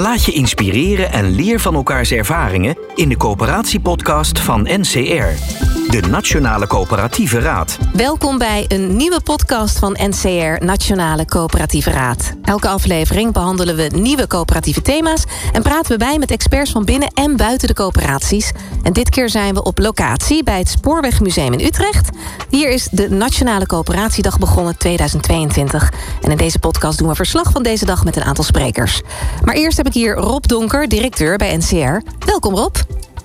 Laat 0.00 0.24
je 0.24 0.32
inspireren 0.32 1.12
en 1.12 1.30
leer 1.30 1.60
van 1.60 1.74
elkaars 1.74 2.10
ervaringen 2.12 2.78
in 2.94 3.08
de 3.08 3.16
coöperatiepodcast 3.16 4.38
van 4.38 4.62
NCR, 4.62 5.32
de 5.90 6.00
Nationale 6.00 6.66
Coöperatieve 6.66 7.38
Raad. 7.38 7.78
Welkom 7.92 8.38
bij 8.38 8.64
een 8.68 8.96
nieuwe 8.96 9.20
podcast 9.20 9.78
van 9.78 9.96
NCR 10.00 10.64
Nationale 10.64 11.24
Coöperatieve 11.24 11.90
Raad. 11.90 12.32
Elke 12.42 12.68
aflevering 12.68 13.32
behandelen 13.32 13.76
we 13.76 13.90
nieuwe 13.94 14.26
coöperatieve 14.26 14.82
thema's 14.82 15.24
en 15.52 15.62
praten 15.62 15.92
we 15.92 15.98
bij 15.98 16.18
met 16.18 16.30
experts 16.30 16.70
van 16.70 16.84
binnen 16.84 17.08
en 17.08 17.36
buiten 17.36 17.68
de 17.68 17.74
coöperaties. 17.74 18.52
En 18.82 18.92
dit 18.92 19.08
keer 19.08 19.28
zijn 19.28 19.54
we 19.54 19.62
op 19.62 19.78
locatie 19.78 20.44
bij 20.44 20.58
het 20.58 20.68
Spoorwegmuseum 20.68 21.52
in 21.52 21.66
Utrecht. 21.66 22.08
Hier 22.48 22.70
is 22.70 22.88
de 22.90 23.10
Nationale 23.10 23.66
Coöperatiedag 23.66 24.38
begonnen 24.38 24.78
2022. 24.78 25.92
En 26.22 26.30
in 26.30 26.36
deze 26.36 26.58
podcast 26.58 26.98
doen 26.98 27.08
we 27.08 27.14
verslag 27.14 27.50
van 27.50 27.62
deze 27.62 27.84
dag 27.84 28.04
met 28.04 28.16
een 28.16 28.24
aantal 28.24 28.44
sprekers. 28.44 29.00
Maar 29.44 29.54
eerst 29.54 29.76
heb 29.76 29.86
ik 29.86 29.94
hier 29.94 30.14
Rob 30.14 30.44
Donker, 30.46 30.88
directeur 30.88 31.36
bij 31.36 31.56
NCR. 31.56 32.00
Welkom 32.26 32.54
Rob. 32.54 32.76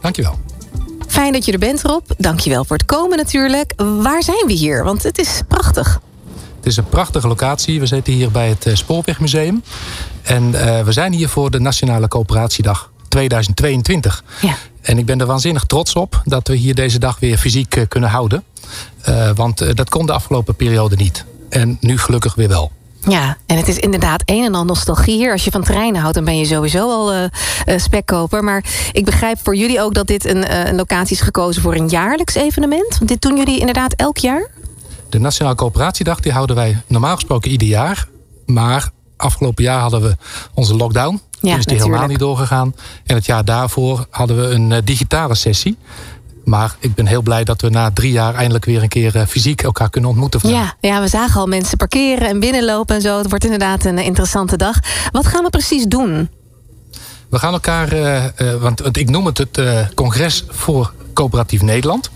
Dankjewel. 0.02 0.45
Fijn 1.16 1.34
dat 1.34 1.46
je 1.46 1.52
er 1.52 1.60
bent, 1.60 1.82
Rob. 1.82 2.04
Dankjewel 2.18 2.66
voor 2.66 2.77
het 2.77 2.85
komen 2.85 3.18
natuurlijk. 3.18 3.74
Waar 4.02 4.24
zijn 4.24 4.46
we 4.48 4.54
hier? 4.54 4.84
Want 4.84 5.04
het 5.04 5.18
is 5.18 5.41
prachtig. 5.48 5.99
Het 6.55 6.66
is 6.66 6.77
een 6.77 6.90
prachtige 6.90 7.27
locatie. 7.27 7.80
We 7.80 7.85
zitten 7.85 8.13
hier 8.13 8.32
bij 8.32 8.49
het 8.49 8.66
eh, 8.66 8.76
Spoorwegmuseum. 8.76 9.63
En 10.21 10.43
uh, 10.43 10.82
we 10.82 10.91
zijn 10.91 11.13
hier 11.13 11.30
voor 11.30 11.52
de 11.52 11.60
Nationale 11.60 12.08
Coöperatiedag 12.08 12.91
2022. 13.08 14.24
Ja. 14.41 14.55
En 14.82 14.98
ik 14.98 15.05
ben 15.05 15.20
er 15.20 15.26
waanzinnig 15.26 15.63
trots 15.63 15.93
op 15.93 16.21
dat 16.26 16.48
we 16.48 16.55
hier 16.55 16.76
deze 16.76 16.99
dag 16.99 17.20
weer 17.20 17.38
fysiek 17.38 17.76
uh, 17.76 17.84
kunnen 17.88 18.10
houden. 18.10 18.43
want 19.36 19.76
dat 19.76 19.90
kon 19.90 20.05
de 20.05 20.13
afgelopen 20.13 20.55
periode 20.55 20.96
niet. 20.96 21.26
En 21.49 21.77
nu 21.80 21.98
gelukkig 21.98 22.36
weer 22.36 22.48
wel. 22.48 22.71
Ja, 23.08 23.38
en 23.46 23.58
het 23.58 23.68
is 23.68 23.78
inderdaad 23.78 24.22
een 24.26 24.44
en 24.44 24.56
al 24.56 24.66
nostalgie 24.66 25.18
hier. 25.18 25.32
Als 25.32 25.44
je 25.44 25.52
van 25.52 25.64
treinen 25.64 26.02
houdt, 26.02 26.16
dan 26.16 26.26
ben 26.26 26.38
je 26.38 26.46
sowieso 26.46 26.90
al 26.90 27.14
uh, 27.14 27.24
spekkoper. 27.78 28.44
Maar 28.44 28.64
ik 28.92 29.06
begrijp 29.06 29.40
voor 29.44 29.56
jullie 29.56 29.82
ook 29.82 29.94
dat 29.94 30.08
dit 30.08 30.26
een, 30.26 30.38
uh, 30.38 30.66
een 30.66 30.76
locatie 30.76 31.16
is 31.16 31.22
gekozen 31.22 31.62
voor 31.62 31.76
een 31.76 31.88
jaarlijks 31.88 32.36
evenement. 32.36 32.98
Want 32.98 33.08
dit 33.08 33.22
doen 33.22 33.38
jullie 33.38 33.60
inderdaad 33.60 33.94
elk 33.94 34.18
jaar? 34.18 34.50
De 35.10 35.20
Nationale 35.20 35.56
Coöperatiedag 35.56 36.20
die 36.20 36.32
houden 36.32 36.56
wij 36.56 36.82
normaal 36.88 37.16
gesproken 37.16 37.52
ieder 37.52 37.68
jaar. 37.68 38.08
Maar 38.46 38.90
afgelopen 39.18 39.64
jaar 39.64 39.80
hadden 39.80 40.02
we 40.02 40.18
onze 40.54 40.76
lockdown. 40.76 41.22
Ja, 41.32 41.52
Toen 41.52 41.60
is 41.60 41.66
die 41.66 41.78
helemaal 41.78 42.08
niet 42.08 42.20
doorgegaan. 42.20 42.76
En 43.06 43.16
het 43.16 43.26
jaar 43.26 43.46
daarvoor 43.46 44.06
hadden 44.10 44.38
we 44.38 44.44
een 44.56 44.86
digitale 44.86 45.36
sessie. 45.36 45.78
Maar 46.46 46.76
ik 46.79 46.96
ben 46.96 47.05
heel 47.05 47.21
blij 47.21 47.43
dat 47.43 47.62
we 47.62 47.70
na 47.70 47.91
drie 47.91 48.12
jaar 48.12 48.35
eindelijk 48.35 48.65
weer 48.65 48.82
een 48.82 48.88
keer 48.88 49.26
fysiek 49.27 49.62
elkaar 49.62 49.90
kunnen 49.90 50.10
ontmoeten. 50.10 50.49
Ja, 50.49 50.74
ja, 50.79 51.02
we 51.02 51.07
zagen 51.07 51.41
al 51.41 51.48
mensen 51.48 51.77
parkeren 51.77 52.27
en 52.27 52.40
binnenlopen 52.40 52.96
en 52.96 53.02
zo. 53.02 53.18
Het 53.18 53.29
wordt 53.29 53.43
inderdaad 53.43 53.85
een 53.85 53.98
interessante 53.98 54.57
dag. 54.57 54.79
Wat 55.12 55.27
gaan 55.27 55.43
we 55.43 55.49
precies 55.49 55.85
doen? 55.85 56.29
We 57.29 57.40
gaan 57.40 57.54
elkaar, 57.54 57.93
uh, 57.93 58.23
uh, 58.23 58.54
want, 58.62 58.79
want, 58.79 58.98
ik 58.98 59.09
noem 59.09 59.26
het 59.26 59.37
het 59.37 59.57
uh, 59.57 59.79
congres 59.95 60.43
voor 60.49 60.93
coöperatief 61.13 61.62
Nederland. 61.62 62.09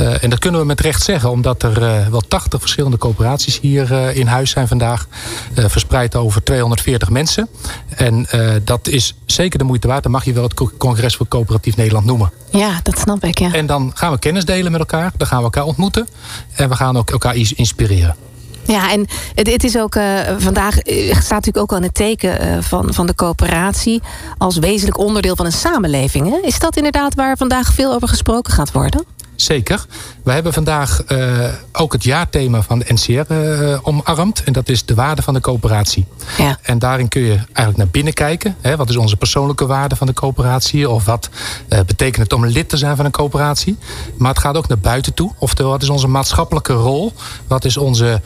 Uh, 0.00 0.22
en 0.22 0.30
dat 0.30 0.38
kunnen 0.38 0.60
we 0.60 0.66
met 0.66 0.80
recht 0.80 1.02
zeggen, 1.02 1.30
omdat 1.30 1.62
er 1.62 1.82
uh, 1.82 2.06
wel 2.06 2.20
80 2.20 2.60
verschillende 2.60 2.98
coöperaties 2.98 3.60
hier 3.60 3.92
uh, 3.92 4.16
in 4.16 4.26
huis 4.26 4.50
zijn 4.50 4.68
vandaag. 4.68 5.06
verspreid 5.54 6.16
over 6.16 6.42
240 6.42 7.10
mensen. 7.10 7.48
En 7.88 8.26
dat 8.64 8.88
is 8.88 9.14
zeker 9.26 9.58
de 9.58 9.64
moeite 9.64 9.88
waard. 9.88 10.02
Dan 10.02 10.12
mag 10.12 10.24
je 10.24 10.32
wel 10.32 10.42
het 10.42 10.76
Congres 10.78 11.16
voor 11.16 11.28
Coöperatief 11.28 11.76
Nederland 11.76 12.06
noemen. 12.06 12.32
Ja, 12.50 12.80
dat 12.82 12.98
snap 12.98 13.24
ik. 13.24 13.38
Ja. 13.38 13.52
En 13.52 13.66
dan 13.66 13.90
gaan 13.94 14.12
we 14.12 14.18
kennis 14.18 14.44
delen 14.44 14.72
met 14.72 14.80
elkaar. 14.80 15.12
Dan 15.16 15.26
gaan 15.26 15.38
we 15.38 15.44
elkaar 15.44 15.64
ontmoeten. 15.64 16.08
En 16.52 16.68
we 16.68 16.74
gaan 16.74 16.96
ook 16.96 17.10
elkaar 17.10 17.36
inspireren. 17.36 18.27
Ja, 18.72 18.90
en 18.90 19.06
het, 19.34 19.50
het 19.50 19.64
is 19.64 19.78
ook 19.78 19.94
uh, 19.94 20.20
vandaag 20.38 20.74
staat 21.10 21.30
natuurlijk 21.30 21.58
ook 21.58 21.70
al 21.70 21.76
in 21.76 21.82
het 21.82 21.94
teken 21.94 22.46
uh, 22.46 22.56
van, 22.60 22.94
van 22.94 23.06
de 23.06 23.14
coöperatie 23.14 24.02
als 24.38 24.58
wezenlijk 24.58 24.98
onderdeel 24.98 25.36
van 25.36 25.46
een 25.46 25.52
samenleving. 25.52 26.30
Hè? 26.30 26.46
Is 26.46 26.58
dat 26.58 26.76
inderdaad 26.76 27.14
waar 27.14 27.36
vandaag 27.36 27.72
veel 27.72 27.92
over 27.92 28.08
gesproken 28.08 28.52
gaat 28.52 28.72
worden? 28.72 29.04
Zeker. 29.40 29.86
We 30.24 30.32
hebben 30.32 30.52
vandaag 30.52 31.02
uh, 31.08 31.48
ook 31.72 31.92
het 31.92 32.04
jaarthema 32.04 32.62
van 32.62 32.78
de 32.78 32.84
NCR 32.88 33.32
uh, 33.32 33.78
omarmd. 33.82 34.42
En 34.44 34.52
dat 34.52 34.68
is 34.68 34.84
de 34.84 34.94
waarde 34.94 35.22
van 35.22 35.34
de 35.34 35.40
coöperatie. 35.40 36.06
Ja. 36.38 36.58
En 36.62 36.78
daarin 36.78 37.08
kun 37.08 37.22
je 37.22 37.34
eigenlijk 37.34 37.76
naar 37.76 37.88
binnen 37.88 38.12
kijken. 38.12 38.56
Hè, 38.60 38.76
wat 38.76 38.88
is 38.88 38.96
onze 38.96 39.16
persoonlijke 39.16 39.66
waarde 39.66 39.96
van 39.96 40.06
de 40.06 40.12
coöperatie? 40.12 40.90
Of 40.90 41.04
wat 41.04 41.28
uh, 41.68 41.78
betekent 41.86 42.22
het 42.22 42.32
om 42.32 42.46
lid 42.46 42.68
te 42.68 42.76
zijn 42.76 42.96
van 42.96 43.04
een 43.04 43.10
coöperatie? 43.10 43.78
Maar 44.16 44.30
het 44.30 44.38
gaat 44.38 44.56
ook 44.56 44.68
naar 44.68 44.78
buiten 44.78 45.14
toe. 45.14 45.32
Oftewel, 45.38 45.70
wat 45.72 45.82
is 45.82 45.88
onze 45.88 46.08
maatschappelijke 46.08 46.72
rol? 46.72 47.12
Wat 47.46 47.64
is 47.64 47.76
onze 47.76 48.20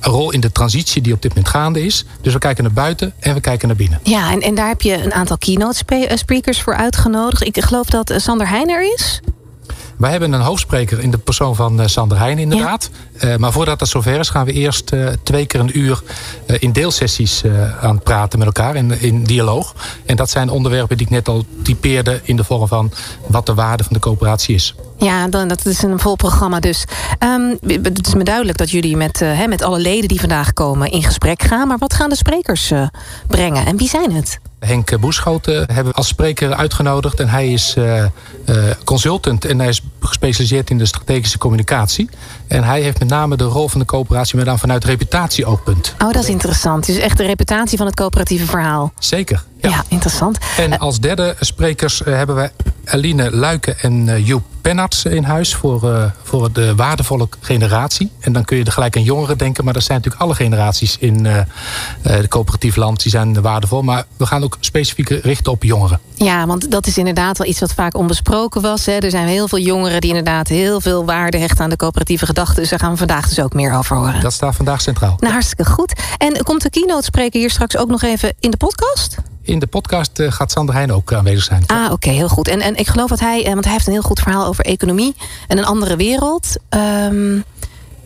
rol 0.00 0.30
in 0.30 0.40
de 0.40 0.52
transitie 0.52 1.02
die 1.02 1.12
op 1.12 1.22
dit 1.22 1.34
moment 1.34 1.48
gaande 1.48 1.84
is. 1.84 2.04
Dus 2.20 2.32
we 2.32 2.38
kijken 2.38 2.64
naar 2.64 2.72
buiten 2.72 3.14
en 3.18 3.34
we 3.34 3.40
kijken 3.40 3.68
naar 3.68 3.76
binnen. 3.76 4.00
Ja, 4.02 4.30
en, 4.30 4.40
en 4.40 4.54
daar 4.54 4.68
heb 4.68 4.82
je 4.82 5.02
een 5.02 5.12
aantal 5.12 5.38
keynote 5.38 5.84
speakers 6.14 6.62
voor 6.62 6.74
uitgenodigd. 6.74 7.46
Ik 7.46 7.62
geloof 7.62 7.86
dat 7.86 8.12
Sander 8.16 8.48
Heiner 8.48 8.92
is. 8.94 9.20
Wij 9.96 10.10
hebben 10.10 10.32
een 10.32 10.40
hoofdspreker 10.40 11.00
in 11.00 11.10
de 11.10 11.18
persoon 11.18 11.56
van 11.56 11.80
uh, 11.80 11.86
Sander 11.86 12.18
Heijn 12.18 12.38
inderdaad. 12.38 12.90
Ja. 13.18 13.28
Uh, 13.28 13.36
maar 13.36 13.52
voordat 13.52 13.78
dat 13.78 13.88
zover 13.88 14.18
is 14.18 14.28
gaan 14.28 14.44
we 14.44 14.52
eerst 14.52 14.92
uh, 14.92 15.08
twee 15.22 15.46
keer 15.46 15.60
een 15.60 15.78
uur 15.78 16.02
in 16.58 16.72
deelsessies 16.72 17.42
aan 17.80 17.94
het 17.94 18.04
praten 18.04 18.38
met 18.38 18.46
elkaar. 18.46 18.76
In, 18.76 19.00
in 19.00 19.24
dialoog. 19.24 19.74
En 20.06 20.16
dat 20.16 20.30
zijn 20.30 20.48
onderwerpen 20.48 20.96
die 20.96 21.06
ik 21.06 21.12
net 21.12 21.28
al 21.28 21.44
typeerde 21.62 22.20
in 22.22 22.36
de 22.36 22.44
vorm 22.44 22.68
van 22.68 22.92
wat 23.26 23.46
de 23.46 23.54
waarde 23.54 23.84
van 23.84 23.92
de 23.92 23.98
coöperatie 23.98 24.54
is. 24.54 24.74
Ja, 24.98 25.28
dan, 25.28 25.48
dat 25.48 25.66
is 25.66 25.82
een 25.82 25.98
vol 25.98 26.16
programma 26.16 26.60
dus. 26.60 26.84
Um, 27.18 27.58
het 27.66 28.06
is 28.06 28.14
me 28.14 28.24
duidelijk 28.24 28.58
dat 28.58 28.70
jullie 28.70 28.96
met, 28.96 29.20
he, 29.20 29.46
met 29.46 29.62
alle 29.62 29.78
leden 29.78 30.08
die 30.08 30.20
vandaag 30.20 30.52
komen 30.52 30.90
in 30.90 31.02
gesprek 31.02 31.42
gaan. 31.42 31.68
Maar 31.68 31.78
wat 31.78 31.94
gaan 31.94 32.08
de 32.08 32.16
sprekers 32.16 32.72
brengen 33.26 33.66
en 33.66 33.76
wie 33.76 33.88
zijn 33.88 34.12
het? 34.12 34.38
Henk 34.66 35.00
Boeschoten 35.00 35.56
hebben 35.56 35.92
we 35.92 35.92
als 35.92 36.08
spreker 36.08 36.54
uitgenodigd. 36.54 37.20
En 37.20 37.28
hij 37.28 37.52
is 37.52 37.74
uh, 37.78 37.96
uh, 37.96 38.06
consultant 38.84 39.44
en 39.44 39.58
hij 39.58 39.68
is 39.68 39.82
gespecialiseerd 40.00 40.70
in 40.70 40.78
de 40.78 40.86
strategische 40.86 41.38
communicatie. 41.38 42.08
En 42.46 42.64
hij 42.64 42.80
heeft 42.80 42.98
met 42.98 43.08
name 43.08 43.36
de 43.36 43.44
rol 43.44 43.68
van 43.68 43.80
de 43.80 43.86
coöperatie, 43.86 44.36
maar 44.36 44.44
dan 44.44 44.58
vanuit 44.58 44.84
reputatieoogpunt. 44.84 45.94
Oh, 45.98 46.12
dat 46.12 46.22
is 46.22 46.28
interessant. 46.28 46.86
Dus 46.86 46.96
echt 46.96 47.16
de 47.16 47.26
reputatie 47.26 47.78
van 47.78 47.86
het 47.86 47.96
coöperatieve 47.96 48.46
verhaal. 48.46 48.92
Zeker. 48.98 49.44
Ja, 49.60 49.68
ja 49.68 49.84
interessant. 49.88 50.38
En 50.56 50.78
als 50.78 51.00
derde 51.00 51.36
sprekers 51.40 52.02
hebben 52.04 52.36
we 52.36 52.50
Aline 52.84 53.30
Luiken 53.30 53.78
en 53.78 54.06
uh, 54.06 54.26
Joep 54.26 54.44
Pennarts 54.60 55.04
in 55.04 55.24
huis 55.24 55.54
voor, 55.54 55.84
uh, 55.84 56.04
voor 56.22 56.52
de 56.52 56.74
waardevolle 56.74 57.28
generatie. 57.40 58.10
En 58.20 58.32
dan 58.32 58.44
kun 58.44 58.56
je 58.56 58.64
er 58.64 58.72
gelijk 58.72 58.96
aan 58.96 59.02
jongeren 59.02 59.38
denken, 59.38 59.64
maar 59.64 59.72
dat 59.72 59.82
zijn 59.82 59.96
natuurlijk 59.98 60.24
alle 60.24 60.34
generaties 60.34 60.98
in 60.98 61.24
uh, 61.24 61.38
de 62.02 62.28
coöperatief 62.28 62.76
land. 62.76 63.02
Die 63.02 63.10
zijn 63.10 63.42
waardevol, 63.42 63.82
maar 63.82 64.04
we 64.16 64.26
gaan 64.26 64.42
ook 64.42 64.56
specifiek 64.60 65.08
richten 65.08 65.52
op 65.52 65.62
jongeren. 65.62 66.00
Ja, 66.14 66.46
want 66.46 66.70
dat 66.70 66.86
is 66.86 66.98
inderdaad 66.98 67.38
wel 67.38 67.46
iets 67.46 67.60
wat 67.60 67.74
vaak 67.74 67.96
onbesproken 67.96 68.62
was. 68.62 68.86
Hè. 68.86 68.92
Er 68.92 69.10
zijn 69.10 69.28
heel 69.28 69.48
veel 69.48 69.58
jongeren 69.58 70.00
die 70.00 70.10
inderdaad 70.10 70.48
heel 70.48 70.80
veel 70.80 71.04
waarde 71.04 71.38
hechten 71.38 71.64
aan 71.64 71.70
de 71.70 71.76
coöperatieve 71.76 72.26
gedachte. 72.26 72.60
Dus 72.60 72.68
daar 72.68 72.78
gaan 72.78 72.92
we 72.92 72.96
vandaag 72.96 73.28
dus 73.28 73.40
ook 73.40 73.54
meer 73.54 73.74
over 73.74 73.96
horen. 73.96 74.20
Dat 74.20 74.32
staat 74.32 74.56
vandaag 74.56 74.80
centraal. 74.80 75.16
Nou, 75.18 75.32
hartstikke 75.32 75.64
goed. 75.64 76.02
En 76.18 76.42
komt 76.42 76.62
de 76.62 76.70
keynote 76.70 77.04
spreker 77.04 77.40
hier 77.40 77.50
straks 77.50 77.76
ook 77.76 77.88
nog 77.88 78.02
even 78.02 78.34
in 78.40 78.50
de 78.50 78.56
podcast? 78.56 79.16
In 79.46 79.58
de 79.58 79.66
podcast 79.66 80.18
uh, 80.18 80.32
gaat 80.32 80.50
Sander 80.50 80.74
Heijn 80.74 80.92
ook 80.92 81.12
aanwezig 81.12 81.44
zijn. 81.44 81.62
Ah, 81.66 81.92
oké, 81.92 82.10
heel 82.10 82.28
goed. 82.28 82.48
En, 82.48 82.60
en 82.60 82.76
ik 82.76 82.86
geloof 82.86 83.08
dat 83.08 83.20
hij, 83.20 83.46
uh, 83.46 83.52
want 83.52 83.64
hij 83.64 83.72
heeft 83.72 83.86
een 83.86 83.92
heel 83.92 84.02
goed 84.02 84.20
verhaal 84.20 84.46
over 84.46 84.64
economie 84.64 85.14
en 85.48 85.58
een 85.58 85.64
andere 85.64 85.96
wereld. 85.96 86.56
Um, 86.68 87.44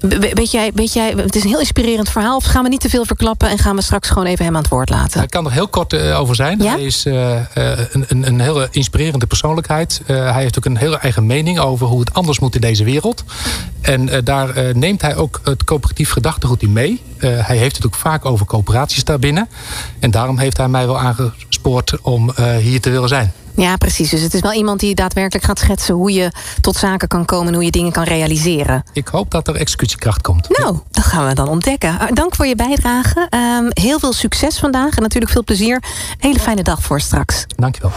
weet 0.01 0.51
jij, 0.51 0.71
weet 0.75 0.93
jij, 0.93 1.11
het 1.17 1.35
is 1.35 1.43
een 1.43 1.49
heel 1.49 1.59
inspirerend 1.59 2.11
verhaal. 2.11 2.37
Of 2.37 2.45
gaan 2.45 2.63
we 2.63 2.69
niet 2.69 2.81
te 2.81 2.89
veel 2.89 3.05
verklappen 3.05 3.49
en 3.51 3.59
gaan 3.59 3.77
we 3.77 3.83
straks 3.83 4.09
gewoon 4.09 4.27
even 4.27 4.45
hem 4.45 4.57
aan 4.57 4.63
het 4.63 4.71
woord 4.71 4.91
laten? 4.91 5.19
Hij 5.19 5.29
kan 5.29 5.47
er 5.47 5.53
heel 5.53 5.69
kort 5.69 5.93
uh, 5.93 6.21
over 6.21 6.35
zijn. 6.35 6.63
Ja? 6.63 6.73
Hij 6.73 6.83
is 6.83 7.07
uh, 7.07 7.31
een, 7.55 8.05
een, 8.09 8.27
een 8.27 8.41
hele 8.41 8.69
inspirerende 8.71 9.27
persoonlijkheid. 9.27 10.01
Uh, 10.07 10.33
hij 10.33 10.43
heeft 10.43 10.59
ook 10.59 10.65
een 10.65 10.77
hele 10.77 10.99
eigen 10.99 11.27
mening 11.27 11.59
over 11.59 11.87
hoe 11.87 12.01
het 12.01 12.15
anders 12.15 12.39
moet 12.39 12.55
in 12.55 12.61
deze 12.61 12.85
wereld. 12.85 13.25
En 13.81 14.25
daar 14.25 14.77
neemt 14.77 15.03
hij 15.03 15.17
ook 15.17 15.41
het 15.45 15.65
coöperatief 15.65 16.11
gedachtegoed 16.11 16.63
in 16.63 16.73
mee. 16.73 17.03
hij 17.19 17.57
heeft 17.57 17.77
het 17.77 17.87
ook 17.87 17.95
vaak 17.95 18.25
over 18.25 18.47
coöperaties 18.47 19.05
daarbinnen. 19.05 19.49
En 19.99 20.11
daarom 20.11 20.39
heeft 20.39 20.57
hij 20.57 20.69
mij 20.69 20.87
wel 20.87 20.99
aangespoord 20.99 22.01
om 22.03 22.33
hier 22.61 22.81
te 22.81 22.91
willen 22.91 23.09
zijn. 23.09 23.33
Ja, 23.59 23.77
precies. 23.77 24.11
Dus 24.11 24.21
het 24.21 24.35
is 24.35 24.41
wel 24.41 24.53
iemand 24.53 24.81
die 24.81 24.95
daadwerkelijk 24.95 25.47
gaat 25.47 25.59
schetsen 25.59 25.95
hoe 25.95 26.13
je 26.13 26.31
tot 26.61 26.77
zaken 26.77 27.09
kan 27.09 27.25
komen 27.25 27.49
en 27.49 27.55
hoe 27.55 27.65
je 27.65 27.71
dingen 27.71 27.93
kan 27.93 28.05
realiseren. 28.05 28.85
Ik 28.93 29.09
hoop 29.09 29.31
dat 29.31 29.49
er 29.49 29.55
executiekracht 29.55 30.23
komt. 30.23 30.59
Nou, 30.59 30.79
dat 30.91 31.05
gaan 31.05 31.27
we 31.27 31.35
dan 31.35 31.49
ontdekken. 31.49 31.99
Ah, 31.99 32.09
dank 32.13 32.35
voor 32.35 32.47
je 32.47 32.57
bijdrage. 32.57 33.27
Ehm, 33.31 33.67
heel 33.69 33.99
veel 33.99 34.13
succes 34.13 34.59
vandaag 34.59 34.97
en 34.97 35.03
natuurlijk 35.03 35.33
veel 35.33 35.45
plezier. 35.45 35.83
Hele 36.19 36.39
fijne 36.39 36.63
dag 36.63 36.83
voor 36.83 37.01
straks. 37.01 37.45
Dankjewel. 37.57 37.93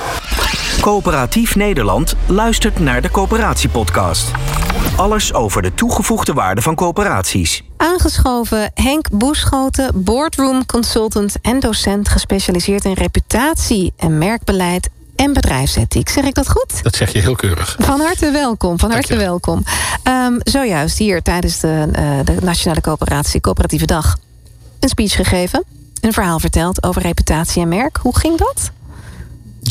Coöperatief 0.80 1.56
Nederland 1.56 2.16
luistert 2.26 2.80
naar 2.80 3.02
de 3.02 3.12
Coöperatiepodcast. 3.12 4.32
Alles 4.96 5.34
over 5.34 5.62
de 5.62 5.74
toegevoegde 5.74 6.34
waarde 6.34 6.62
van 6.62 6.76
coöperaties. 6.76 7.64
Aangeschoven 7.78 8.72
Henk 8.74 9.10
Boeschoten, 9.12 10.04
boardroom 10.04 10.66
consultant 10.66 11.36
en 11.42 11.60
docent 11.60 12.10
gespecialiseerd 12.10 12.86
in 12.86 12.94
reputatie 12.94 13.94
en 13.98 14.18
merkbeleid 14.18 14.90
en 15.22 15.34
bedrijfsethiek. 15.34 16.10
Zeg 16.10 16.24
ik 16.24 16.34
dat 16.34 16.50
goed? 16.50 16.84
Dat 16.84 16.96
zeg 16.96 17.14
je 17.14 17.20
heel 17.20 17.36
keurig. 17.36 17.76
Van 17.80 18.00
harte 18.00 18.32
welkom, 18.32 18.80
van 18.80 18.92
harte 18.92 19.16
welkom. 19.16 19.64
Um, 20.08 20.38
zojuist 20.44 20.98
hier 20.98 21.22
tijdens 21.22 21.60
de, 21.60 21.88
uh, 22.00 22.20
de 22.24 22.36
Nationale 22.42 22.82
Coöperatie, 22.82 23.42
Coöperatieve 23.42 23.86
Dag, 23.86 24.18
een 24.80 24.90
speech 24.90 25.16
gegeven. 25.16 25.64
Een 26.02 26.14
verhaal 26.14 26.40
verteld 26.40 26.84
over 26.84 27.02
reputatie 27.02 27.62
en 27.62 27.68
merk. 27.68 27.98
Hoe 28.02 28.18
ging 28.18 28.38
dat? 28.38 28.72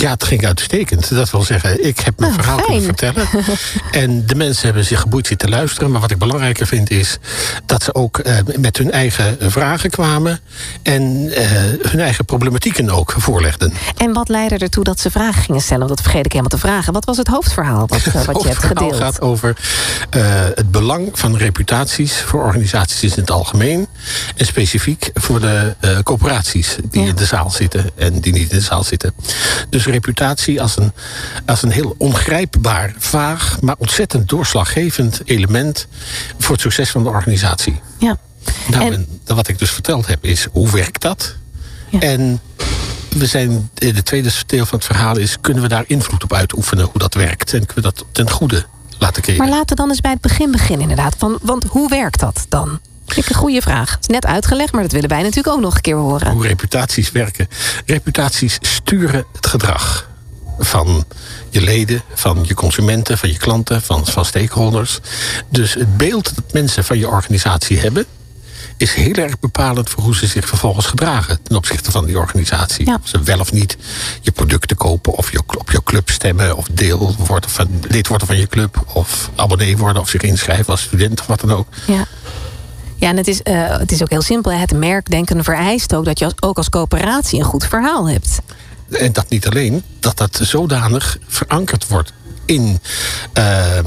Ja, 0.01 0.11
het 0.11 0.25
ging 0.25 0.47
uitstekend. 0.47 1.15
Dat 1.15 1.31
wil 1.31 1.43
zeggen, 1.43 1.87
ik 1.87 2.01
heb 2.01 2.19
mijn 2.19 2.33
Oh, 2.33 2.39
verhaal 2.39 2.57
fijn. 2.59 2.69
kunnen 2.69 2.85
vertellen. 2.85 3.29
en 4.05 4.27
de 4.27 4.35
mensen 4.35 4.65
hebben 4.65 4.85
zich 4.85 5.01
geboeid 5.01 5.27
zitten 5.27 5.49
luisteren. 5.49 5.91
Maar 5.91 6.01
wat 6.01 6.11
ik 6.11 6.19
belangrijker 6.19 6.67
vind 6.67 6.91
is 6.91 7.19
dat 7.67 7.83
ze 7.83 7.95
ook 7.95 8.19
eh, 8.19 8.37
met 8.59 8.77
hun 8.77 8.91
eigen 8.91 9.37
vragen 9.41 9.91
kwamen. 9.91 10.41
En 10.83 11.31
eh, 11.35 11.51
hun 11.91 12.01
eigen 12.01 12.25
problematieken 12.25 12.91
ook 12.91 13.15
voorlegden. 13.19 13.73
En 13.97 14.13
wat 14.13 14.29
leidde 14.29 14.59
ertoe 14.59 14.85
dat 14.85 15.01
ze 15.01 15.11
vragen 15.11 15.43
gingen 15.43 15.61
stellen? 15.61 15.87
Want 15.87 15.91
dat 15.97 16.03
vergeet 16.03 16.25
ik 16.25 16.33
helemaal 16.33 16.51
te 16.59 16.67
vragen. 16.67 16.93
Wat 16.93 17.05
was 17.05 17.17
het 17.17 17.29
hoofdverhaal 17.29 17.87
wat, 17.87 18.03
eh, 18.07 18.25
wat 18.33 18.43
je 18.43 18.49
hebt 18.49 18.63
Het 18.63 18.67
gedeeld? 18.79 18.97
gaat 18.97 19.21
over 19.21 19.57
het 20.55 20.71
belang 20.71 21.09
van 21.13 21.37
reputaties 21.37 22.13
voor 22.21 22.45
organisaties 22.45 23.15
in 23.15 23.21
het 23.21 23.31
algemeen. 23.31 23.87
En 24.37 24.47
specifiek 24.47 25.11
voor 25.15 25.41
de 25.41 25.75
corporaties 26.03 26.77
die 26.91 27.03
Ja. 27.03 27.09
in 27.09 27.15
de 27.15 27.25
zaal 27.25 27.51
zitten 27.51 27.91
en 27.97 28.21
die 28.21 28.33
niet 28.33 28.51
in 28.51 28.57
de 28.59 28.65
zaal 28.65 28.85
zitten. 28.85 29.13
Dus 29.69 29.87
reputatie 29.91 30.63
als 30.63 30.77
een, 30.77 30.93
als 31.47 31.63
een 31.63 31.71
heel 31.71 31.95
ongrijpbaar, 31.99 32.95
vaag, 32.99 33.61
maar 33.61 33.77
ontzettend 33.79 34.29
doorslaggevend 34.29 35.21
element 35.25 35.87
voor 36.39 36.53
het 36.53 36.61
succes 36.61 36.91
van 36.91 37.03
de 37.03 37.09
organisatie. 37.09 37.81
Ja. 37.99 38.19
Nou, 38.69 38.85
En- 38.85 38.93
en, 39.25 39.35
wat 39.37 39.49
ik 39.49 39.59
dus 39.59 39.71
verteld 39.71 40.07
heb 40.07 40.25
is, 40.25 40.47
hoe 40.51 40.71
werkt 40.71 41.03
dat? 41.03 41.37
Ja. 41.89 42.01
En 42.01 42.41
we 43.09 43.27
zijn, 43.27 43.71
in 43.75 43.95
het 43.95 44.05
tweede 44.05 44.31
deel 44.47 44.67
van 44.67 44.79
het 44.79 44.87
verhaal 44.87 45.17
is... 45.17 45.41
kunnen 45.41 45.63
we 45.63 45.69
daar 45.69 45.85
invloed 45.87 46.23
op 46.23 46.33
uitoefenen, 46.33 46.85
hoe 46.85 46.99
dat 47.01 47.15
werkt... 47.15 47.53
en 47.53 47.67
kunnen 47.67 47.75
we 47.75 47.81
dat 47.95 48.05
ten 48.13 48.31
goede 48.31 48.65
laten 48.99 49.23
keren. 49.23 49.39
Maar 49.41 49.49
laten 49.49 49.69
we 49.69 49.75
dan 49.75 49.89
eens 49.89 50.01
bij 50.01 50.11
het 50.11 50.21
begin 50.21 50.51
beginnen 50.51 50.81
inderdaad. 50.81 51.15
Van, 51.19 51.39
want 51.43 51.65
hoe 51.65 51.89
werkt 51.89 52.21
dat 52.21 52.47
dan? 52.49 52.81
Vind 53.13 53.27
ik 53.27 53.33
een 53.33 53.41
goede 53.41 53.61
vraag. 53.61 53.91
Het 53.91 54.01
is 54.01 54.07
net 54.07 54.27
uitgelegd, 54.27 54.73
maar 54.73 54.83
dat 54.83 54.93
willen 54.93 55.09
wij 55.09 55.23
natuurlijk 55.23 55.57
ook 55.57 55.61
nog 55.61 55.75
een 55.75 55.81
keer 55.81 55.97
horen. 55.97 56.33
Hoe 56.33 56.47
reputaties 56.47 57.11
werken. 57.11 57.49
Reputaties 57.87 58.59
sturen 58.61 59.25
het 59.33 59.47
gedrag 59.47 60.09
van 60.59 61.05
je 61.51 61.61
leden, 61.61 62.03
van 62.15 62.45
je 62.47 62.55
consumenten, 62.55 63.19
van 63.19 63.29
je 63.29 63.37
klanten, 63.37 63.83
van, 63.83 64.07
van 64.07 64.25
stakeholders. 64.25 64.99
Dus 65.49 65.75
het 65.75 65.97
beeld 65.97 66.35
dat 66.35 66.53
mensen 66.53 66.85
van 66.85 66.99
je 66.99 67.09
organisatie 67.09 67.79
hebben... 67.79 68.05
is 68.77 68.95
heel 68.95 69.15
erg 69.15 69.39
bepalend 69.39 69.91
voor 69.91 70.03
hoe 70.03 70.17
ze 70.17 70.27
zich 70.27 70.47
vervolgens 70.49 70.87
gedragen... 70.87 71.43
ten 71.43 71.57
opzichte 71.57 71.91
van 71.91 72.05
die 72.05 72.19
organisatie. 72.19 72.87
Ja. 72.87 72.99
Of 73.03 73.09
ze 73.09 73.23
wel 73.23 73.41
of 73.41 73.53
niet 73.53 73.77
je 74.21 74.31
producten 74.31 74.77
kopen... 74.77 75.13
of 75.13 75.33
je, 75.33 75.39
op 75.59 75.71
je 75.71 75.83
club 75.83 76.11
stemmen... 76.11 76.57
of 76.57 76.67
deel 76.73 77.15
worden 77.19 77.51
van, 77.51 77.69
lid 77.89 78.09
worden 78.09 78.27
van 78.27 78.37
je 78.37 78.47
club... 78.47 78.83
of 78.95 79.31
abonnee 79.35 79.77
worden 79.77 80.03
of 80.03 80.09
zich 80.09 80.23
inschrijven 80.23 80.67
als 80.67 80.83
student 80.83 81.21
of 81.21 81.27
wat 81.27 81.41
dan 81.41 81.53
ook. 81.53 81.67
Ja. 81.87 82.07
Ja, 83.01 83.09
en 83.09 83.17
het 83.17 83.29
is, 83.29 83.43
eh, 83.43 83.79
het 83.79 83.93
is 83.93 84.03
ook 84.03 84.11
heel 84.11 84.23
simpel. 84.23 84.53
Het 84.53 84.73
merkdenken 84.73 85.45
vereist 85.45 85.95
ook 85.95 86.05
dat 86.05 86.19
je 86.19 86.25
als, 86.25 86.35
ook 86.41 86.57
als 86.57 86.69
coöperatie 86.69 87.39
een 87.39 87.45
goed 87.45 87.65
verhaal 87.67 88.09
hebt. 88.09 88.39
En 88.91 89.13
dat 89.13 89.29
niet 89.29 89.47
alleen, 89.47 89.83
dat 90.01 90.17
dat 90.17 90.39
zodanig 90.43 91.19
verankerd 91.29 91.87
wordt 91.89 92.13
in, 92.45 92.79
ehm, 93.33 93.87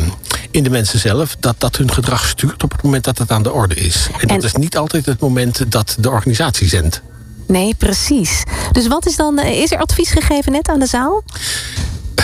in 0.52 0.64
de 0.64 0.70
mensen 0.70 1.00
zelf, 1.00 1.36
dat 1.40 1.56
dat 1.58 1.76
hun 1.76 1.92
gedrag 1.94 2.28
stuurt 2.28 2.64
op 2.64 2.72
het 2.72 2.84
moment 2.84 3.04
dat 3.04 3.18
het 3.18 3.32
aan 3.32 3.44
de 3.44 3.52
orde 3.52 3.76
is. 3.76 4.08
En, 4.14 4.20
En- 4.20 4.36
dat 4.36 4.44
is 4.44 4.54
niet 4.54 4.78
altijd 4.78 5.06
het 5.06 5.20
moment 5.20 5.72
dat 5.72 5.96
de 6.00 6.10
organisatie 6.10 6.68
zendt. 6.68 7.02
Nee, 7.48 7.76
precies. 7.76 8.44
Dus 8.72 8.88
wat 8.88 9.06
is 9.06 9.16
dan. 9.16 9.40
eh, 9.40 9.62
Is 9.62 9.72
er 9.72 9.78
advies 9.80 10.10
gegeven 10.12 10.52
net 10.52 10.68
aan 10.68 10.80
de 10.80 10.86
zaal? 10.88 11.24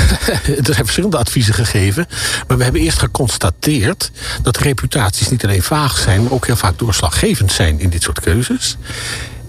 Er 0.67 0.73
zijn 0.73 0.85
verschillende 0.85 1.17
adviezen 1.17 1.53
gegeven. 1.53 2.07
Maar 2.47 2.57
we 2.57 2.63
hebben 2.63 2.81
eerst 2.81 2.99
geconstateerd 2.99 4.11
dat 4.41 4.57
reputaties 4.57 5.29
niet 5.29 5.43
alleen 5.43 5.63
vaag 5.63 5.97
zijn, 5.97 6.23
maar 6.23 6.31
ook 6.31 6.45
heel 6.45 6.55
vaak 6.55 6.77
doorslaggevend 6.79 7.51
zijn 7.51 7.79
in 7.79 7.89
dit 7.89 8.03
soort 8.03 8.19
keuzes. 8.19 8.77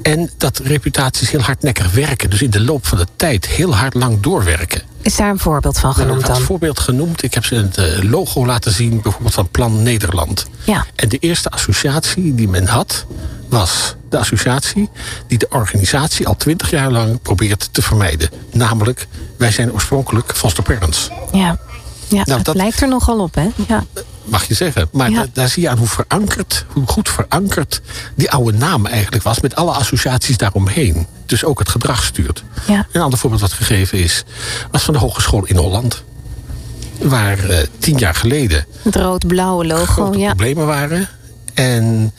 En 0.03 0.31
dat 0.37 0.59
reputaties 0.59 1.31
heel 1.31 1.41
hardnekkig 1.41 1.93
werken. 1.93 2.31
Dus 2.31 2.43
in 2.43 2.51
de 2.51 2.61
loop 2.61 2.87
van 2.87 2.99
de 2.99 3.07
tijd 3.17 3.47
heel 3.47 3.75
hard 3.77 3.95
lang 3.95 4.21
doorwerken. 4.21 4.83
Is 5.03 5.17
daar 5.17 5.31
een 5.31 5.39
voorbeeld 5.39 5.79
van 5.79 5.95
genoemd 5.95 6.19
Nou, 6.19 6.29
Als 6.29 6.39
dan? 6.39 6.47
voorbeeld 6.47 6.79
genoemd, 6.81 7.23
ik 7.23 7.35
heb 7.35 7.45
ze 7.45 7.55
het 7.55 7.77
eh, 7.77 8.03
logo 8.11 8.47
laten 8.47 8.73
zien, 8.73 9.01
bijvoorbeeld 9.03 9.35
van 9.35 9.49
Plan 9.49 9.83
Nederland. 9.83 10.47
Ja. 10.65 10.87
En 10.95 11.09
de 11.09 11.19
eerste 11.19 11.51
associatie 11.51 12.35
die 12.35 12.49
men 12.49 12.67
had, 12.67 13.07
was 13.49 13.95
de 14.09 14.19
associatie 14.19 14.89
die 15.27 15.39
de 15.39 15.49
organisatie 15.49 16.27
al 16.27 16.37
twintig 16.37 16.71
jaar 16.71 16.91
lang 16.91 17.23
probeert 17.23 17.69
te 17.73 17.83
vermijden. 17.83 18.31
Namelijk, 18.53 19.07
wij 19.37 19.51
zijn 19.51 19.73
oorspronkelijk 19.73 20.33
foster 20.37 20.63
parents. 20.63 21.11
Ja. 21.33 21.59
Ja, 22.11 22.23
Nou, 22.25 22.43
dat- 22.43 22.55
lijkt 22.55 22.81
er 22.81 22.89
nogal 22.89 23.19
op, 23.21 23.35
hè? 23.35 23.49
Ja. 23.69 23.85
Mag 24.25 24.45
je 24.45 24.55
zeggen. 24.55 24.89
Maar 24.93 25.11
Ja. 25.11 25.27
daar 25.33 25.49
zie 25.49 25.63
je 25.63 25.69
aan 25.69 25.79
hoe 25.79 25.87
verankerd, 25.87 26.65
hoe 26.73 26.87
goed 26.87 27.09
verankerd 27.09 27.81
die 28.15 28.31
oude 28.31 28.59
naam 28.59 28.87
eigenlijk 28.87 29.23
was. 29.23 29.41
Met 29.41 29.55
alle 29.55 29.71
associaties 29.73 30.37
daaromheen. 30.37 31.07
Dus 31.27 31.45
ook 31.45 31.59
het 31.59 31.69
gedrag 31.69 32.05
stuurt. 32.05 32.45
Ja. 32.67 32.87
Een 32.93 33.01
ander 33.01 33.19
voorbeeld 33.19 33.43
wat 33.43 33.53
gegeven 33.53 33.99
is, 33.99 34.25
was 34.71 34.83
van 34.83 34.95
de 34.95 35.01
hogeschool 35.01 35.45
in 35.45 35.57
Holland. 35.57 36.03
Waar 36.99 37.39
eh, 37.49 37.59
tien 37.79 37.99
jaar 37.99 38.15
geleden 38.15 38.67
Het 38.83 38.97
rood-blauwe 38.97 39.67
logo. 39.67 40.13
Ja. 40.17 40.27
problemen 40.29 40.67
waren. 40.67 41.09
En 41.55 42.13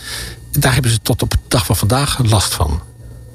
daar 0.51 0.73
hebben 0.73 0.91
ze 0.91 0.99
tot 1.01 1.21
op 1.21 1.31
de 1.31 1.37
dag 1.47 1.65
van 1.65 1.75
vandaag 1.75 2.19
last 2.23 2.53
van. 2.53 2.81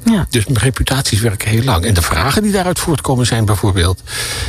Ja. 0.04 0.26
Dus 0.30 0.44
reputaties 0.52 1.20
werken 1.20 1.48
heel 1.48 1.62
lang. 1.62 1.84
En 1.84 1.94
de 1.94 2.02
vragen 2.02 2.42
die 2.42 2.52
daaruit 2.52 2.78
voortkomen 2.78 3.26
zijn 3.26 3.44
bijvoorbeeld... 3.44 4.02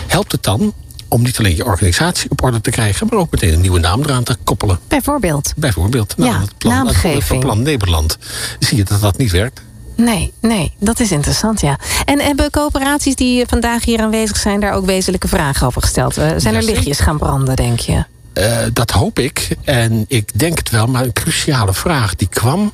helpt 0.08 0.32
het 0.32 0.44
dan 0.44 0.74
om 1.08 1.22
niet 1.22 1.40
alleen 1.40 1.56
je 1.56 1.66
organisatie 1.66 2.30
op 2.30 2.44
orde 2.44 2.62
te 2.62 2.70
krijgen... 2.72 3.08
maar 3.10 3.20
ook 3.20 3.32
meteen 3.32 3.54
een 3.54 3.62
nieuwe 3.62 3.80
naam 3.80 4.02
eraan 4.02 4.24
te 4.24 4.36
koppelen? 4.44 4.80
Bijvoorbeeld. 4.88 5.54
Bijvoorbeeld, 5.56 6.14
Ja, 6.18 6.24
nou, 6.24 6.42
het 6.42 6.58
plan, 6.58 6.74
het 6.74 6.84
naamgeving. 6.84 7.24
van 7.24 7.40
Plan 7.40 7.62
Nederland. 7.62 8.18
Zie 8.60 8.78
je 8.78 8.84
dat 8.84 9.02
dat 9.02 9.18
niet 9.18 9.32
werkt? 9.32 9.62
Nee, 9.96 10.34
nee, 10.42 10.74
dat 10.80 11.00
is 11.00 11.12
interessant, 11.12 11.62
ja. 11.62 11.80
En 12.06 12.20
hebben 12.20 12.50
coöperaties 12.52 13.16
die 13.16 13.46
vandaag 13.48 13.86
hier 13.86 14.02
aanwezig 14.02 14.38
zijn... 14.38 14.60
daar 14.60 14.74
ook 14.74 14.86
wezenlijke 14.86 15.28
vragen 15.28 15.68
over 15.68 15.82
gesteld? 15.82 16.18
Eh, 16.18 16.30
zijn 16.38 16.56
er 16.56 16.64
lichtjes 16.64 17.00
gaan 17.00 17.18
branden, 17.18 17.56
denk 17.56 17.80
je? 17.80 18.04
Eh, 18.34 18.58
dat 18.74 18.92
hoop 18.92 19.20
ik. 19.20 19.56
En 19.64 20.06
ik 20.08 20.40
denk 20.40 20.58
het 20.58 20.70
wel. 20.70 20.88
Maar 20.88 21.04
een 21.04 21.14
cruciale 21.14 21.74
vraag 21.74 22.16
die 22.16 22.28
kwam, 22.28 22.74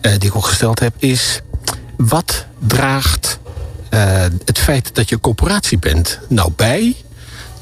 eh, 0.00 0.12
die 0.18 0.28
ik 0.28 0.36
ook 0.36 0.46
gesteld 0.46 0.78
heb, 0.78 0.94
is: 0.98 1.40
wat 1.96 2.46
draagt 2.58 3.38
het 4.44 4.58
feit 4.58 4.94
dat 4.94 5.08
je 5.08 5.14
een 5.14 5.20
corporatie 5.20 5.78
bent 5.78 6.18
nou 6.28 6.50
bij 6.56 6.96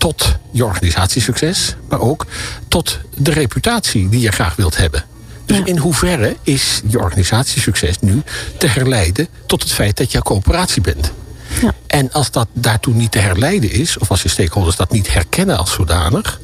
tot 0.02 0.36
je 0.50 0.64
organisatiesucces, 0.64 1.74
maar 1.88 2.00
ook 2.00 2.26
tot 2.68 2.98
de 3.16 3.30
reputatie 3.30 4.08
die 4.08 4.20
je 4.20 4.30
graag 4.32 4.56
wilt 4.56 4.76
hebben? 4.76 5.04
Dus 5.46 5.56
Ja. 5.58 5.64
in 5.64 5.76
hoeverre 5.78 6.36
is 6.42 6.80
je 6.88 6.98
organisatiesucces 6.98 7.98
nu 8.00 8.22
te 8.58 8.66
herleiden 8.66 9.28
tot 9.46 9.62
het 9.62 9.72
feit 9.72 9.96
dat 9.96 10.10
je 10.10 10.16
een 10.16 10.22
coöperatie 10.24 10.82
bent? 10.82 11.12
Ja. 11.60 11.74
En 11.86 12.12
als 12.12 12.30
dat 12.30 12.46
daartoe 12.52 12.94
niet 12.94 13.10
te 13.10 13.18
herleiden 13.18 13.70
is, 13.72 13.98
of 13.98 14.10
als 14.10 14.22
je 14.22 14.28
stakeholders 14.28 14.76
dat 14.76 14.90
niet 14.92 15.12
herkennen 15.12 15.58
als 15.58 15.72
zodanig, 15.72 16.40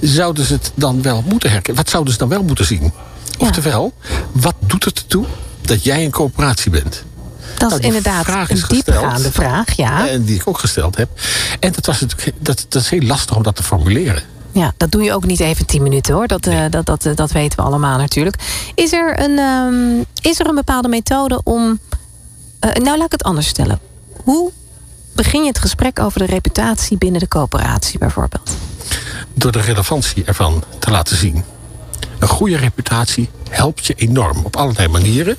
zouden 0.00 0.44
ze 0.44 0.52
het 0.52 0.72
dan 0.74 1.02
wel 1.02 1.24
moeten 1.26 1.50
herkennen? 1.50 1.82
Wat 1.82 1.92
zouden 1.92 2.12
ze 2.12 2.18
dan 2.18 2.28
wel 2.28 2.42
moeten 2.42 2.64
zien? 2.64 2.92
Oftewel, 3.38 3.92
wat 4.32 4.54
doet 4.60 4.84
het 4.84 4.98
ertoe 4.98 5.26
dat 5.60 5.84
jij 5.84 6.04
een 6.04 6.10
coöperatie 6.10 6.70
bent? 6.70 7.04
Dat 7.56 7.68
Nou, 7.68 7.80
is 7.80 7.86
inderdaad 7.86 8.24
vraag 8.24 8.50
een 8.50 8.56
is 8.56 8.68
diepgaande 8.68 9.32
vraag, 9.32 9.76
ja. 9.76 10.08
En 10.08 10.24
die 10.24 10.34
ik 10.34 10.48
ook 10.48 10.58
gesteld 10.58 10.96
heb. 10.96 11.08
En 11.60 11.72
dat, 11.72 11.86
was 11.86 12.00
natuurlijk, 12.00 12.36
dat, 12.44 12.66
dat 12.68 12.82
is 12.82 12.88
heel 12.88 13.02
lastig 13.02 13.36
om 13.36 13.42
dat 13.42 13.56
te 13.56 13.62
formuleren. 13.62 14.22
Ja, 14.52 14.72
dat 14.76 14.90
doe 14.90 15.02
je 15.02 15.12
ook 15.12 15.24
niet 15.24 15.40
even 15.40 15.66
tien 15.66 15.82
minuten 15.82 16.14
hoor. 16.14 16.26
Dat, 16.26 16.46
eh, 16.46 16.64
dat, 16.70 16.86
dat, 16.86 17.08
dat 17.14 17.32
weten 17.32 17.58
we 17.58 17.64
allemaal 17.64 17.98
natuurlijk. 17.98 18.36
Is 18.74 18.92
er 18.92 19.20
een, 19.20 19.38
ehm, 19.38 20.04
is 20.30 20.40
er 20.40 20.46
een 20.48 20.54
bepaalde 20.54 20.88
methode 20.88 21.40
om. 21.44 21.78
eh, 22.60 22.70
nou, 22.72 22.96
laat 22.96 23.06
ik 23.06 23.12
het 23.12 23.22
anders 23.22 23.46
stellen. 23.46 23.78
Hoe 24.24 24.50
begin 25.14 25.40
je 25.42 25.48
het 25.48 25.58
gesprek 25.58 25.98
over 26.00 26.18
de 26.18 26.26
reputatie 26.26 26.96
binnen 26.98 27.20
de 27.20 27.28
coöperatie 27.28 27.98
bijvoorbeeld? 27.98 28.50
Door 29.34 29.52
de 29.52 29.60
relevantie 29.60 30.24
ervan 30.24 30.64
te 30.78 30.90
laten 30.90 31.16
zien. 31.16 31.44
Een 32.18 32.28
goede 32.28 32.56
reputatie 32.56 33.28
helpt 33.50 33.86
je 33.86 33.94
enorm 33.94 34.44
op 34.44 34.56
allerlei 34.56 34.88
manieren. 34.88 35.36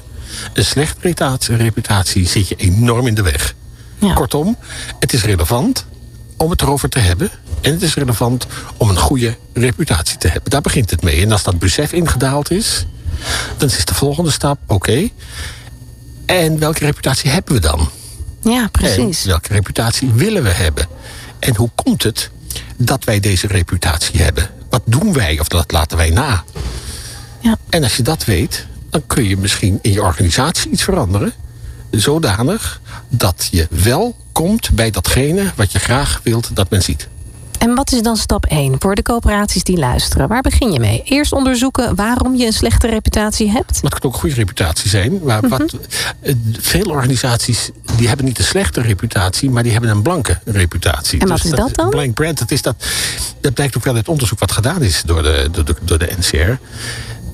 Een 0.53 0.65
slechte 0.65 0.99
reputatie, 1.01 1.55
reputatie 1.55 2.27
zit 2.27 2.47
je 2.47 2.55
enorm 2.55 3.07
in 3.07 3.13
de 3.13 3.21
weg. 3.21 3.55
Ja. 3.99 4.13
Kortom, 4.13 4.57
het 4.99 5.13
is 5.13 5.23
relevant 5.23 5.85
om 6.37 6.49
het 6.49 6.61
erover 6.61 6.89
te 6.89 6.99
hebben. 6.99 7.29
En 7.61 7.71
het 7.71 7.81
is 7.81 7.95
relevant 7.95 8.47
om 8.77 8.89
een 8.89 8.97
goede 8.97 9.37
reputatie 9.53 10.17
te 10.17 10.27
hebben. 10.27 10.51
Daar 10.51 10.61
begint 10.61 10.89
het 10.89 11.01
mee. 11.01 11.21
En 11.21 11.31
als 11.31 11.43
dat 11.43 11.59
besef 11.59 11.93
ingedaald 11.93 12.51
is, 12.51 12.85
dan 13.57 13.69
is 13.69 13.85
de 13.85 13.93
volgende 13.93 14.31
stap: 14.31 14.59
oké. 14.67 15.09
en 16.25 16.59
welke 16.59 16.85
reputatie 16.85 17.29
hebben 17.29 17.53
we 17.53 17.59
dan? 17.59 17.89
Ja, 18.41 18.67
precies. 18.71 19.21
En 19.21 19.29
welke 19.29 19.53
reputatie 19.53 20.11
willen 20.11 20.43
we 20.43 20.49
hebben? 20.49 20.87
En 21.39 21.55
hoe 21.55 21.69
komt 21.75 22.03
het 22.03 22.29
dat 22.77 23.03
wij 23.03 23.19
deze 23.19 23.47
reputatie 23.47 24.21
hebben? 24.21 24.49
Wat 24.69 24.81
doen 24.85 25.13
wij 25.13 25.39
of 25.39 25.47
dat 25.47 25.71
laten 25.71 25.97
wij 25.97 26.09
na? 26.09 26.43
Ja. 27.39 27.57
En 27.69 27.83
als 27.83 27.95
je 27.95 28.03
dat 28.03 28.25
weet, 28.25 28.65
dan 28.95 29.03
kun 29.07 29.27
je 29.27 29.37
misschien 29.37 29.79
in 29.81 29.91
je 29.91 30.01
organisatie 30.01 30.71
iets 30.71 30.83
veranderen. 30.83 31.33
Zodanig 31.91 32.81
dat 33.09 33.47
je 33.51 33.67
wel 33.69 34.15
komt 34.31 34.69
bij 34.71 34.91
datgene 34.91 35.51
wat 35.55 35.71
je 35.71 35.79
graag 35.79 36.19
wilt 36.23 36.55
dat 36.55 36.69
men 36.69 36.81
ziet. 36.83 37.07
En 37.59 37.75
wat 37.75 37.91
is 37.91 38.01
dan 38.01 38.17
stap 38.17 38.45
1 38.45 38.75
voor 38.79 38.95
de 38.95 39.01
coöperaties 39.01 39.63
die 39.63 39.77
luisteren? 39.77 40.27
Waar 40.27 40.41
begin 40.41 40.71
je 40.71 40.79
mee? 40.79 41.01
Eerst 41.05 41.31
onderzoeken 41.31 41.95
waarom 41.95 42.35
je 42.35 42.45
een 42.45 42.53
slechte 42.53 42.87
reputatie 42.87 43.51
hebt? 43.51 43.81
Dat 43.81 43.91
kan 43.91 44.03
ook 44.03 44.13
een 44.13 44.19
goede 44.19 44.35
reputatie 44.35 44.89
zijn. 44.89 45.19
Maar 45.23 45.47
wat, 45.49 45.59
Mhm. 45.73 45.75
eh, 46.21 46.33
veel 46.59 46.85
organisaties 46.85 47.69
die 47.97 48.07
hebben 48.07 48.25
niet 48.25 48.39
een 48.39 48.43
slechte 48.45 48.81
reputatie, 48.81 49.49
maar 49.49 49.63
die 49.63 49.71
hebben 49.71 49.89
een 49.89 50.01
blanke 50.01 50.39
reputatie. 50.45 51.19
En 51.19 51.27
wat 51.27 51.43
is 51.43 51.49
dat 51.49 51.75
dan? 51.75 51.89
Blank 51.89 52.13
brand, 52.13 52.39
dat, 52.39 52.51
is 52.51 52.61
dat, 52.61 52.75
dat 53.41 53.53
blijkt 53.53 53.77
ook 53.77 53.83
wel 53.83 53.95
uit 53.95 54.07
onderzoek 54.07 54.39
wat 54.39 54.51
gedaan 54.51 54.81
is 54.81 55.01
door 55.05 55.23
de, 55.23 55.47
door 55.51 55.65
de, 55.65 55.75
door 55.81 55.97
de 55.99 56.09
NCR. 56.19 56.51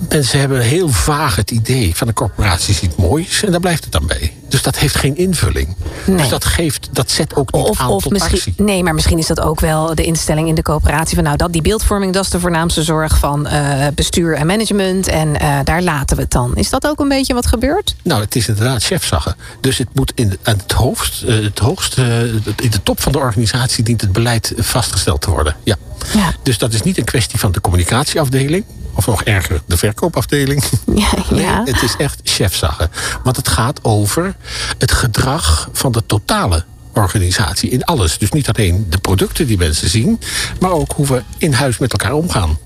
Mensen 0.09 0.39
hebben 0.39 0.61
heel 0.61 0.89
vaag 0.89 1.35
het 1.35 1.51
idee 1.51 1.95
van 1.95 2.07
een 2.07 2.13
corporatie 2.13 2.73
is 2.73 2.81
iets 2.81 2.95
moois 2.95 3.43
en 3.43 3.51
daar 3.51 3.59
blijft 3.59 3.83
het 3.83 3.91
dan 3.91 4.07
bij. 4.07 4.33
Dus 4.51 4.61
dat 4.61 4.77
heeft 4.77 4.95
geen 4.95 5.17
invulling. 5.17 5.75
Nee. 6.05 6.17
Dus 6.17 6.29
dat, 6.29 6.45
geeft, 6.45 6.89
dat 6.91 7.11
zet 7.11 7.35
ook 7.35 7.51
niet 7.53 7.63
Of, 7.63 7.79
aan 7.79 7.89
of 7.89 8.03
tot 8.03 8.11
misschien, 8.11 8.37
actie. 8.37 8.53
nee, 8.57 8.83
maar 8.83 8.93
misschien 8.93 9.17
is 9.17 9.27
dat 9.27 9.39
ook 9.41 9.59
wel 9.59 9.95
de 9.95 10.03
instelling 10.03 10.47
in 10.47 10.55
de 10.55 10.61
coöperatie 10.61 11.15
van 11.15 11.23
nou 11.23 11.37
dat 11.37 11.51
die 11.53 11.61
beeldvorming 11.61 12.13
dat 12.13 12.23
is 12.23 12.29
de 12.29 12.39
voornaamste 12.39 12.83
zorg 12.83 13.17
van 13.17 13.47
eh, 13.47 13.87
bestuur 13.95 14.35
en 14.35 14.47
management 14.47 15.07
en 15.07 15.39
eh, 15.39 15.59
daar 15.63 15.81
laten 15.81 16.15
we 16.15 16.21
het 16.21 16.31
dan. 16.31 16.55
Is 16.55 16.69
dat 16.69 16.87
ook 16.87 16.99
een 16.99 17.07
beetje 17.07 17.33
wat 17.33 17.45
gebeurt? 17.47 17.95
Nou, 18.03 18.21
het 18.21 18.35
is 18.35 18.47
inderdaad 18.47 18.83
chefzaggen. 18.83 19.35
Dus 19.61 19.77
het 19.77 19.87
moet 19.93 20.11
in, 20.15 20.37
aan 20.43 20.57
het 20.57 20.71
hoogst, 20.71 21.23
eh, 21.23 21.35
het 21.43 21.59
hoogste, 21.59 22.03
eh, 22.03 22.63
in 22.65 22.71
de 22.71 22.83
top 22.83 23.01
van 23.01 23.11
de 23.11 23.17
organisatie 23.17 23.83
dient 23.83 24.01
het 24.01 24.11
beleid 24.11 24.53
vastgesteld 24.57 25.21
te 25.21 25.29
worden. 25.29 25.55
Ja. 25.63 25.75
Ja. 26.13 26.33
Dus 26.43 26.57
dat 26.57 26.73
is 26.73 26.81
niet 26.81 26.97
een 26.97 27.03
kwestie 27.03 27.39
van 27.39 27.51
de 27.51 27.61
communicatieafdeling. 27.61 28.65
Of 28.95 29.07
nog 29.07 29.23
erger, 29.23 29.61
de 29.65 29.77
verkoopafdeling. 29.77 30.63
Ja, 30.95 31.09
Nee, 31.29 31.41
ja. 31.43 31.61
het 31.65 31.81
is 31.81 31.95
echt 31.97 32.19
chefzaggen. 32.23 32.91
Want 33.23 33.35
het 33.35 33.47
gaat 33.47 33.79
over 33.83 34.35
het 34.77 34.91
gedrag 34.91 35.69
van 35.71 35.91
de 35.91 36.05
totale 36.05 36.63
organisatie 36.93 37.69
in 37.69 37.83
alles. 37.83 38.17
Dus 38.17 38.31
niet 38.31 38.49
alleen 38.49 38.85
de 38.89 38.97
producten 38.97 39.47
die 39.47 39.57
mensen 39.57 39.89
zien, 39.89 40.19
maar 40.59 40.71
ook 40.71 40.91
hoe 40.91 41.07
we 41.07 41.23
in 41.37 41.53
huis 41.53 41.77
met 41.77 41.91
elkaar 41.91 42.13
omgaan. 42.13 42.57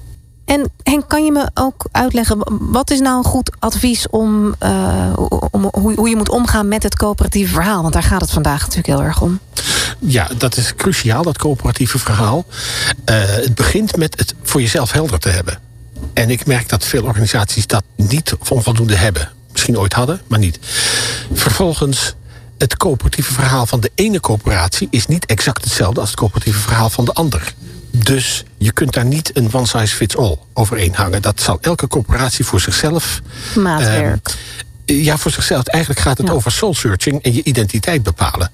En 0.46 0.72
Henk, 0.84 1.10
kan 1.10 1.26
je 1.26 1.32
me 1.32 1.50
ook 1.54 1.86
uitleggen, 1.92 2.38
wat 2.60 2.92
is 2.92 3.00
nou 3.00 3.18
een 3.18 3.24
goed 3.24 3.52
advies 3.60 4.10
om, 4.10 4.56
eh, 4.60 5.14
om 5.52 5.70
hoe, 5.72 5.94
hoe 5.96 6.10
je 6.10 6.16
moet 6.16 6.30
omgaan 6.30 6.68
met 6.68 6.84
het 6.84 6.96
coöperatieve 6.96 7.54
verhaal? 7.54 7.82
Want 7.82 7.94
daar 7.94 8.04
gaat 8.04 8.22
het 8.22 8.32
vandaag 8.32 8.60
natuurlijk 8.60 8.88
heel 8.88 9.04
erg 9.04 9.22
om. 9.22 9.40
Ja, 10.00 10.28
dat 10.38 10.58
is 10.58 10.76
cruciaal, 10.76 11.24
dat 11.24 11.38
coöperatieve 11.38 12.00
verhaal. 12.00 12.46
Eh, 13.06 13.16
het 13.26 13.56
begint 13.56 13.98
met 13.98 14.20
het 14.20 14.34
voor 14.44 14.62
jezelf 14.62 14.92
helder 14.92 15.20
te 15.20 15.30
hebben. 15.30 15.60
En 16.14 16.30
ik 16.30 16.46
merk 16.46 16.70
dat 16.70 16.86
veel 16.86 17.04
organisaties 17.04 17.68
dat 17.68 17.84
niet 17.96 18.36
of 18.40 18.52
onvoldoende 18.52 18.96
hebben. 18.96 19.30
Misschien 19.56 19.78
ooit 19.80 19.94
hadden, 19.94 20.22
maar 20.28 20.40
niet. 20.40 20.60
Vervolgens, 21.34 22.14
het 22.58 22.78
coöperatieve 22.78 23.34
verhaal 23.34 23.66
van 23.66 23.80
de 23.80 23.92
ene 23.96 24.20
coöperatie 24.20 24.88
is 24.92 25.08
niet 25.08 25.26
exact 25.26 25.64
hetzelfde 25.64 26.00
als 26.00 26.10
het 26.10 26.20
coöperatieve 26.20 26.60
verhaal 26.60 26.90
van 26.90 27.06
de 27.06 27.14
ander. 27.14 27.54
Dus 27.92 28.44
je 28.58 28.72
kunt 28.72 28.94
daar 28.94 29.06
niet 29.06 29.32
een 29.38 29.50
one 29.54 29.66
size 29.68 29.96
fits 29.96 30.18
all 30.18 30.38
overheen 30.54 30.94
hangen. 30.96 31.22
Dat 31.22 31.42
zal 31.42 31.58
elke 31.62 31.88
coöperatie 31.88 32.46
voor 32.46 32.60
zichzelf. 32.62 33.22
Maatwerk. 33.56 34.28
ehm, 34.86 34.98
ja, 34.98 35.18
voor 35.18 35.32
zichzelf. 35.32 35.66
Eigenlijk 35.66 36.04
gaat 36.04 36.18
het 36.18 36.28
Ja. 36.28 36.34
over 36.34 36.52
soul 36.52 36.74
searching 36.74 37.22
en 37.24 37.34
je 37.34 37.44
identiteit 37.44 38.04
bepalen. 38.04 38.52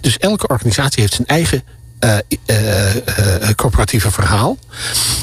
Dus 0.00 0.18
elke 0.18 0.46
organisatie 0.46 1.00
heeft 1.00 1.14
zijn 1.14 1.26
eigen 1.26 1.62
eh, 1.98 2.18
eh, 2.46 2.96
eh, 3.48 3.54
corporatieve 3.54 4.10
verhaal. 4.10 4.58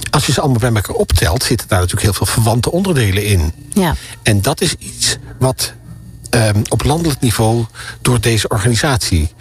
Als 0.10 0.26
je 0.26 0.32
ze 0.32 0.42
allemaal 0.42 0.60
bij 0.60 0.74
elkaar 0.74 0.96
optelt, 0.96 1.44
zitten 1.44 1.68
daar 1.68 1.80
natuurlijk 1.80 2.06
heel 2.06 2.26
veel 2.26 2.34
verwante 2.34 2.72
onderdelen 2.72 3.26
in. 3.26 3.54
ja. 3.74 3.96
En 4.24 4.42
dat 4.42 4.62
is 4.62 4.76
iets 4.80 5.18
wat 5.40 5.74
ehm, 6.30 6.62
op 6.68 6.84
landelijk 6.84 7.20
niveau 7.20 7.66
door 8.02 8.22
deze 8.22 8.48
organisatie 8.48 9.34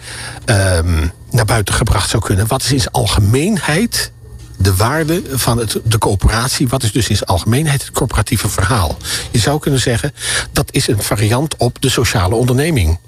ehm, 0.45 1.07
naar 1.31 1.45
buiten 1.45 1.73
gebracht 1.73 2.09
zou 2.09 2.23
kunnen. 2.23 2.47
Wat 2.47 2.63
is 2.63 2.71
in 2.71 2.79
zijn 2.79 2.93
algemeenheid 2.93 4.11
de 4.57 4.75
waarde 4.75 5.21
van 5.31 5.57
het, 5.57 5.79
de 5.83 5.97
coöperatie? 5.97 6.67
Wat 6.67 6.83
is 6.83 6.91
dus 6.91 7.09
in 7.09 7.15
zijn 7.15 7.29
algemeenheid 7.29 7.81
het 7.81 7.91
corporatieve 7.91 8.49
verhaal? 8.49 8.97
Je 9.31 9.39
zou 9.39 9.59
kunnen 9.59 9.79
zeggen 9.79 10.13
dat 10.51 10.67
is 10.71 10.87
een 10.87 11.01
variant 11.01 11.55
op 11.57 11.81
de 11.81 11.89
sociale 11.89 12.35
onderneming. 12.35 12.99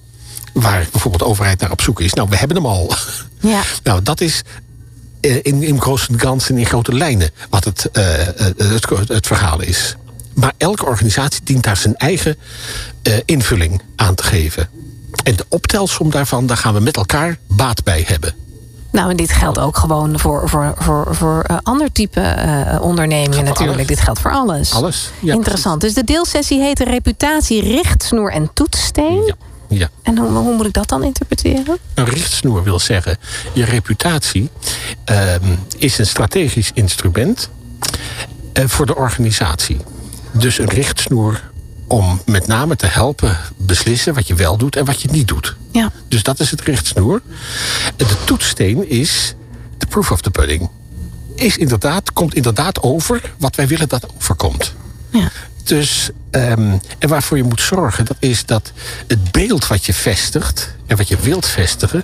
Waar 0.61 0.87
bijvoorbeeld 0.91 1.23
de 1.23 1.29
overheid 1.29 1.59
naar 1.59 1.71
op 1.71 1.81
zoek 1.81 2.01
is. 2.01 2.13
Nou, 2.13 2.29
we 2.29 2.37
hebben 2.37 2.57
hem 2.57 2.65
al. 2.65 2.93
Ja. 3.39 3.61
Nou, 3.83 4.01
dat 4.01 4.21
is 4.21 4.41
eh, 5.19 5.35
in, 5.41 5.63
in 5.63 5.81
grote 5.81 6.07
ganzen, 6.17 6.57
in 6.57 6.65
grote 6.65 6.93
lijnen, 6.93 7.29
wat 7.49 7.63
het, 7.63 7.89
eh, 7.91 8.27
eh, 8.27 8.55
het, 8.57 9.07
het 9.07 9.27
verhaal 9.27 9.61
is. 9.61 9.95
Maar 10.33 10.53
elke 10.57 10.85
organisatie 10.85 11.41
dient 11.43 11.63
daar 11.63 11.77
zijn 11.77 11.95
eigen 11.95 12.37
invulling 13.25 13.81
aan 13.95 14.15
te 14.15 14.23
geven. 14.23 14.69
En 15.23 15.35
de 15.35 15.45
optelsom 15.49 16.09
daarvan, 16.09 16.47
daar 16.47 16.57
gaan 16.57 16.73
we 16.73 16.79
met 16.79 16.97
elkaar 16.97 17.37
baat 17.47 17.83
bij 17.83 18.03
hebben. 18.07 18.35
Nou, 18.91 19.09
en 19.09 19.15
dit 19.15 19.31
geldt 19.31 19.59
ook 19.59 19.77
gewoon 19.77 20.19
voor, 20.19 20.49
voor, 20.49 20.73
voor, 20.77 21.15
voor 21.15 21.43
eh, 21.47 21.57
ander 21.63 21.91
type 21.91 22.35
ondernemingen 22.81 23.43
natuurlijk. 23.43 23.77
alles. 23.77 23.87
Dit 23.87 23.99
geldt 23.99 24.19
voor 24.19 24.31
alles. 24.31 24.73
Alles. 24.73 25.11
Ja, 25.19 25.33
Interessant. 25.33 25.81
Dus 25.81 25.93
de 25.93 26.03
deelsessie 26.03 26.61
heet 26.61 26.79
reputatie, 26.79 27.61
richtsnoer 27.61 28.31
en 28.31 28.49
toetssteen. 28.53 29.23
Ja, 29.25 29.35
ja. 29.67 29.89
En 30.01 30.17
hoe, 30.17 30.29
hoe 30.29 30.55
moet 30.55 30.65
ik 30.65 30.74
dat 30.74 30.89
dan 30.89 31.03
interpreteren? 31.03 31.77
Een 31.93 32.05
richtsnoer 32.05 32.63
wil 32.63 32.79
zeggen, 32.79 33.17
je 33.53 33.65
reputatie 33.65 34.50
ehm, 35.03 35.55
is 35.77 35.97
een 35.97 36.05
strategisch 36.05 36.71
instrument 36.74 37.50
eh, 38.53 38.63
voor 38.67 38.86
de 38.86 38.95
organisatie. 38.95 39.77
Dus 40.31 40.57
een 40.57 40.69
richtsnoer 40.69 41.41
om 41.88 42.21
met 42.25 42.47
name 42.47 42.75
te 42.75 42.86
helpen 42.86 43.38
beslissen 43.57 44.13
wat 44.13 44.27
je 44.27 44.36
wel 44.36 44.57
doet 44.57 44.75
en 44.75 44.86
wat 44.86 45.01
je 45.01 45.07
niet 45.12 45.27
doet. 45.27 45.55
Ja. 45.71 45.91
Dus 46.07 46.24
dat 46.24 46.39
is 46.39 46.51
het 46.51 46.62
richtsnoer. 46.62 47.21
De 47.95 48.24
toetssteen 48.25 48.89
is 48.89 49.36
de 49.77 49.86
proof 49.86 50.12
of 50.12 50.21
the 50.21 50.31
pudding. 50.31 50.69
Is 51.36 51.57
inderdaad, 51.57 52.13
komt 52.13 52.36
inderdaad 52.36 52.81
over 52.81 53.33
wat 53.38 53.55
wij 53.55 53.67
willen 53.67 53.89
dat 53.89 54.07
overkomt. 54.15 54.74
Ja. 55.09 55.31
Dus, 55.67 56.09
ehm, 56.31 56.77
en 57.00 57.09
waarvoor 57.09 57.38
je 57.38 57.43
moet 57.43 57.62
zorgen, 57.62 58.05
dat 58.05 58.17
is 58.19 58.45
dat 58.45 58.71
het 59.07 59.31
beeld 59.31 59.67
wat 59.67 59.86
je 59.86 59.93
vestigt 59.93 60.75
en 60.86 60.97
wat 60.97 61.07
je 61.07 61.17
wilt 61.17 61.45
vestigen, 61.45 62.03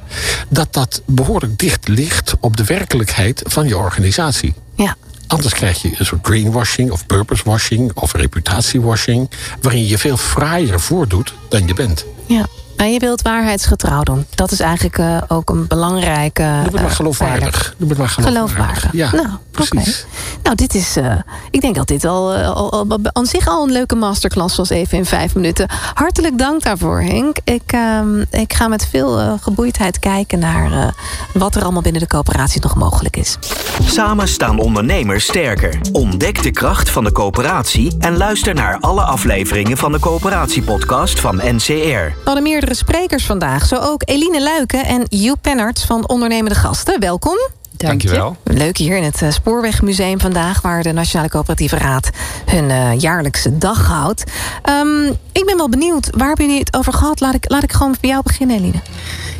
dat 0.50 0.74
dat 0.74 1.01
behoorlijk 1.05 1.58
dicht 1.58 1.88
ligt 1.88 2.34
op 2.39 2.58
de 2.58 2.63
werkelijkheid 2.63 3.41
van 3.46 3.67
je 3.67 3.77
organisatie. 3.77 4.53
Ja. 4.75 4.96
Anders 5.27 5.53
krijg 5.53 5.82
je 5.82 5.96
een 5.98 6.05
soort 6.05 6.25
greenwashing 6.25 6.91
of 6.91 7.05
purpose 7.05 7.43
washing 7.46 7.91
of 7.93 8.13
reputatiewashing, 8.13 9.29
waarin 9.62 9.82
je 9.82 9.88
je 9.88 9.98
veel 9.98 10.17
fraaier 10.17 10.79
voordoet 10.79 11.34
dan 11.50 11.67
je 11.67 11.74
bent. 11.74 12.05
ja. 12.27 12.46
En 12.77 12.94
je 12.94 13.00
wilt 13.00 13.22
waarheidsgetrouw 13.22 14.03
doen. 14.03 14.25
Dat 14.36 14.51
is 14.51 14.60
eigenlijk 14.60 14.98
eh, 14.98 15.18
ook 15.27 15.50
een 15.50 15.68
belangrijke. 15.68 16.44
Noem 16.44 16.63
het 16.63 16.82
maar 16.82 16.89
geloofwaardig. 16.92 17.74
Noem 17.77 17.89
het 17.89 17.98
maar 17.98 18.10
geloofwaardig. 18.10 18.51
Geloofwaardig. 18.53 18.92
Ja, 18.94 19.12
nou, 19.12 19.27
precies. 19.51 20.06
Nou, 20.44 20.56
dit 20.56 20.74
is. 20.75 20.96
eh, 20.98 21.15
ik 21.51 21.62
denk 21.62 21.75
dat 21.75 21.88
dit 21.88 22.06
al, 22.06 22.34
eh, 22.34 22.50
al, 22.50 22.72
al- 22.72 23.00
aan 23.12 23.25
zich 23.25 23.48
al 23.48 23.63
een 23.63 23.72
leuke 23.72 23.96
masterclass 23.96 24.56
was, 24.58 24.70
even 24.70 24.98
in 24.98 25.06
vijf 25.06 25.36
minuten. 25.36 25.68
Hartelijk 25.94 26.38
dank 26.38 26.63
daarvoor, 26.63 27.01
Henk. 27.01 27.38
Ik, 27.44 27.62
ehm, 27.65 28.20
ik 28.32 28.53
ga 28.53 28.68
met 28.68 28.88
veel 28.92 29.38
geboeidheid 29.42 30.00
kijken 30.00 30.39
naar 30.39 30.72
eh, 30.72 30.88
wat 31.34 31.56
er 31.56 31.63
allemaal 31.63 31.82
binnen 31.82 32.01
de 32.01 32.08
coöperatie 32.08 32.62
nog 32.62 32.75
mogelijk 32.75 33.18
is. 33.18 33.38
Samen 33.86 34.27
staan 34.27 34.60
ondernemers 34.60 35.24
sterker. 35.25 35.80
Ontdek 35.92 36.44
de 36.44 36.51
kracht 36.51 36.89
van 36.89 37.03
de 37.03 37.12
coöperatie 37.12 37.96
en 38.00 38.18
luister 38.18 38.53
naar 38.53 38.77
alle 38.80 39.01
afleveringen 39.01 39.77
van 39.77 39.92
de 39.92 40.00
coöperatiepodcast 40.00 41.20
van 41.20 41.36
NCR. 41.44 42.13
Hadden 42.24 42.44
meerdere 42.44 42.73
sprekers 42.75 43.25
vandaag, 43.25 43.65
zo 43.65 43.75
ook 43.75 44.01
Eline 44.06 44.42
Luiken 44.42 44.86
en 44.86 45.06
Joep 45.10 45.38
Pennerts 45.42 45.86
van 45.86 46.08
Ondernemende 46.08 46.56
Gasten. 46.56 47.00
Welkom. 47.00 47.38
Dankjewel. 47.77 48.36
Leuk 48.44 48.77
hier 48.77 48.98
in 48.98 49.03
het 49.03 49.22
eh, 49.22 49.32
Spoorwegmuseum 49.32 50.20
vandaag, 50.20 50.62
waar 50.62 50.84
de 50.84 50.92
Nationale 50.92 51.30
Coöperatieve 51.30 51.77
Raad 51.77 52.10
hun 52.46 52.70
eh, 52.70 53.00
jaarlijkse 53.00 53.58
dag 53.58 53.88
houdt. 53.88 54.24
Ehm, 54.62 55.06
ik 55.32 55.44
ben 55.46 55.58
wel 55.58 55.70
benieuwd, 55.70 56.10
waar 56.15 56.27
hebben 56.27 56.46
jullie 56.46 56.60
het 56.60 56.75
over 56.75 56.94
gehad? 56.94 57.20
Laat 57.20 57.34
ik, 57.34 57.50
laat 57.50 57.63
ik 57.63 57.72
gewoon 57.72 57.96
bij 58.01 58.10
jou 58.10 58.24
beginnen, 58.24 58.58
Eline. 58.58 58.82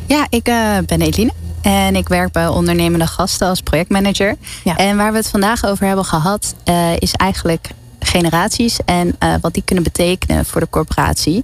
Ja, 0.06 0.25
ik 0.30 0.48
eh, 0.48 0.78
ben 0.86 1.02
Eline. 1.02 1.32
En 1.62 1.96
ik 1.96 2.08
werk 2.08 2.32
bij 2.32 2.48
ondernemende 2.48 3.08
gasten 3.08 3.48
als 3.48 3.62
projectmanager. 3.62 4.36
Ja. 4.63 4.78
En 4.78 4.98
waar 4.98 5.12
we 5.12 5.18
het 5.18 5.30
vandaag 5.30 5.66
over 5.66 5.86
hebben 5.86 6.06
gehad, 6.06 6.56
eh, 6.63 6.98
is 6.98 7.13
eigenlijk 7.13 7.70
generaties 8.00 8.78
en 8.86 9.18
wat 9.42 9.54
die 9.54 9.63
kunnen 9.66 9.84
betekenen 9.84 10.46
voor 10.46 10.62
de 10.62 10.70
corporatie. 10.70 11.44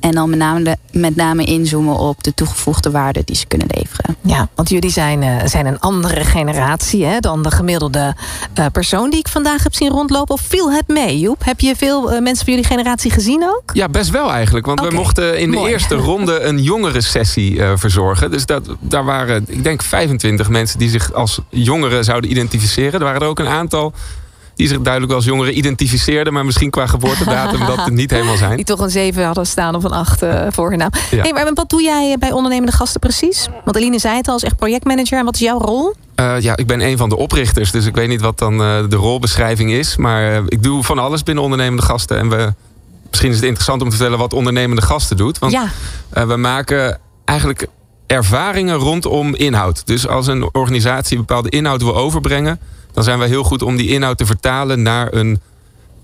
En 0.00 0.10
dan 0.12 0.30
met 0.30 0.38
name, 0.38 0.76
met 0.92 1.16
name 1.16 1.44
inzoomen 1.44 1.98
op 1.98 2.22
de 2.22 2.34
toegevoegde 2.34 2.90
waarde 2.90 3.22
die 3.24 3.36
ze 3.36 3.46
kunnen 3.46 3.66
leveren. 3.70 4.16
Ja, 4.20 4.48
want 4.54 4.68
jullie 4.68 4.90
zijn, 4.90 5.22
uh, 5.22 5.36
zijn 5.44 5.66
een 5.66 5.80
andere 5.80 6.24
generatie 6.24 7.04
hè, 7.04 7.20
dan 7.20 7.42
de 7.42 7.50
gemiddelde 7.50 8.14
uh, 8.58 8.66
persoon 8.72 9.10
die 9.10 9.18
ik 9.18 9.28
vandaag 9.28 9.62
heb 9.62 9.74
zien 9.74 9.90
rondlopen. 9.90 10.34
Of 10.34 10.40
viel 10.40 10.72
het 10.72 10.88
mee, 10.88 11.18
Joep? 11.18 11.44
Heb 11.44 11.60
je 11.60 11.76
veel 11.76 12.12
uh, 12.12 12.20
mensen 12.20 12.44
van 12.44 12.54
jullie 12.54 12.68
generatie 12.68 13.10
gezien 13.10 13.44
ook? 13.44 13.62
Ja, 13.72 13.88
best 13.88 14.10
wel 14.10 14.32
eigenlijk. 14.32 14.66
Want 14.66 14.78
okay. 14.78 14.90
we 14.90 14.96
mochten 14.96 15.38
in 15.38 15.50
de 15.50 15.56
Mooi. 15.56 15.72
eerste 15.72 15.94
ronde 16.10 16.40
een 16.40 16.62
jongere 16.62 17.00
sessie 17.00 17.62
verzorgen. 17.74 18.30
Dus 18.30 18.46
dat, 18.46 18.68
daar 18.80 19.04
waren, 19.04 19.44
ik 19.48 19.64
denk, 19.64 19.82
25 19.82 20.48
mensen 20.48 20.78
die 20.78 20.88
zich 20.88 21.12
als 21.12 21.40
jongeren 21.48 22.04
zouden 22.04 22.30
identificeren. 22.30 22.92
Er 22.92 23.06
waren 23.06 23.20
er 23.20 23.26
ook 23.26 23.38
een 23.38 23.48
aantal 23.48 23.92
die 24.56 24.68
zich 24.68 24.80
duidelijk 24.80 25.12
als 25.12 25.24
jongeren 25.24 25.56
identificeerden, 25.56 26.32
maar 26.32 26.44
misschien 26.44 26.70
qua 26.70 26.86
geboortedatum 26.86 27.66
dat 27.66 27.84
het 27.84 27.94
niet 27.94 28.10
helemaal 28.10 28.36
zijn. 28.36 28.56
Die 28.62 28.64
toch 28.64 28.80
een 28.80 28.90
7 28.90 29.24
hadden 29.24 29.46
staan 29.46 29.74
of 29.74 29.84
een 29.84 29.90
8 29.90 30.22
uh, 30.22 30.46
voor 30.50 30.68
hun 30.70 30.78
naam. 30.78 30.90
Ja. 31.10 31.22
Hey, 31.22 31.32
maar 31.32 31.50
wat 31.54 31.70
doe 31.70 31.82
jij 31.82 32.16
bij 32.18 32.32
ondernemende 32.32 32.72
gasten 32.72 33.00
precies? 33.00 33.48
Want 33.64 33.76
Eline 33.76 33.98
zei 33.98 34.16
het 34.16 34.26
al, 34.26 34.32
als 34.32 34.42
echt 34.42 34.56
projectmanager. 34.56 35.18
En 35.18 35.24
wat 35.24 35.34
is 35.34 35.40
jouw 35.40 35.58
rol? 35.58 35.94
Uh, 36.20 36.40
ja, 36.40 36.56
ik 36.56 36.66
ben 36.66 36.80
een 36.80 36.96
van 36.96 37.08
de 37.08 37.16
oprichters, 37.16 37.70
dus 37.70 37.86
ik 37.86 37.94
weet 37.94 38.08
niet 38.08 38.20
wat 38.20 38.38
dan 38.38 38.52
uh, 38.60 38.78
de 38.88 38.96
rolbeschrijving 38.96 39.70
is. 39.70 39.96
Maar 39.96 40.42
ik 40.48 40.62
doe 40.62 40.84
van 40.84 40.98
alles 40.98 41.22
binnen 41.22 41.44
ondernemende 41.44 41.82
gasten. 41.82 42.18
En 42.18 42.28
we, 42.28 42.54
misschien 43.08 43.30
is 43.30 43.36
het 43.36 43.44
interessant 43.44 43.82
om 43.82 43.88
te 43.88 43.96
vertellen 43.96 44.18
wat 44.18 44.32
ondernemende 44.32 44.82
gasten 44.82 45.16
doet. 45.16 45.38
Want 45.38 45.52
ja. 45.52 45.68
we 46.26 46.36
maken 46.36 46.98
eigenlijk 47.24 47.66
ervaringen 48.06 48.76
rondom 48.76 49.34
inhoud. 49.34 49.86
Dus 49.86 50.08
als 50.08 50.26
een 50.26 50.48
organisatie 50.52 51.16
bepaalde 51.16 51.48
inhoud 51.48 51.82
wil 51.82 51.96
overbrengen 51.96 52.60
dan 52.96 53.04
zijn 53.04 53.18
we 53.18 53.26
heel 53.26 53.44
goed 53.44 53.62
om 53.62 53.76
die 53.76 53.88
inhoud 53.88 54.18
te 54.18 54.26
vertalen 54.26 54.82
naar 54.82 55.12
een, 55.12 55.40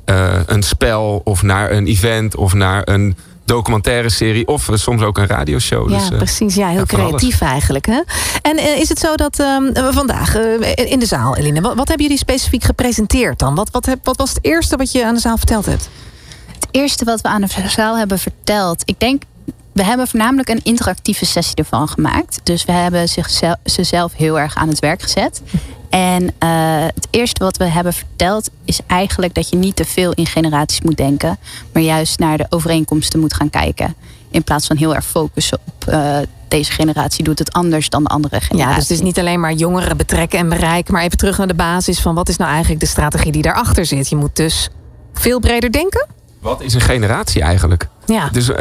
uh, 0.07 0.41
een 0.47 0.63
spel 0.63 1.21
of 1.25 1.43
naar 1.43 1.71
een 1.71 1.87
event 1.87 2.37
of 2.37 2.55
naar 2.55 2.83
een 2.85 3.17
documentaire 3.45 4.11
serie 4.11 4.47
of 4.47 4.69
soms 4.73 5.03
ook 5.03 5.19
een 5.19 5.27
radioshow. 5.27 5.91
Ja, 5.91 5.99
dus, 5.99 6.11
uh, 6.11 6.17
precies. 6.17 6.55
Ja, 6.55 6.69
heel 6.69 6.87
creatief 6.87 7.41
eigenlijk. 7.41 7.87
Hè? 7.87 8.01
En 8.43 8.59
uh, 8.59 8.79
is 8.79 8.89
het 8.89 8.99
zo 8.99 9.15
dat 9.15 9.41
uh, 9.41 9.57
vandaag 9.91 10.37
in 10.75 10.99
de 10.99 11.07
zaal, 11.07 11.37
Eline, 11.37 11.61
wat, 11.61 11.75
wat, 11.75 11.89
hebben 11.89 12.07
jullie 12.07 12.23
specifiek 12.23 12.65
gepresenteerd 12.65 13.39
dan? 13.39 13.55
Wat, 13.55 13.71
wat, 13.71 13.87
heb, 13.87 13.99
wat 14.03 14.17
was 14.17 14.29
het 14.29 14.39
eerste 14.43 14.77
wat 14.77 14.93
je 14.93 15.07
aan 15.07 15.15
de 15.15 15.21
zaal 15.21 15.37
verteld 15.37 15.67
hebt? 15.67 15.89
Het 16.47 16.69
eerste 16.71 17.05
wat 17.05 17.21
we 17.21 17.29
aan 17.29 17.41
de 17.41 17.69
zaal 17.69 17.99
hebben 17.99 18.19
verteld, 18.19 18.83
ik 18.85 19.01
denk 19.01 19.23
we 19.73 19.85
hebben 19.85 20.09
voornamelijk 20.09 20.49
een 20.49 20.61
interactieve 20.63 21.27
sessie 21.27 21.55
ervan 21.55 21.89
gemaakt. 21.89 22.41
Dus 22.43 22.65
we 22.65 22.73
hebben 22.73 23.09
zichzelf, 23.09 23.57
ze 23.65 23.85
zelf 23.85 24.13
heel 24.15 24.39
erg 24.39 24.55
aan 24.55 24.69
het 24.69 24.79
werk 24.79 25.03
gezet. 25.03 25.43
En 25.93 26.23
uh, 26.23 26.31
het 26.95 27.09
eerste 27.11 27.45
wat 27.45 27.57
we 27.57 27.65
hebben 27.65 27.93
verteld 27.93 28.51
is 28.65 28.81
eigenlijk 28.87 29.35
dat 29.35 29.49
je 29.49 29.57
niet 29.57 29.77
te 29.77 29.85
veel 29.85 30.13
in 30.13 30.27
generaties 30.27 30.81
moet 30.81 30.97
denken, 30.97 31.39
maar 31.73 31.83
juist 31.83 32.19
naar 32.19 32.37
de 32.37 32.47
overeenkomsten 32.49 33.21
moet 33.21 33.35
gaan 33.35 33.51
kijken. 33.51 33.95
In 34.31 34.45
plaats 34.45 34.67
van 34.67 34.77
heel 34.77 34.95
erg 34.95 35.05
focussen 35.05 35.59
op 35.67 35.89
uh, 35.89 36.17
deze 36.49 36.73
generatie 36.73 37.25
doet 37.25 37.39
het 37.39 37.53
anders 37.53 37.89
dan 37.89 38.03
de 38.03 38.09
andere 38.09 38.41
generatie. 38.41 38.71
Ja, 38.71 38.75
dus 38.75 38.89
het 38.89 38.99
is 38.99 39.05
niet 39.05 39.19
alleen 39.19 39.41
maar 39.41 39.53
jongeren 39.53 39.97
betrekken 39.97 40.39
en 40.39 40.49
bereiken, 40.49 40.93
maar 40.93 41.03
even 41.03 41.19
terug 41.19 41.39
naar 41.39 41.47
de 41.47 41.55
basis 41.55 42.01
van 42.01 42.15
wat 42.15 42.29
is 42.29 42.37
nou 42.37 42.51
eigenlijk 42.51 42.81
de 42.81 42.87
strategie 42.87 43.33
die 43.33 43.43
daarachter 43.43 43.87
zit. 43.87 44.09
Je 44.09 44.17
moet 44.17 44.37
dus 44.37 44.69
veel 45.15 45.41
breder 45.41 45.73
denken. 45.73 46.07
Wat 46.41 46.61
is 46.61 46.75
een 46.75 46.81
generatie 46.81 47.43
eigenlijk? 47.43 47.89
Ja. 48.07 48.29
Dus 48.29 48.49
uh, 48.49 48.57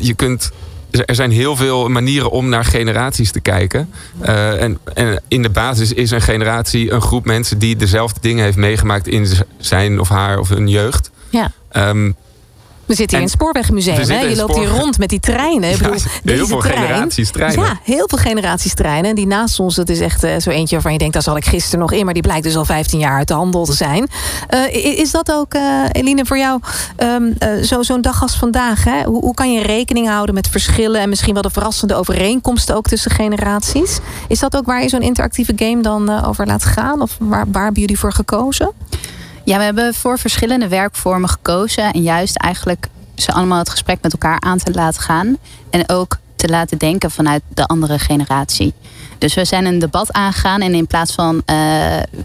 je 0.00 0.14
kunt 0.16 0.50
er 0.90 1.14
zijn 1.14 1.30
heel 1.30 1.56
veel 1.56 1.88
manieren 1.88 2.30
om 2.30 2.48
naar 2.48 2.64
generaties 2.64 3.32
te 3.32 3.40
kijken. 3.40 3.90
Uh, 4.22 4.62
en, 4.62 4.78
en, 4.94 5.22
in 5.28 5.42
de 5.42 5.50
basis 5.50 5.92
is 5.92 6.10
een 6.10 6.20
generatie 6.20 6.92
een 6.92 7.02
groep 7.02 7.24
mensen 7.24 7.58
die 7.58 7.76
dezelfde 7.76 8.20
dingen 8.20 8.44
heeft 8.44 8.56
meegemaakt 8.56 9.06
in 9.06 9.26
zijn 9.58 10.00
of 10.00 10.08
haar 10.08 10.38
of 10.38 10.48
hun 10.48 10.68
jeugd. 10.68 11.10
Ja. 11.30 11.52
Um, 11.72 12.16
we 12.88 12.94
zitten 12.94 13.18
hier 13.18 13.26
in 13.26 13.32
het 13.32 13.40
Spoorwegmuseum. 13.40 14.08
Hè? 14.08 14.20
Je 14.20 14.36
loopt 14.36 14.56
hier 14.56 14.68
rond 14.68 14.98
met 14.98 15.08
die 15.08 15.20
treinen. 15.20 15.70
Ik 15.70 15.78
bedoel, 15.78 15.94
heel 16.24 16.46
veel 16.46 16.58
trein, 16.58 16.76
generaties 16.76 17.30
treinen. 17.30 17.64
Ja, 17.64 17.78
heel 17.82 18.08
veel 18.08 18.18
generaties 18.18 18.74
treinen. 18.74 19.10
En 19.10 19.16
die 19.16 19.26
naast 19.26 19.60
ons, 19.60 19.74
dat 19.74 19.88
is 19.88 20.00
echt 20.00 20.24
uh, 20.24 20.30
zo 20.38 20.50
eentje 20.50 20.74
waarvan 20.74 20.92
je 20.92 20.98
denkt... 20.98 21.14
daar 21.14 21.22
zal 21.22 21.36
ik 21.36 21.44
gisteren 21.44 21.78
nog 21.78 21.92
in. 21.92 22.04
Maar 22.04 22.14
die 22.14 22.22
blijkt 22.22 22.42
dus 22.42 22.56
al 22.56 22.64
15 22.64 22.98
jaar 22.98 23.16
uit 23.16 23.28
de 23.28 23.34
handel 23.34 23.64
te 23.64 23.72
zijn. 23.72 24.08
Uh, 24.54 24.98
is 24.98 25.10
dat 25.10 25.32
ook, 25.32 25.54
uh, 25.54 25.84
Eline, 25.92 26.24
voor 26.24 26.38
jou 26.38 26.60
um, 26.96 27.34
zo'n 27.60 27.84
zo 27.84 28.00
dag 28.00 28.22
als 28.22 28.34
vandaag? 28.34 28.84
Hè? 28.84 29.02
Hoe, 29.02 29.20
hoe, 29.20 29.34
kan 29.34 29.52
je 29.52 29.62
rekening 29.62 30.08
houden 30.08 30.34
met 30.34 30.48
verschillen... 30.48 31.00
en 31.00 31.08
misschien 31.08 31.32
wel 31.34 31.42
de 31.42 31.50
verrassende 31.50 31.94
overeenkomsten 31.94 32.76
ook 32.76 32.86
tussen 32.86 33.10
generaties? 33.10 33.98
Is 34.28 34.38
dat 34.38 34.56
ook 34.56 34.66
waar 34.66 34.82
je 34.82 34.88
zo'n 34.88 35.02
interactieve 35.02 35.52
game 35.56 35.82
dan 35.82 36.24
over 36.24 36.46
laat 36.46 36.64
gaan? 36.64 37.02
Of 37.02 37.16
waar, 37.18 37.44
waar 37.52 37.64
hebben 37.64 37.80
jullie 37.80 37.98
voor 37.98 38.12
gekozen? 38.12 38.72
Ja, 39.48 39.58
we 39.58 39.64
hebben 39.64 39.94
voor 39.94 40.18
verschillende 40.18 40.68
werkvormen 40.68 41.28
gekozen. 41.28 41.92
En 41.92 42.02
juist 42.02 42.36
eigenlijk 42.36 42.88
ze 43.14 43.32
allemaal 43.32 43.58
het 43.58 43.68
gesprek 43.68 43.98
met 44.02 44.12
elkaar 44.12 44.40
aan 44.40 44.58
te 44.58 44.72
laten 44.72 45.02
gaan. 45.02 45.36
En 45.70 45.88
ook 45.88 46.18
te 46.36 46.48
laten 46.48 46.78
denken 46.78 47.10
vanuit 47.10 47.42
de 47.54 47.66
andere 47.66 47.98
generatie. 47.98 48.74
Dus 49.18 49.34
we 49.34 49.44
zijn 49.44 49.64
een 49.64 49.78
debat 49.78 50.12
aangegaan 50.12 50.60
en 50.60 50.74
in 50.74 50.86
plaats 50.86 51.14
van 51.14 51.42
uh, 51.46 51.56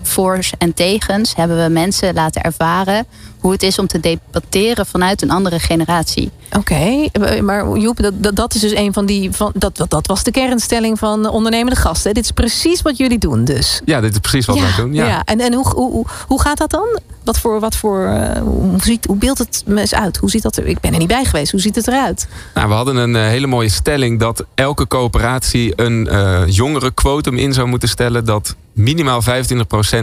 voor's 0.01 0.51
en 0.58 0.73
tegens 0.73 1.36
hebben 1.36 1.63
we 1.63 1.69
mensen 1.69 2.13
laten 2.13 2.41
ervaren 2.41 3.06
hoe 3.43 3.51
het 3.51 3.63
is 3.63 3.79
om 3.79 3.88
te 3.88 3.99
debatteren 3.99 4.86
vanuit 4.86 5.21
een 5.21 5.29
andere 5.29 5.60
generatie. 5.60 6.32
Oké, 6.58 7.10
okay, 7.12 7.39
maar 7.41 7.77
Joep, 7.77 8.10
dat, 8.15 8.36
dat, 8.36 8.53
is 8.53 8.62
dus 8.62 8.75
een 8.75 8.93
van 8.93 9.06
die. 9.06 9.32
Van, 9.32 9.51
dat, 9.56 9.77
dat, 9.77 9.89
dat 9.89 10.08
was 10.08 10.23
de 10.23 10.32
kernstelling 10.32 10.99
van 10.99 11.29
ondernemende 11.29 11.79
gasten. 11.79 12.13
Dit 12.13 12.23
is 12.23 12.32
precies 12.32 12.82
wat 12.82 12.97
jullie 12.97 13.17
doen, 13.17 13.45
dus. 13.45 13.82
Ja, 13.86 14.01
dit 14.01 14.12
is 14.12 14.19
precies 14.19 14.45
wat 14.45 14.56
ja, 14.56 14.62
wij 14.62 14.75
doen. 14.75 14.93
Ja, 14.93 15.08
ja. 15.08 15.21
en, 15.23 15.39
en 15.39 15.53
hoe, 15.53 15.67
hoe, 15.67 16.06
hoe 16.27 16.41
gaat 16.41 16.58
dat 16.58 16.69
dan? 16.69 16.99
Wat 17.23 17.39
voor, 17.39 17.60
wat 17.60 17.75
voor, 17.75 18.08
uh, 18.08 18.32
hoe, 18.38 18.82
ziet, 18.84 19.06
hoe 19.06 19.15
beeldt 19.15 19.39
het 19.39 19.63
me 19.65 19.79
eens 19.79 19.93
uit? 19.93 20.17
Hoe 20.17 20.29
ziet 20.29 20.41
dat 20.41 20.58
er? 20.58 20.67
Ik 20.67 20.79
ben 20.79 20.91
er 20.91 20.99
niet 20.99 21.08
bij 21.08 21.25
geweest. 21.25 21.51
Hoe 21.51 21.62
ziet 21.62 21.75
het 21.75 21.88
eruit? 21.88 22.27
Nou, 22.53 22.67
we 22.67 22.73
hadden 22.73 22.95
een 22.95 23.15
uh, 23.15 23.21
hele 23.21 23.47
mooie 23.47 23.69
stelling 23.69 24.19
dat 24.19 24.45
elke 24.56 24.88
coöperatie 24.88 25.73
een 25.75 26.08
uh, 26.12 26.41
jongere 26.47 26.83
quotum 26.91 27.38
in 27.38 27.54
zou 27.54 27.67
moeten 27.67 27.89
stellen. 27.89 28.26
Dat 28.26 28.56
minimaal 28.74 29.22
25% 29.24 29.26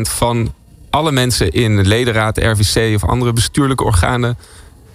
van 0.01 0.53
alle 0.91 1.13
mensen 1.13 1.51
in 1.53 1.87
ledenraad, 1.87 2.39
RVC 2.39 2.95
of 2.95 3.05
andere 3.05 3.33
bestuurlijke 3.33 3.85
organen 3.85 4.39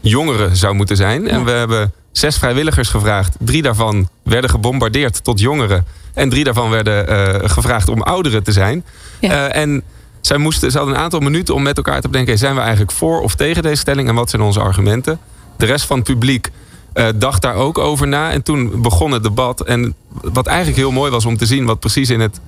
jongeren 0.01 0.55
zou 0.55 0.73
moeten 0.73 0.95
zijn. 0.95 1.23
Ja. 1.23 1.29
En 1.29 1.45
we 1.45 1.51
hebben 1.51 1.93
zes 2.11 2.37
vrijwilligers 2.37 2.89
gevraagd. 2.89 3.35
Drie 3.39 3.61
daarvan 3.61 4.09
werden 4.23 4.49
gebombardeerd 4.49 5.23
tot 5.23 5.39
jongeren. 5.39 5.85
En 6.13 6.29
drie 6.29 6.43
daarvan 6.43 6.69
werden 6.69 7.09
uh, 7.09 7.49
gevraagd 7.49 7.89
om 7.89 8.01
ouderen 8.01 8.43
te 8.43 8.51
zijn. 8.51 8.85
Ja. 9.19 9.29
Uh, 9.29 9.61
en 9.61 9.83
zij 10.21 10.37
moesten, 10.37 10.71
ze 10.71 10.77
hadden 10.77 10.95
een 10.95 11.01
aantal 11.01 11.19
minuten 11.19 11.55
om 11.55 11.63
met 11.63 11.77
elkaar 11.77 12.01
te 12.01 12.09
bedenken... 12.09 12.37
zijn 12.37 12.55
we 12.55 12.61
eigenlijk 12.61 12.91
voor 12.91 13.21
of 13.21 13.35
tegen 13.35 13.63
deze 13.63 13.75
stelling 13.75 14.07
en 14.07 14.15
wat 14.15 14.29
zijn 14.29 14.41
onze 14.41 14.59
argumenten? 14.59 15.19
De 15.57 15.65
rest 15.65 15.85
van 15.85 15.97
het 15.97 16.05
publiek 16.05 16.51
uh, 16.93 17.07
dacht 17.15 17.41
daar 17.41 17.55
ook 17.55 17.77
over 17.77 18.07
na. 18.07 18.31
En 18.31 18.43
toen 18.43 18.81
begon 18.81 19.11
het 19.11 19.23
debat. 19.23 19.61
En 19.61 19.95
wat 20.21 20.47
eigenlijk 20.47 20.77
heel 20.77 20.91
mooi 20.91 21.11
was 21.11 21.25
om 21.25 21.37
te 21.37 21.45
zien... 21.45 21.65
wat 21.65 21.79
precies 21.79 22.09
in 22.09 22.19
het 22.19 22.39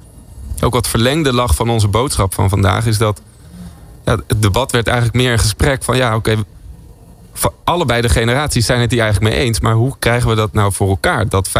ook 0.61 0.73
wat 0.73 0.87
verlengde 0.87 1.33
lag 1.33 1.55
van 1.55 1.69
onze 1.69 1.87
boodschap 1.87 2.33
van 2.33 2.49
vandaag... 2.49 2.85
is 2.85 2.97
dat 2.97 3.21
het 4.03 4.23
debat 4.37 4.71
werd 4.71 4.87
eigenlijk 4.87 5.17
meer 5.17 5.31
een 5.31 5.39
gesprek 5.39 5.83
van... 5.83 5.97
ja, 5.97 6.15
oké, 6.15 6.31
okay, 6.31 6.43
allebei 7.63 8.01
de 8.01 8.09
generaties 8.09 8.65
zijn 8.65 8.81
het 8.81 8.91
hier 8.91 9.01
eigenlijk 9.01 9.33
mee 9.33 9.43
eens. 9.43 9.59
Maar 9.59 9.73
hoe 9.73 9.95
krijgen 9.99 10.29
we 10.29 10.35
dat 10.35 10.53
nou 10.53 10.73
voor 10.73 10.89
elkaar? 10.89 11.29
Dat 11.29 11.49
25% 11.49 11.51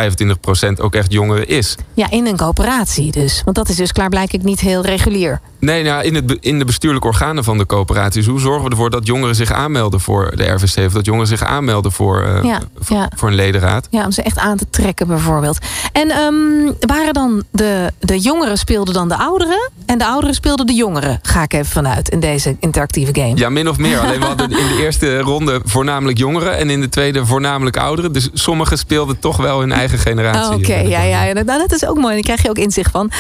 ook 0.82 0.96
echt 0.96 1.12
jongeren 1.12 1.48
is. 1.48 1.76
Ja, 1.94 2.12
in 2.12 2.26
een 2.26 2.38
coöperatie 2.38 3.12
dus. 3.12 3.42
Want 3.44 3.56
dat 3.56 3.70
is 3.70 3.76
dus 3.76 3.92
klaarblijkelijk 3.92 4.44
niet 4.44 4.60
heel 4.60 4.82
regulier. 4.82 5.42
Nee, 5.60 5.84
nou, 5.84 6.04
in, 6.04 6.16
het, 6.16 6.38
in 6.40 6.60
de 6.60 6.66
bestuurlijke 6.66 7.08
organen 7.08 7.44
van 7.44 7.58
de 7.58 7.66
coöperaties. 7.66 8.26
Hoe 8.26 8.40
zorgen 8.40 8.64
we 8.64 8.70
ervoor 8.70 8.90
dat 8.90 9.08
jongeren 9.08 9.36
zich 9.36 9.52
aanmelden 9.52 10.00
voor 10.00 10.36
de 10.36 10.44
RVC? 10.44 10.86
Of 10.86 10.94
dat 10.94 11.06
jongeren 11.06 11.28
zich 11.28 11.44
aanmelden 11.44 11.92
voor, 11.92 12.24
uh, 12.24 12.44
ja, 12.44 12.62
voor, 12.80 12.98
ja. 12.98 13.10
voor, 13.16 13.28
een 13.28 13.36
ledenraad? 13.36 13.88
Ja, 13.90 14.06
om 14.06 14.12
ze 14.12 14.22
echt 14.22 14.38
aan 14.38 14.58
te 14.58 14.70
trekken 14.70 15.08
bijvoorbeeld. 15.08 15.58
En 15.92 16.18
um, 16.18 16.76
waren 16.80 17.14
dan 17.14 17.44
de, 17.52 17.92
de 18.00 18.20
jongeren 18.20 18.58
speelden 18.58 18.94
dan 18.94 19.08
de 19.08 19.18
ouderen? 19.18 19.70
En 19.86 19.98
de 19.98 20.06
ouderen 20.06 20.36
speelden 20.36 20.66
de 20.66 20.74
jongeren? 20.74 21.20
Ga 21.22 21.44
ik 21.44 21.54
even 21.54 21.66
vanuit 21.66 22.10
in 22.10 22.20
deze 22.20 22.56
interactieve 22.60 23.22
game. 23.22 23.36
Ja, 23.36 23.50
min 23.50 23.70
of 23.70 23.78
meer. 23.78 24.00
Alleen 24.00 24.20
we 24.20 24.26
hadden 24.26 24.50
in 24.50 24.68
de 24.68 24.78
eerste 24.82 25.20
ronde 25.20 25.62
voornamelijk 25.66 26.18
jongeren. 26.18 26.58
En 26.58 26.70
in 26.70 26.82
de 26.82 26.90
tweede 26.90 27.26
voornamelijk 27.26 27.78
ouderen. 27.78 28.14
Dus 28.14 28.30
sommigen 28.34 28.78
speelden 28.78 29.20
toch 29.20 29.38
wel 29.38 29.60
hun 29.60 29.72
eigen 29.72 30.00
generatie. 30.00 30.56
Oké, 30.56 30.72
okay, 30.72 30.88
ja, 30.88 31.02
ja. 31.02 31.34
Nou, 31.34 31.60
dat 31.60 31.72
is 31.72 31.86
ook 31.86 31.98
mooi. 31.98 32.14
Daar 32.14 32.24
krijg 32.24 32.42
je 32.42 32.50
ook 32.50 32.58
inzicht 32.58 32.92
van. 32.92 33.12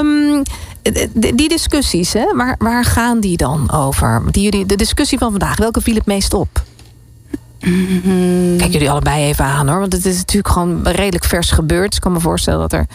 Um, 0.00 0.42
die 1.34 1.48
discussies, 1.48 2.12
hè, 2.12 2.36
waar, 2.36 2.54
waar 2.58 2.84
gaan 2.84 3.20
die 3.20 3.36
dan 3.36 3.72
over? 3.72 4.22
Die 4.30 4.42
jullie, 4.42 4.66
de 4.66 4.76
discussie 4.76 5.18
van 5.18 5.30
vandaag, 5.30 5.56
welke 5.56 5.80
viel 5.80 5.94
het 5.94 6.06
meest 6.06 6.34
op? 6.34 6.62
Mm-hmm. 7.60 8.56
Kijk 8.56 8.72
jullie 8.72 8.90
allebei 8.90 9.24
even 9.24 9.44
aan 9.44 9.68
hoor. 9.68 9.78
Want 9.78 9.92
het 9.92 10.06
is 10.06 10.16
natuurlijk 10.16 10.54
gewoon 10.54 10.88
redelijk 10.88 11.24
vers 11.24 11.50
gebeurd. 11.50 11.86
Dus 11.86 11.96
ik 11.96 12.02
kan 12.02 12.12
me 12.12 12.20
voorstellen 12.20 12.60
dat 12.60 12.72
er. 12.72 12.86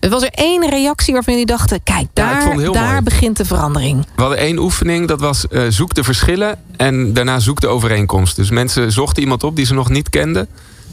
Er 0.00 0.10
was 0.10 0.22
er 0.22 0.30
één 0.30 0.68
reactie 0.68 1.14
waarvan 1.14 1.32
jullie 1.32 1.48
dachten: 1.48 1.80
kijk, 1.82 2.06
daar, 2.12 2.58
ja, 2.60 2.70
daar 2.70 3.02
begint 3.02 3.36
de 3.36 3.44
verandering. 3.44 4.06
We 4.14 4.20
hadden 4.20 4.38
één 4.38 4.58
oefening, 4.58 5.08
dat 5.08 5.20
was 5.20 5.46
uh, 5.50 5.62
zoek 5.68 5.94
de 5.94 6.04
verschillen 6.04 6.58
en 6.76 7.12
daarna 7.12 7.38
zoek 7.38 7.60
de 7.60 7.66
overeenkomst. 7.66 8.36
Dus 8.36 8.50
mensen 8.50 8.92
zochten 8.92 9.22
iemand 9.22 9.44
op 9.44 9.56
die 9.56 9.66
ze 9.66 9.74
nog 9.74 9.88
niet 9.88 10.10
kenden. 10.10 10.48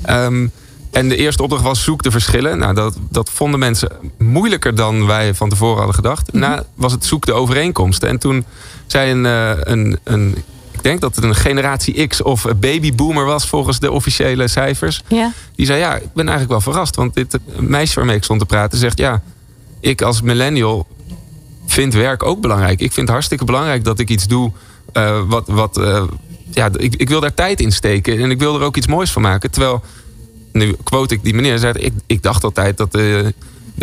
Um, 0.10 0.52
en 0.96 1.10
de 1.10 1.16
eerste 1.16 1.44
opdracht 1.44 1.64
was 1.64 1.84
zoek 1.84 2.04
de 2.04 2.12
verschillen. 2.12 2.58
Nou, 2.58 2.74
dat, 2.74 2.98
dat 3.10 3.30
vonden 3.30 3.60
mensen 3.60 3.92
moeilijker 4.18 4.76
dan 4.76 5.06
wij 5.06 5.34
van 5.34 5.50
tevoren 5.50 5.78
hadden 5.78 5.96
gedacht. 5.96 6.34
Mm 6.34 6.42
-hmm. 6.42 6.50
Na 6.50 6.64
was 6.76 6.92
het 6.92 7.06
zoek 7.06 7.26
de 7.26 7.34
overeenkomsten. 7.34 8.10
En 8.10 8.18
toen 8.18 8.46
zei 8.88 9.12
een, 9.12 9.24
een, 9.72 10.00
een 10.04 10.36
ik 10.72 10.84
denk 10.84 11.02
dat 11.02 11.16
het 11.16 11.24
een 11.24 11.36
generatie 11.36 12.08
X 12.08 12.22
of 12.22 12.46
babyboomer 12.60 13.26
was 13.26 13.48
volgens 13.48 13.80
de 13.80 13.92
officiële 13.92 14.48
cijfers. 14.48 15.02
Ja. 15.08 15.32
Die 15.56 15.66
zei, 15.66 15.80
ja, 15.80 15.96
ik 15.96 16.14
ben 16.14 16.28
eigenlijk 16.28 16.50
wel 16.50 16.74
verrast. 16.74 16.96
Want 16.96 17.14
dit 17.14 17.40
meisje 17.60 17.96
waarmee 17.96 18.16
ik 18.16 18.24
stond 18.24 18.40
te 18.40 18.46
praten 18.46 18.78
zegt, 18.78 18.98
ja, 18.98 19.22
ik 19.80 20.02
als 20.02 20.22
millennial 20.22 20.88
vind 21.66 21.94
werk 21.94 22.24
ook 22.24 22.42
belangrijk. 22.42 22.80
Ik 22.80 22.92
vind 22.92 22.96
het 22.96 23.10
hartstikke 23.10 23.46
belangrijk 23.46 23.84
dat 23.84 24.00
ik 24.00 24.10
iets 24.10 24.28
doe 24.28 24.52
uh, 24.94 25.22
wat... 25.28 25.48
wat 25.48 25.78
uh, 25.78 26.04
ja, 26.52 26.70
ik, 26.78 26.96
ik 26.96 27.10
wil 27.10 27.20
daar 27.20 27.34
tijd 27.34 27.62
in 27.62 27.72
steken 27.72 28.20
en 28.20 28.32
ik 28.32 28.40
wil 28.40 28.56
er 28.56 28.62
ook 28.62 28.78
iets 28.78 28.88
moois 28.88 29.12
van 29.12 29.22
maken. 29.22 29.52
Terwijl, 29.52 29.84
nu 30.56 30.76
quote 30.84 31.14
ik 31.14 31.24
die 31.24 31.34
meneer, 31.34 31.58
zei, 31.58 31.74
ik, 31.74 31.94
ik 32.06 32.24
dacht 32.24 32.44
altijd 32.44 32.78
dat... 32.78 32.96
Uh, 32.96 33.28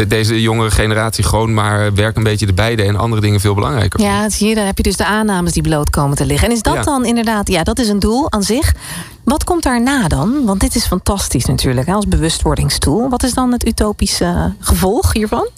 deze 0.09 0.43
jongere 0.43 0.71
generatie 0.71 1.25
gewoon 1.25 1.55
maar 1.55 1.95
werk 1.95 2.17
een 2.17 2.23
beetje 2.23 2.47
erbij 2.47 2.77
deed 2.77 2.87
en 2.89 2.97
andere 2.97 3.21
dingen 3.23 3.41
veel 3.41 3.55
belangrijker. 3.55 4.01
Ja, 4.01 4.31
zie 4.31 4.49
je, 4.49 4.55
dan 4.55 4.67
heb 4.67 4.77
je 4.77 4.83
dus 4.83 4.97
de 4.97 5.05
aannames 5.05 5.53
die 5.53 5.63
bloot 5.63 5.91
komen 5.91 6.17
te 6.17 6.27
liggen. 6.27 6.49
En 6.49 6.55
is 6.55 6.63
dat 6.63 6.75
Ja. 6.75 6.83
dan 6.83 7.05
inderdaad, 7.05 7.49
ja, 7.49 7.63
dat 7.63 7.79
is 7.79 7.89
een 7.89 7.99
doel 7.99 8.33
aan 8.33 8.43
zich. 8.43 8.75
Wat 9.25 9.45
komt 9.45 9.63
daarna 9.63 10.09
dan? 10.09 10.45
Want 10.45 10.61
dit 10.61 10.75
is 10.75 10.87
fantastisch 10.87 11.45
natuurlijk 11.45 11.87
hè, 11.87 11.93
als 11.93 12.09
bewustwordingstool. 12.09 13.09
Wat 13.09 13.23
is 13.23 13.35
dan 13.35 13.53
het 13.53 13.67
utopische 13.67 14.53
gevolg 14.61 15.13
hiervan? 15.13 15.49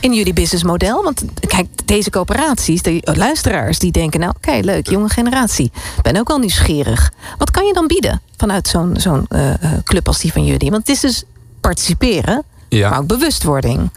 In 0.00 0.14
jullie 0.14 0.32
businessmodel? 0.32 1.02
Want 1.02 1.24
kijk, 1.46 1.66
deze 1.84 2.10
coöperaties, 2.10 2.82
de 2.82 3.00
luisteraars, 3.02 3.78
die 3.78 3.92
denken: 3.92 4.20
nou, 4.20 4.32
oké, 4.36 4.58
leuk, 4.60 4.88
jonge 4.88 5.08
generatie. 5.08 5.72
Ben 6.02 6.16
ook 6.16 6.28
wel 6.28 6.38
nieuwsgierig. 6.38 7.12
Wat 7.38 7.50
kan 7.50 7.66
je 7.66 7.72
dan 7.72 7.86
bieden 7.86 8.20
vanuit 8.36 8.68
zo'n 8.68 8.94
zo'n 8.96 9.26
eh, 9.28 9.62
eh, 9.62 9.72
club 9.84 10.06
als 10.06 10.18
die 10.20 10.32
van 10.32 10.44
jullie? 10.44 10.70
Want 10.70 10.86
het 10.86 10.96
is 10.96 11.00
dus 11.00 11.24
participeren, 11.60 12.42
Ja. 12.68 12.90
maar 12.90 12.98
ook 12.98 13.06
bewustwording. 13.06 13.90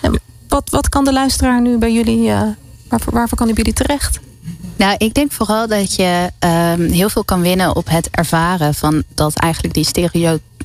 En 0.00 0.20
wat, 0.48 0.70
wat 0.70 0.88
kan 0.88 1.04
de 1.04 1.12
luisteraar 1.12 1.60
nu 1.60 1.78
bij 1.78 1.92
jullie, 1.92 2.30
eh, 2.30 2.42
waarvoor, 2.88 3.12
waarvoor 3.12 3.38
kan 3.38 3.46
hij 3.46 3.54
bij 3.54 3.64
jullie 3.64 3.78
terecht? 3.86 4.20
Nou, 4.76 4.94
ik 4.98 5.14
denk 5.14 5.32
vooral 5.32 5.68
dat 5.68 5.94
je 5.94 6.30
ehm, 6.38 6.90
heel 6.90 7.08
veel 7.08 7.24
kan 7.24 7.40
winnen 7.40 7.76
op 7.76 7.88
het 7.88 8.08
ervaren 8.10 8.74
van 8.74 9.02
dat 9.14 9.34
eigenlijk 9.34 9.74
die 9.74 9.84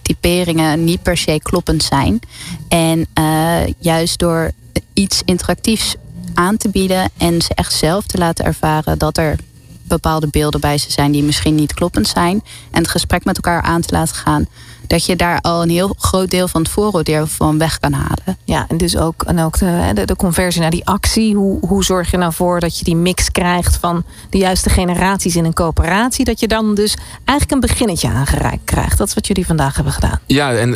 stereotyperingen 0.08 0.84
niet 0.84 1.02
per 1.02 1.18
se 1.18 1.40
kloppend 1.44 1.84
zijn. 1.84 2.20
En 2.68 3.08
eh, 3.14 3.74
juist 3.80 4.20
door 4.20 4.52
iets 4.94 5.22
interactiefs 5.26 5.96
aan 6.34 6.58
te 6.58 6.70
bieden 6.70 7.10
en 7.18 7.42
ze 7.42 7.54
echt 7.54 7.74
zelf 7.74 8.06
te 8.06 8.18
laten 8.18 8.46
ervaren 8.46 8.98
dat 8.98 9.18
er 9.18 9.36
bepaalde 9.84 10.28
beelden 10.28 10.60
bij 10.60 10.78
ze 10.78 10.92
zijn 10.92 11.12
die 11.12 11.24
misschien 11.24 11.56
niet 11.56 11.74
kloppend 11.74 12.08
zijn. 12.08 12.44
En 12.72 12.82
het 12.82 12.92
gesprek 12.92 13.26
met 13.26 13.36
elkaar 13.36 13.62
aan 13.62 13.82
te 13.82 13.94
laten 13.94 14.16
gaan. 14.16 14.48
Dat 14.88 15.06
je 15.06 15.16
daar 15.16 15.42
al 15.42 15.62
een 15.62 15.70
heel 15.70 15.96
groot 15.98 16.30
deel 16.30 16.48
van 16.48 16.62
het 16.62 16.72
vooroordeel 16.72 17.28
van 17.28 17.58
weg 17.58 17.80
kan 17.80 17.94
halen. 17.94 18.38
Ja, 18.44 18.66
en 18.68 18.78
dus 18.78 18.98
ook, 18.98 19.24
en 19.24 19.40
ook 19.40 19.60
de, 19.60 19.92
de, 19.94 20.06
de 20.06 20.16
conversie 20.16 20.62
naar 20.62 20.72
die 20.72 20.86
actie. 20.86 21.36
Hoe, 21.36 21.68
hoe 21.68 21.84
zorg 21.84 22.12
je 22.12 22.18
nou 22.18 22.34
voor 22.34 22.60
dat 22.60 22.78
je 22.78 22.84
die 22.84 22.96
mix 22.96 23.32
krijgt 23.32 23.78
van 23.78 24.04
de 24.30 24.38
juiste 24.38 24.70
generaties 24.70 25.36
in 25.36 25.46
een 25.46 25.54
coöperatie? 25.54 26.26
Dat 26.26 26.40
je 26.40 26.48
dan 26.48 26.76
dus 26.76 26.96
eigenlijk 27.16 27.52
een 27.52 27.70
beginnetje 27.70 28.10
aangereikt 28.10 28.64
krijgt. 28.64 28.98
Dat 28.98 29.08
is 29.08 29.14
wat 29.14 29.28
jullie 29.28 29.46
vandaag 29.46 29.76
hebben 29.76 29.94
gedaan. 29.94 30.20
Ja, 30.26 30.54
en 30.54 30.70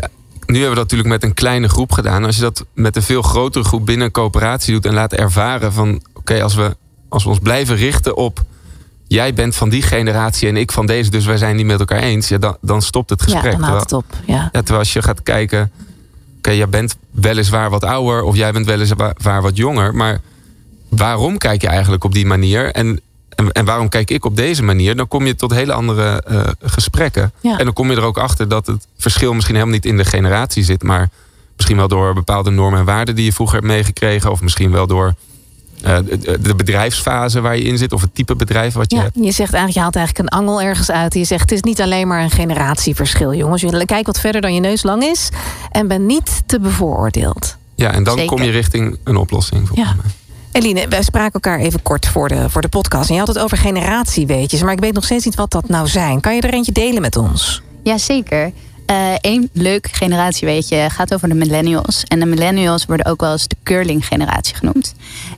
nu 0.45 0.57
hebben 0.59 0.69
we 0.69 0.81
dat 0.81 0.91
natuurlijk 0.91 1.09
met 1.09 1.23
een 1.23 1.33
kleine 1.33 1.69
groep 1.69 1.91
gedaan. 1.91 2.25
Als 2.25 2.35
je 2.35 2.41
dat 2.41 2.65
met 2.73 2.95
een 2.95 3.03
veel 3.03 3.21
grotere 3.21 3.63
groep 3.63 3.85
binnen 3.85 4.05
een 4.05 4.11
coöperatie 4.11 4.73
doet 4.73 4.85
en 4.85 4.93
laat 4.93 5.13
ervaren 5.13 5.73
van 5.73 6.01
oké, 6.13 6.43
als, 6.43 6.55
we, 6.55 6.75
als 7.09 7.23
we 7.23 7.29
ons 7.29 7.39
blijven 7.39 7.75
richten 7.75 8.15
op 8.15 8.43
jij 9.11 9.33
bent 9.33 9.55
van 9.55 9.69
die 9.69 9.81
generatie 9.81 10.47
en 10.47 10.57
ik 10.57 10.71
van 10.71 10.85
deze, 10.85 11.09
dus 11.09 11.25
wij 11.25 11.37
zijn 11.37 11.55
niet 11.55 11.65
met 11.65 11.79
elkaar 11.79 11.99
eens, 11.99 12.27
ja, 12.27 12.37
dan, 12.37 12.57
dan 12.61 12.81
stopt 12.81 13.09
het 13.09 13.21
gesprek. 13.21 13.43
ja, 13.43 13.51
dan 13.51 13.61
houdt 13.61 13.87
Terwijl- 13.87 14.03
het 14.09 14.19
op. 14.19 14.27
Ja. 14.27 14.35
Ja, 14.35 14.49
terwijl 14.51 14.79
als 14.79 14.93
je 14.93 15.01
gaat 15.01 15.23
kijken, 15.23 15.71
oké, 16.37 16.51
jij 16.51 16.69
bent 16.69 16.95
weliswaar 17.11 17.69
wat 17.69 17.83
ouder 17.83 18.23
of 18.23 18.35
jij 18.35 18.51
bent 18.51 18.65
weliswaar 18.65 19.41
wat 19.41 19.57
jonger, 19.57 19.95
maar 19.95 20.21
waarom 20.89 21.37
kijk 21.37 21.61
je 21.61 21.67
eigenlijk 21.67 22.03
op 22.03 22.13
die 22.13 22.25
manier 22.25 22.71
en, 22.71 23.01
en, 23.29 23.51
en 23.51 23.65
waarom 23.65 23.89
kijk 23.89 24.11
ik 24.11 24.25
op 24.25 24.35
deze 24.35 24.63
manier? 24.63 24.95
Dan 24.95 25.07
kom 25.07 25.25
je 25.25 25.35
tot 25.35 25.53
hele 25.53 25.73
andere 25.73 26.21
eh, 26.21 26.47
gesprekken. 26.61 27.31
Ja. 27.41 27.57
En 27.57 27.65
dan 27.65 27.73
kom 27.73 27.89
je 27.91 27.95
er 27.97 28.03
ook 28.03 28.17
achter 28.17 28.47
dat 28.47 28.67
het 28.67 28.87
verschil 28.97 29.33
misschien 29.33 29.55
helemaal 29.55 29.75
niet 29.75 29.85
in 29.85 29.97
de 29.97 30.05
generatie 30.05 30.63
zit, 30.63 30.83
maar 30.83 31.09
misschien 31.55 31.77
wel 31.77 31.87
door 31.87 32.13
bepaalde 32.13 32.49
normen 32.49 32.79
en 32.79 32.85
waarden 32.85 33.15
die 33.15 33.25
je 33.25 33.33
vroeger 33.33 33.55
hebt 33.55 33.67
meegekregen, 33.67 34.31
of 34.31 34.41
misschien 34.41 34.71
wel 34.71 34.87
door 34.87 35.15
eh, 35.81 35.97
de, 36.41 36.55
bedrijfsfase 36.55 37.41
waar 37.41 37.57
je 37.57 37.63
in 37.63 37.77
zit, 37.77 37.93
of 37.93 38.01
het 38.01 38.15
type 38.15 38.35
bedrijf 38.35 38.73
wat 38.73 38.91
je 38.91 38.97
Ja, 38.97 39.01
hebt. 39.03 39.15
je 39.15 39.21
zegt 39.31 39.39
eigenlijk, 39.39 39.73
je 39.73 39.79
haalt 39.79 39.95
eigenlijk 39.95 40.29
een 40.33 40.39
angel 40.39 40.61
ergens 40.61 40.91
uit. 40.91 41.13
Je 41.13 41.23
zegt, 41.23 41.41
het 41.41 41.51
is 41.51 41.61
niet 41.61 41.81
alleen 41.81 42.07
maar 42.07 42.21
een 42.23 42.31
generatieverschil, 42.31 43.33
jongens. 43.33 43.61
Je 43.61 43.85
Kijk 43.85 44.05
wat 44.05 44.19
verder 44.19 44.41
dan 44.41 44.53
je 44.53 44.59
neus 44.59 44.83
lang 44.83 45.03
is 45.03 45.29
en 45.71 45.87
ben 45.87 46.05
niet 46.05 46.41
te 46.45 46.59
bevooroordeeld. 46.59 47.55
Ja, 47.75 47.91
en 47.91 48.03
dan 48.03 48.17
Zeker. 48.17 48.35
kom 48.35 48.43
je 48.45 48.51
richting 48.51 48.97
een 49.03 49.15
oplossing. 49.15 49.67
volgens 49.67 49.89
Ja. 49.89 49.95
mij. 49.95 50.11
Eline, 50.51 50.87
wij 50.87 51.03
spraken 51.03 51.33
elkaar 51.33 51.59
even 51.59 51.81
kort 51.81 52.07
voor 52.07 52.27
de, 52.27 52.49
voor 52.49 52.61
de 52.61 52.67
podcast. 52.67 53.07
En 53.09 53.13
je 53.13 53.19
had 53.19 53.29
het 53.29 53.39
over 53.39 53.57
generatieweetjes, 53.57 54.61
maar 54.63 54.73
ik 54.73 54.79
weet 54.79 54.93
nog 54.93 55.03
steeds 55.03 55.25
niet 55.25 55.35
wat 55.35 55.51
dat 55.51 55.67
nou 55.69 55.87
zijn. 55.87 56.19
Kan 56.19 56.35
je 56.35 56.41
er 56.41 56.53
eentje 56.53 56.71
delen 56.71 57.01
met 57.01 57.15
ons? 57.17 57.61
Jazeker. 57.83 58.51
Eén 59.21 59.49
leuk 59.53 59.87
generatie, 59.91 60.47
weet 60.47 60.67
je, 60.69 60.87
gaat 60.89 61.13
over 61.13 61.29
de 61.29 61.35
millennials. 61.35 62.03
En 62.07 62.19
de 62.19 62.25
millennials 62.25 62.85
worden 62.85 63.05
ook 63.05 63.21
wel 63.21 63.31
eens 63.31 63.47
de 63.47 63.55
curling-generatie 63.63 64.55
genoemd. 64.55 64.93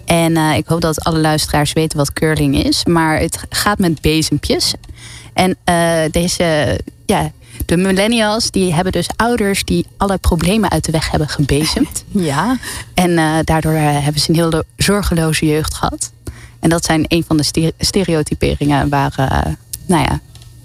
En 0.06 0.38
eh, 0.38 0.56
ik 0.58 0.68
hoop 0.68 0.82
dat 0.82 1.04
alle 1.04 1.20
luisteraars 1.20 1.74
weten 1.74 1.98
wat 1.98 2.14
curling 2.14 2.64
is. 2.66 2.86
Maar 2.86 3.20
het 3.20 3.40
gaat 3.50 3.80
met 3.80 4.02
bezempjes. 4.02 4.74
En 5.34 5.58
eh, 5.64 6.00
deze, 6.12 6.80
ja, 7.06 7.32
de 7.66 7.78
millennials, 7.78 8.52
die 8.52 8.74
hebben 8.74 8.92
dus 8.94 9.08
ouders 9.16 9.64
die 9.64 9.86
alle 9.98 10.18
problemen 10.18 10.70
uit 10.72 10.86
de 10.86 10.92
weg 10.92 11.12
hebben 11.12 11.30
gebezemd. 11.30 12.04
Ja. 12.12 12.58
En 12.94 13.18
eh, 13.18 13.34
daardoor 13.44 13.74
eh, 13.74 13.82
hebben 14.04 14.22
ze 14.22 14.30
een 14.30 14.36
heel 14.36 14.50
lo- 14.50 14.62
zorgeloze 14.78 15.46
jeugd 15.46 15.74
gehad. 15.74 16.12
En 16.60 16.70
dat 16.70 16.86
zijn 16.86 17.06
een 17.08 17.24
van 17.28 17.38
de 17.38 17.44
stere- 17.44 17.74
stereotyperingen 17.80 18.90
waar, 18.90 19.14
eh, 19.18 19.52
nou 19.86 20.04
ja, 20.04 20.20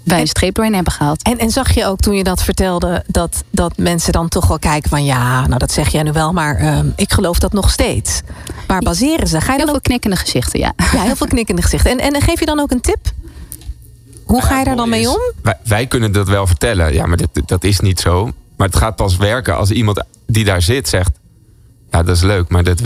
wij 0.09 0.21
een 0.21 0.27
streep 0.27 0.55
doorheen 0.55 0.75
hebben 0.75 0.93
gehaald. 0.93 1.23
En, 1.23 1.37
en 1.37 1.49
zag 1.49 1.73
je 1.73 1.85
ook 1.85 1.99
toen 1.99 2.15
je 2.15 2.23
dat 2.23 2.43
vertelde, 2.43 3.03
dat, 3.07 3.43
dat 3.49 3.77
mensen 3.77 4.11
dan 4.11 4.27
toch 4.27 4.47
wel 4.47 4.59
kijken 4.59 4.89
van 4.89 5.05
ja, 5.05 5.47
nou 5.47 5.59
dat 5.59 5.71
zeg 5.71 5.89
jij 5.89 6.03
nu 6.03 6.11
wel, 6.11 6.33
maar 6.33 6.55
ehm, 6.55 6.87
ik 6.95 7.13
geloof 7.13 7.39
dat 7.39 7.53
nog 7.53 7.69
steeds. 7.69 8.21
Waar 8.67 8.81
baseren 8.81 9.27
ze? 9.27 9.41
Ga 9.41 9.45
je 9.45 9.49
Heel 9.49 9.57
dan 9.57 9.67
veel 9.67 9.75
ook 9.75 9.83
knikkende 9.83 10.15
gezichten, 10.15 10.59
ja. 10.59 10.73
ja, 10.91 11.01
heel 11.01 11.15
veel 11.15 11.27
knikkende 11.27 11.61
gezichten. 11.61 11.99
En, 11.99 12.13
en 12.13 12.21
geef 12.21 12.39
je 12.39 12.45
dan 12.45 12.59
ook 12.59 12.71
een 12.71 12.81
tip? 12.81 13.11
Hoe 14.23 14.41
ga 14.41 14.59
je 14.59 14.65
daar 14.65 14.75
dan 14.75 14.89
mee 14.89 15.09
om? 15.09 15.19
Wij, 15.41 15.57
wij 15.63 15.87
kunnen 15.87 16.11
dat 16.11 16.27
wel 16.27 16.47
vertellen. 16.47 16.93
Ja, 16.93 17.05
maar 17.05 17.17
dit, 17.17 17.29
dat 17.45 17.63
is 17.63 17.79
niet 17.79 17.99
zo. 17.99 18.31
Maar 18.57 18.67
het 18.67 18.75
gaat 18.75 18.95
pas 18.95 19.17
werken 19.17 19.55
als 19.55 19.71
iemand 19.71 20.03
die 20.27 20.43
daar 20.43 20.61
zit 20.61 20.89
zegt... 20.89 21.11
Ja, 21.91 22.03
dat 22.03 22.15
is 22.15 22.21
leuk, 22.21 22.49
maar 22.49 22.63
dat, 22.63 22.81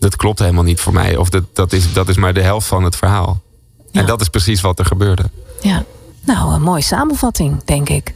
dat 0.00 0.16
klopt 0.16 0.38
helemaal 0.38 0.62
niet 0.62 0.80
voor 0.80 0.92
mij. 0.92 1.16
Of 1.16 1.28
dat, 1.28 1.44
dat, 1.52 1.72
is, 1.72 1.92
dat 1.92 2.08
is 2.08 2.16
maar 2.16 2.34
de 2.34 2.42
helft 2.42 2.66
van 2.66 2.84
het 2.84 2.96
verhaal. 2.96 3.42
Ja. 3.90 4.00
En 4.00 4.06
dat 4.06 4.20
is 4.20 4.28
precies 4.28 4.60
wat 4.60 4.78
er 4.78 4.84
gebeurde. 4.84 5.22
Ja, 5.60 5.84
nou, 6.24 6.54
een 6.54 6.62
mooie 6.62 6.82
samenvatting, 6.82 7.64
denk 7.64 7.88
ik. 7.88 8.14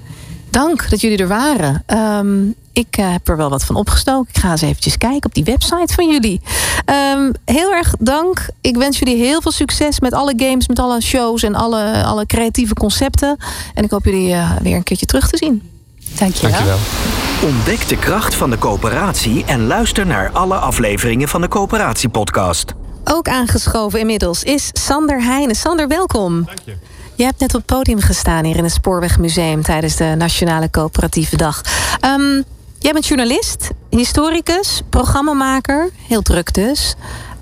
Dank 0.51 0.91
dat 0.91 1.01
jullie 1.01 1.19
er 1.19 1.29
waren. 1.29 1.83
Ehm, 1.87 2.47
ik 2.73 2.97
eh, 2.97 3.13
heb 3.13 3.29
er 3.29 3.37
wel 3.37 3.51
wat 3.51 3.65
van 3.65 3.77
opgestoken. 3.77 4.29
Ik 4.35 4.41
ga 4.41 4.51
eens 4.51 4.61
eventjes 4.61 4.99
kijken 4.99 5.25
op 5.25 5.35
die 5.35 5.45
website 5.45 5.95
van 5.95 6.11
jullie. 6.11 6.41
Ehm, 6.85 7.33
heel 7.45 7.73
erg 7.73 7.95
dank. 7.99 8.47
Ik 8.61 8.77
wens 8.77 8.99
jullie 8.99 9.17
heel 9.17 9.43
veel 9.43 9.53
succes 9.53 10.01
met 10.01 10.13
alle 10.13 10.35
games, 10.37 10.69
met 10.69 10.79
alle 10.79 11.01
shows 11.03 11.43
en 11.43 11.55
alle, 11.55 12.05
alle 12.05 12.27
creatieve 12.27 12.75
concepten. 12.75 13.37
En 13.75 13.85
ik 13.85 13.91
hoop 13.91 14.05
jullie 14.05 14.33
eh, 14.33 14.51
weer 14.63 14.77
een 14.77 14.83
keertje 14.83 15.07
terug 15.07 15.29
te 15.29 15.37
zien. 15.37 15.71
Dankjewel. 16.19 16.51
Dankjewel. 16.51 16.79
Ontdek 17.43 17.89
de 17.89 17.97
kracht 17.97 18.35
van 18.35 18.51
de 18.51 18.59
coöperatie 18.59 19.45
en 19.45 19.67
luister 19.67 20.07
naar 20.07 20.31
alle 20.31 20.55
afleveringen 20.55 21.29
van 21.29 21.41
de 21.41 21.49
Coöperatiepodcast. 21.49 22.73
Ook 23.05 23.29
aangeschoven 23.29 24.01
inmiddels 24.01 24.43
is 24.43 24.71
Sander 24.73 25.23
Heijnen. 25.23 25.57
Sander, 25.57 25.89
welkom. 25.89 26.45
Dank 26.45 26.59
je. 26.65 26.77
Je 27.17 27.25
hebt 27.25 27.41
net 27.41 27.55
op 27.55 27.61
het 27.67 27.77
podium 27.77 28.01
gestaan 28.01 28.45
hier 28.45 28.57
in 28.57 28.65
het 28.65 28.73
Spoorwegmuseum 28.73 29.63
tijdens 29.63 29.97
de 29.97 30.15
Nationale 30.19 30.71
Coöperatieve 30.71 31.37
Dag. 31.37 31.61
Ehm, 32.01 32.43
jij 32.79 32.93
bent 32.93 33.07
journalist, 33.07 33.69
historicus, 33.91 34.83
programmamaker, 34.91 35.91
heel 36.09 36.23
druk 36.23 36.55
dus. 36.55 36.95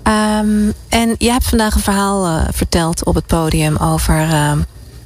Ehm, 0.03 0.71
en 0.89 1.15
je 1.17 1.31
hebt 1.31 1.43
vandaag 1.47 1.75
een 1.75 1.81
verhaal 1.81 2.25
eh, 2.25 2.47
verteld 2.51 3.03
op 3.03 3.15
het 3.15 3.25
podium 3.25 3.77
over. 3.77 4.19
ehm, 4.19 4.59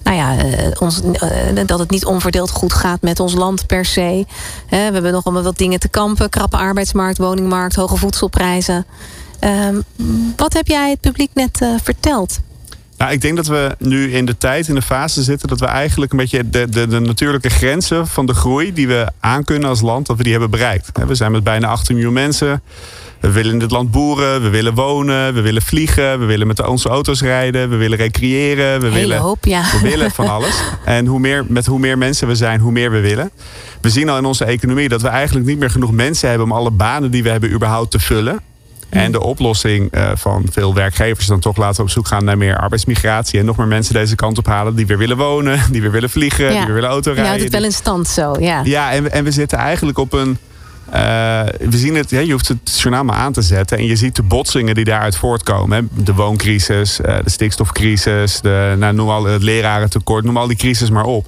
nou 0.04 0.18
ja, 0.18 0.38
eh, 0.38 0.72
ons, 0.80 1.02
eh, 1.02 1.66
dat 1.66 1.80
het 1.80 1.90
niet 1.90 2.06
onverdeeld 2.06 2.52
goed 2.52 2.74
gaat 2.74 3.02
met 3.02 3.20
ons 3.20 3.34
land 3.34 3.68
per 3.68 3.86
se. 3.86 4.26
We 4.70 4.76
hebben 4.76 5.12
nog 5.12 5.24
wel 5.24 5.44
wat 5.44 5.58
dingen 5.58 5.80
te 5.80 5.90
kampen. 5.90 6.30
Krappe 6.30 6.58
arbeidsmarkt, 6.58 7.18
woningmarkt, 7.18 7.76
hoge 7.76 7.98
voedselprijzen. 7.98 8.86
Wat 10.36 10.54
heb 10.54 10.68
jij 10.68 10.90
het 10.90 11.00
publiek 11.00 11.32
net 11.34 11.62
verteld? 11.84 12.40
Nou, 13.00 13.12
ik 13.12 13.22
denk 13.22 13.36
dat 13.36 13.48
we 13.48 13.76
nu 13.78 14.14
in 14.14 14.26
de 14.26 14.38
tijd, 14.38 14.68
in 14.68 14.76
de 14.76 14.82
fase 14.82 15.24
zitten, 15.24 15.48
dat 15.48 15.60
we 15.60 15.66
eigenlijk 15.66 16.12
een 16.12 16.18
beetje 16.18 16.50
de, 16.50 16.70
de, 16.70 16.88
de 16.88 17.00
natuurlijke 17.00 17.50
grenzen 17.50 18.08
van 18.08 18.26
de 18.26 18.34
groei 18.34 18.74
die 18.74 18.88
we 18.88 19.08
aankunnen 19.20 19.70
als 19.70 19.82
land, 19.82 20.08
dat 20.08 20.18
we 20.18 20.24
die 20.24 20.32
hebben 20.32 20.50
bereikt. 20.50 20.92
We 21.08 21.16
zijn 21.16 21.32
met 21.32 21.44
bijna 21.44 21.68
18 21.68 21.96
miljoen 21.96 22.14
mensen. 22.14 22.62
We 23.20 23.32
willen 23.32 23.54
in 23.54 23.60
dit 23.60 23.72
land 23.72 23.92
boeren, 23.92 24.42
we 24.42 24.50
willen 24.50 24.74
wonen, 24.74 25.34
we 25.34 25.42
willen 25.42 25.62
vliegen, 25.62 26.20
we 26.20 26.26
willen 26.26 26.48
met 26.48 26.68
onze 26.68 26.90
auto's 26.90 27.22
rijden, 27.22 27.70
we 27.70 27.76
willen 27.76 27.98
recreëren, 27.98 28.80
we 28.80 28.88
Hele 28.88 29.00
willen 29.00 29.18
hoop, 29.18 29.46
ja. 29.46 29.64
we 29.72 29.90
willen 29.90 30.12
van 30.12 30.30
alles. 30.30 30.62
En 30.86 31.06
hoe 31.06 31.20
meer, 31.20 31.46
met 31.48 31.66
hoe 31.66 31.80
meer 31.80 31.98
mensen 31.98 32.28
we 32.28 32.36
zijn, 32.36 32.60
hoe 32.60 32.72
meer 32.72 32.92
we 32.92 33.00
willen. 33.00 33.32
We 33.82 33.90
zien 33.90 34.10
al 34.10 34.18
in 34.18 34.26
onze 34.26 34.46
economie 34.46 34.90
dat 34.90 35.02
we 35.02 35.08
eigenlijk 35.08 35.46
niet 35.46 35.60
meer 35.60 35.70
genoeg 35.70 35.92
mensen 35.92 36.30
hebben 36.30 36.48
om 36.48 36.54
alle 36.54 36.72
banen 36.72 37.12
die 37.12 37.24
we 37.24 37.30
hebben 37.30 37.52
überhaupt 37.52 37.92
te 37.92 38.00
vullen. 38.00 38.40
En 38.90 39.12
de 39.12 39.24
oplossing 39.24 39.96
uh, 39.96 40.12
van 40.16 40.46
veel 40.52 40.74
werkgevers 40.74 41.20
is 41.20 41.26
dan 41.26 41.40
toch 41.40 41.58
laten 41.58 41.76
we 41.76 41.82
op 41.82 41.90
zoek 41.90 42.08
gaan 42.08 42.24
naar 42.24 42.38
meer 42.38 42.58
arbeidsmigratie. 42.58 43.40
En 43.40 43.46
nog 43.46 43.58
meer 43.58 43.68
mensen 43.68 43.94
deze 43.94 44.16
kant 44.16 44.38
op 44.38 44.46
halen 44.46 44.76
die 44.76 44.86
weer 44.86 44.98
willen 44.98 45.18
wonen, 45.18 45.60
die 45.72 45.82
weer 45.82 45.92
willen 45.92 46.10
vliegen, 46.10 46.50
die 46.50 46.66
weer 46.66 46.74
willen 46.74 46.90
autorijden. 46.90 47.24
Ja, 47.24 47.30
houdt 47.30 47.44
het 47.44 47.54
wel 47.54 47.64
in 47.64 47.76
stand 47.76 48.08
zo, 48.08 48.36
ja. 48.40 48.62
Ja, 48.64 48.92
en, 48.92 49.12
en 49.12 49.24
we 49.24 49.32
zitten 49.32 49.58
eigenlijk 49.58 49.98
op 49.98 50.14
een 50.14 50.38
uh, 50.94 51.42
we 51.70 51.78
zien 51.78 51.96
het, 51.96 52.10
je 52.10 52.32
hoeft 52.32 52.48
het 52.48 52.80
journaal 52.80 53.04
maar 53.04 53.16
aan 53.16 53.34
te 53.34 53.42
zetten. 53.42 53.78
En 53.78 53.86
je 53.86 53.96
ziet 53.96 54.16
de 54.16 54.24
botsingen 54.24 54.76
die 54.76 54.84
daaruit 54.84 55.16
voortkomen. 55.16 55.78
Hè. 55.78 56.04
De 56.04 56.14
wooncrisis, 56.14 57.00
uh, 57.00 57.18
de 57.24 57.30
stikstofcrisis, 57.30 58.42
de, 58.42 58.76
nou, 58.78 58.94
noem 58.94 59.10
al 59.10 59.24
het 59.24 59.44
lerarentekort, 59.44 60.24
noem 60.24 60.38
al 60.38 60.48
die 60.48 60.58
crisis 60.58 60.90
maar 60.90 61.04
op. 61.04 61.28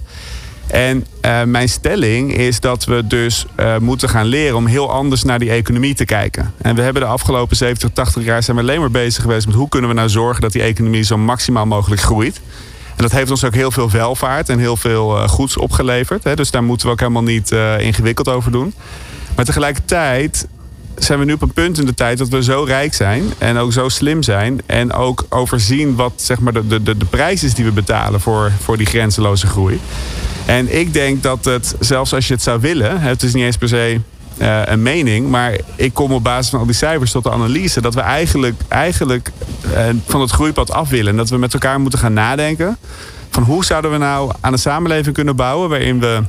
En 0.71 1.05
uh, 1.25 1.43
mijn 1.43 1.69
stelling 1.69 2.33
is 2.33 2.59
dat 2.59 2.85
we 2.85 3.07
dus 3.07 3.45
moeten 3.79 4.09
gaan 4.09 4.25
leren 4.25 4.55
om 4.55 4.65
heel 4.65 4.91
anders 4.91 5.23
naar 5.23 5.39
die 5.39 5.49
economie 5.49 5.93
te 5.93 6.05
kijken. 6.05 6.53
En 6.61 6.75
we 6.75 6.81
hebben 6.81 7.01
de 7.01 7.07
afgelopen 7.07 7.57
70, 7.57 7.89
80 7.93 8.23
jaar 8.23 8.43
zijn 8.43 8.57
we 8.57 8.63
alleen 8.63 8.79
maar 8.79 8.91
bezig 8.91 9.21
geweest 9.21 9.45
met 9.45 9.55
hoe 9.55 9.69
kunnen 9.69 9.89
we 9.89 9.95
nou 9.95 10.09
zorgen 10.09 10.41
dat 10.41 10.51
die 10.51 10.61
economie 10.61 11.03
zo 11.03 11.17
maximaal 11.17 11.65
mogelijk 11.65 12.01
groeit. 12.01 12.41
En 12.95 13.03
dat 13.07 13.11
heeft 13.11 13.31
ons 13.31 13.43
ook 13.43 13.53
heel 13.53 13.71
veel 13.71 13.91
welvaart 13.91 14.49
en 14.49 14.59
heel 14.59 14.77
veel 14.77 15.27
goeds 15.27 15.57
opgeleverd. 15.57 16.23
Hè. 16.23 16.35
Dus 16.35 16.51
daar 16.51 16.63
moeten 16.63 16.87
we 16.87 16.93
ook 16.93 16.99
helemaal 16.99 17.23
niet 17.23 17.51
ingewikkeld 17.77 18.29
over 18.29 18.51
doen. 18.51 18.73
Maar 19.35 19.45
tegelijkertijd 19.45 20.47
zijn 20.95 21.19
we 21.19 21.25
nu 21.25 21.33
op 21.33 21.41
een 21.41 21.53
punt 21.53 21.79
in 21.79 21.85
de 21.85 21.93
tijd 21.93 22.17
dat 22.17 22.27
we 22.27 22.43
zo 22.43 22.63
rijk 22.63 22.93
zijn 22.93 23.23
en 23.37 23.57
ook 23.57 23.73
zo 23.73 23.89
slim 23.89 24.23
zijn. 24.23 24.61
En 24.65 24.93
ook 24.93 25.25
overzien 25.29 25.95
wat 25.95 26.13
zeg 26.15 26.39
maar, 26.39 26.53
de, 26.53 26.83
de, 26.83 26.97
de 26.97 27.05
prijs 27.05 27.43
is 27.43 27.53
die 27.53 27.65
we 27.65 27.71
betalen 27.71 28.19
voor, 28.19 28.51
voor 28.59 28.77
die 28.77 28.85
grenzeloze 28.85 29.47
groei. 29.47 29.79
En 30.45 30.79
ik 30.79 30.93
denk 30.93 31.23
dat 31.23 31.45
het, 31.45 31.75
zelfs 31.79 32.13
als 32.13 32.27
je 32.27 32.33
het 32.33 32.43
zou 32.43 32.59
willen, 32.59 33.01
het 33.01 33.23
is 33.23 33.33
niet 33.33 33.43
eens 33.43 33.57
per 33.57 33.67
se 33.67 33.99
uh, 34.41 34.61
een 34.65 34.81
mening, 34.81 35.29
maar 35.29 35.55
ik 35.75 35.93
kom 35.93 36.11
op 36.11 36.23
basis 36.23 36.49
van 36.49 36.59
al 36.59 36.65
die 36.65 36.75
cijfers 36.75 37.11
tot 37.11 37.23
de 37.23 37.31
analyse 37.31 37.81
dat 37.81 37.93
we 37.93 38.01
eigenlijk, 38.01 38.61
eigenlijk 38.67 39.31
uh, 39.65 39.79
van 40.05 40.21
het 40.21 40.31
groeipad 40.31 40.71
af 40.71 40.89
willen. 40.89 41.11
En 41.11 41.17
dat 41.17 41.29
we 41.29 41.37
met 41.37 41.53
elkaar 41.53 41.79
moeten 41.79 41.99
gaan 41.99 42.13
nadenken 42.13 42.77
van 43.29 43.43
hoe 43.43 43.65
zouden 43.65 43.91
we 43.91 43.97
nou 43.97 44.31
aan 44.41 44.53
een 44.53 44.59
samenleving 44.59 45.15
kunnen 45.15 45.35
bouwen 45.35 45.69
waarin 45.69 45.99
we 45.99 46.21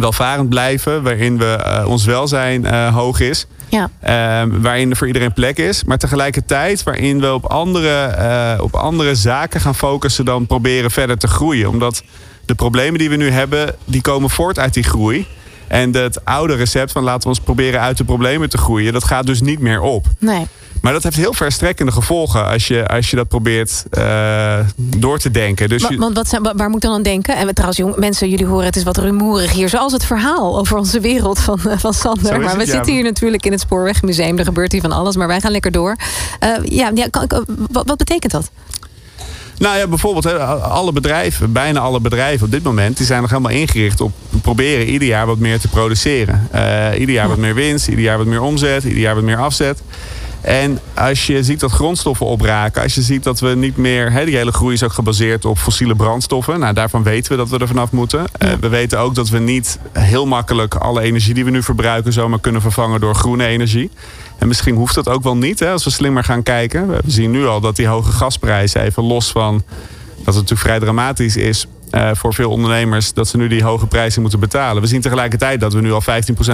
welvarend 0.00 0.48
blijven, 0.48 1.02
waarin 1.02 1.38
we, 1.38 1.58
uh, 1.66 1.88
ons 1.88 2.04
welzijn 2.04 2.66
hoog 2.92 3.20
is. 3.20 3.46
Ja. 3.68 3.90
Uh, 4.02 4.54
waarin 4.60 4.90
er 4.90 4.96
voor 4.96 5.06
iedereen 5.06 5.32
plek 5.32 5.58
is. 5.58 5.84
Maar 5.84 5.98
tegelijkertijd 5.98 6.82
waarin 6.82 7.20
we 7.20 7.32
op 7.32 7.44
andere, 7.44 8.58
op 8.62 8.74
andere 8.74 9.14
zaken 9.14 9.60
gaan 9.60 9.74
focussen 9.74 10.24
dan 10.24 10.46
proberen 10.46 10.90
verder 10.90 11.18
te 11.18 11.26
groeien. 11.26 11.68
Omdat 11.68 12.02
de 12.44 12.54
problemen 12.54 12.98
die 12.98 13.10
we 13.10 13.16
nu 13.16 13.30
hebben, 13.30 13.74
die 13.84 14.00
komen 14.00 14.30
voort 14.30 14.58
uit 14.58 14.74
die 14.74 14.82
groei. 14.82 15.26
En 15.68 15.94
het 15.96 16.24
oude 16.24 16.54
recept 16.54 16.92
van 16.92 17.02
laten 17.02 17.22
we 17.22 17.28
ons 17.28 17.40
proberen 17.40 17.80
uit 17.80 17.96
de 17.96 18.04
problemen 18.04 18.48
te 18.48 18.58
groeien, 18.58 18.92
dat 18.92 19.04
gaat 19.04 19.26
dus 19.26 19.40
niet 19.40 19.60
meer 19.60 19.80
op. 19.80 20.06
Nee. 20.18 20.46
Maar 20.82 20.92
dat 20.92 21.02
heeft 21.02 21.16
heel 21.16 21.32
verstrekkende 21.32 21.92
gevolgen 21.92 22.46
als 22.46 22.68
je, 22.68 22.86
als 22.86 23.10
je 23.10 23.16
dat 23.16 23.28
probeert 23.28 23.84
uh, 23.90 24.58
door 24.76 25.18
te 25.18 25.30
denken. 25.30 25.68
Dus 25.68 25.82
maar, 25.82 25.96
want 25.96 26.16
wat 26.16 26.28
zijn, 26.28 26.42
waar 26.56 26.70
moet 26.70 26.80
dan 26.80 26.92
aan 26.92 27.02
denken? 27.02 27.36
En 27.36 27.54
trouwens, 27.54 27.78
jong, 27.78 27.96
mensen, 27.96 28.28
jullie 28.28 28.46
horen 28.46 28.64
het 28.64 28.76
is 28.76 28.82
wat 28.82 28.96
rumoerig 28.96 29.52
hier. 29.52 29.68
Zoals 29.68 29.92
het 29.92 30.04
verhaal 30.04 30.58
over 30.58 30.76
onze 30.76 31.00
wereld 31.00 31.38
van, 31.38 31.60
uh, 31.66 31.72
van 31.76 31.94
Sander. 31.94 32.40
Maar 32.40 32.56
we 32.56 32.66
zitten 32.66 32.92
hier 32.92 33.02
natuurlijk 33.02 33.46
in 33.46 33.52
het 33.52 33.60
Spoorwegmuseum. 33.60 34.38
Er 34.38 34.44
gebeurt 34.44 34.72
hier 34.72 34.80
van 34.80 34.92
alles, 34.92 35.16
maar 35.16 35.26
wij 35.26 35.40
gaan 35.40 35.52
lekker 35.52 35.70
door. 35.70 35.96
Uh, 36.44 36.48
ja, 36.64 36.90
ja 36.94 37.06
wat, 37.70 37.86
wat 37.86 37.96
betekent 37.96 38.32
dat? 38.32 38.50
Nou 39.62 39.78
ja, 39.78 39.86
bijvoorbeeld 39.86 40.38
alle 40.62 40.92
bedrijven, 40.92 41.52
bijna 41.52 41.80
alle 41.80 42.00
bedrijven 42.00 42.46
op 42.46 42.52
dit 42.52 42.62
moment, 42.62 42.96
die 42.96 43.06
zijn 43.06 43.20
nog 43.20 43.30
helemaal 43.30 43.52
ingericht 43.52 44.00
op 44.00 44.12
proberen 44.42 44.86
ieder 44.86 45.08
jaar 45.08 45.26
wat 45.26 45.38
meer 45.38 45.60
te 45.60 45.68
produceren. 45.68 46.48
Uh, 46.54 46.86
ieder 46.98 47.14
jaar 47.14 47.28
wat 47.28 47.36
meer 47.36 47.54
winst, 47.54 47.88
ieder 47.88 48.04
jaar 48.04 48.18
wat 48.18 48.26
meer 48.26 48.42
omzet, 48.42 48.84
ieder 48.84 48.98
jaar 48.98 49.14
wat 49.14 49.24
meer 49.24 49.36
afzet. 49.36 49.82
En 50.40 50.78
als 50.94 51.26
je 51.26 51.42
ziet 51.42 51.60
dat 51.60 51.70
grondstoffen 51.70 52.26
opraken, 52.26 52.82
als 52.82 52.94
je 52.94 53.02
ziet 53.02 53.22
dat 53.22 53.40
we 53.40 53.48
niet 53.48 53.76
meer. 53.76 54.12
Hè, 54.12 54.24
die 54.24 54.36
hele 54.36 54.52
groei 54.52 54.74
is 54.74 54.82
ook 54.82 54.92
gebaseerd 54.92 55.44
op 55.44 55.58
fossiele 55.58 55.94
brandstoffen. 55.94 56.60
Nou, 56.60 56.74
daarvan 56.74 57.02
weten 57.02 57.32
we 57.32 57.38
dat 57.38 57.48
we 57.48 57.58
er 57.58 57.66
vanaf 57.66 57.90
moeten. 57.90 58.20
Uh, 58.20 58.52
we 58.60 58.68
weten 58.68 58.98
ook 58.98 59.14
dat 59.14 59.28
we 59.28 59.38
niet 59.38 59.78
heel 59.92 60.26
makkelijk 60.26 60.74
alle 60.74 61.00
energie 61.00 61.34
die 61.34 61.44
we 61.44 61.50
nu 61.50 61.62
verbruiken 61.62 62.12
zomaar 62.12 62.40
kunnen 62.40 62.60
vervangen 62.60 63.00
door 63.00 63.14
groene 63.14 63.46
energie. 63.46 63.90
En 64.42 64.48
misschien 64.48 64.74
hoeft 64.74 64.94
dat 64.94 65.08
ook 65.08 65.22
wel 65.22 65.36
niet 65.36 65.58
hè, 65.58 65.70
als 65.70 65.84
we 65.84 65.90
slimmer 65.90 66.24
gaan 66.24 66.42
kijken. 66.42 66.88
We 66.88 67.00
zien 67.06 67.30
nu 67.30 67.46
al 67.46 67.60
dat 67.60 67.76
die 67.76 67.86
hoge 67.86 68.12
gasprijzen, 68.12 68.82
even 68.82 69.02
los 69.02 69.30
van 69.30 69.62
dat 70.16 70.34
het 70.34 70.34
natuurlijk 70.34 70.60
vrij 70.60 70.78
dramatisch 70.78 71.36
is 71.36 71.66
uh, 71.90 72.10
voor 72.12 72.34
veel 72.34 72.50
ondernemers 72.50 73.12
dat 73.12 73.28
ze 73.28 73.36
nu 73.36 73.48
die 73.48 73.62
hoge 73.62 73.86
prijzen 73.86 74.20
moeten 74.20 74.40
betalen. 74.40 74.82
We 74.82 74.88
zien 74.88 75.00
tegelijkertijd 75.00 75.60
dat 75.60 75.72
we 75.72 75.80
nu 75.80 75.92
al 75.92 76.02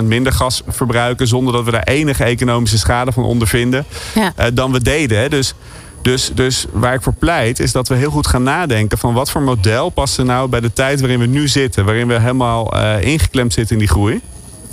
15% 0.00 0.04
minder 0.04 0.32
gas 0.32 0.62
verbruiken 0.66 1.26
zonder 1.26 1.52
dat 1.52 1.64
we 1.64 1.70
daar 1.70 1.82
enige 1.82 2.24
economische 2.24 2.78
schade 2.78 3.12
van 3.12 3.24
ondervinden 3.24 3.84
ja. 4.14 4.32
uh, 4.38 4.44
dan 4.52 4.72
we 4.72 4.80
deden. 4.80 5.18
Hè. 5.18 5.28
Dus, 5.28 5.54
dus, 6.02 6.30
dus 6.34 6.66
waar 6.72 6.94
ik 6.94 7.02
voor 7.02 7.14
pleit 7.14 7.58
is 7.58 7.72
dat 7.72 7.88
we 7.88 7.94
heel 7.94 8.10
goed 8.10 8.26
gaan 8.26 8.42
nadenken 8.42 8.98
van 8.98 9.14
wat 9.14 9.30
voor 9.30 9.42
model 9.42 9.88
past 9.88 10.18
er 10.18 10.24
nou 10.24 10.48
bij 10.48 10.60
de 10.60 10.72
tijd 10.72 11.00
waarin 11.00 11.18
we 11.18 11.26
nu 11.26 11.48
zitten, 11.48 11.84
waarin 11.84 12.08
we 12.08 12.18
helemaal 12.18 12.76
uh, 12.76 13.02
ingeklemd 13.02 13.52
zitten 13.52 13.74
in 13.74 13.80
die 13.80 13.90
groei. 13.90 14.20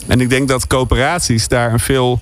En 0.07 0.21
ik 0.21 0.29
denk 0.29 0.47
dat 0.47 0.67
coöperaties 0.67 1.47
daar 1.47 1.73
een 1.73 1.79
veel 1.79 2.19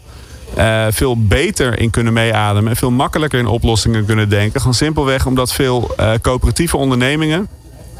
uh, 0.58 0.86
veel 0.90 1.28
beter 1.28 1.80
in 1.80 1.90
kunnen 1.90 2.14
meeademen 2.14 2.72
en 2.72 2.78
veel 2.78 2.92
makkelijker 2.92 3.40
in 3.40 3.48
oplossingen 3.48 4.06
kunnen 4.06 4.30
denken. 4.30 4.60
Gewoon 4.60 4.76
simpelweg 4.76 5.26
omdat 5.26 5.54
veel 5.54 5.92
uh, 6.00 6.12
coöperatieve 6.22 6.78
ondernemingen 6.78 7.48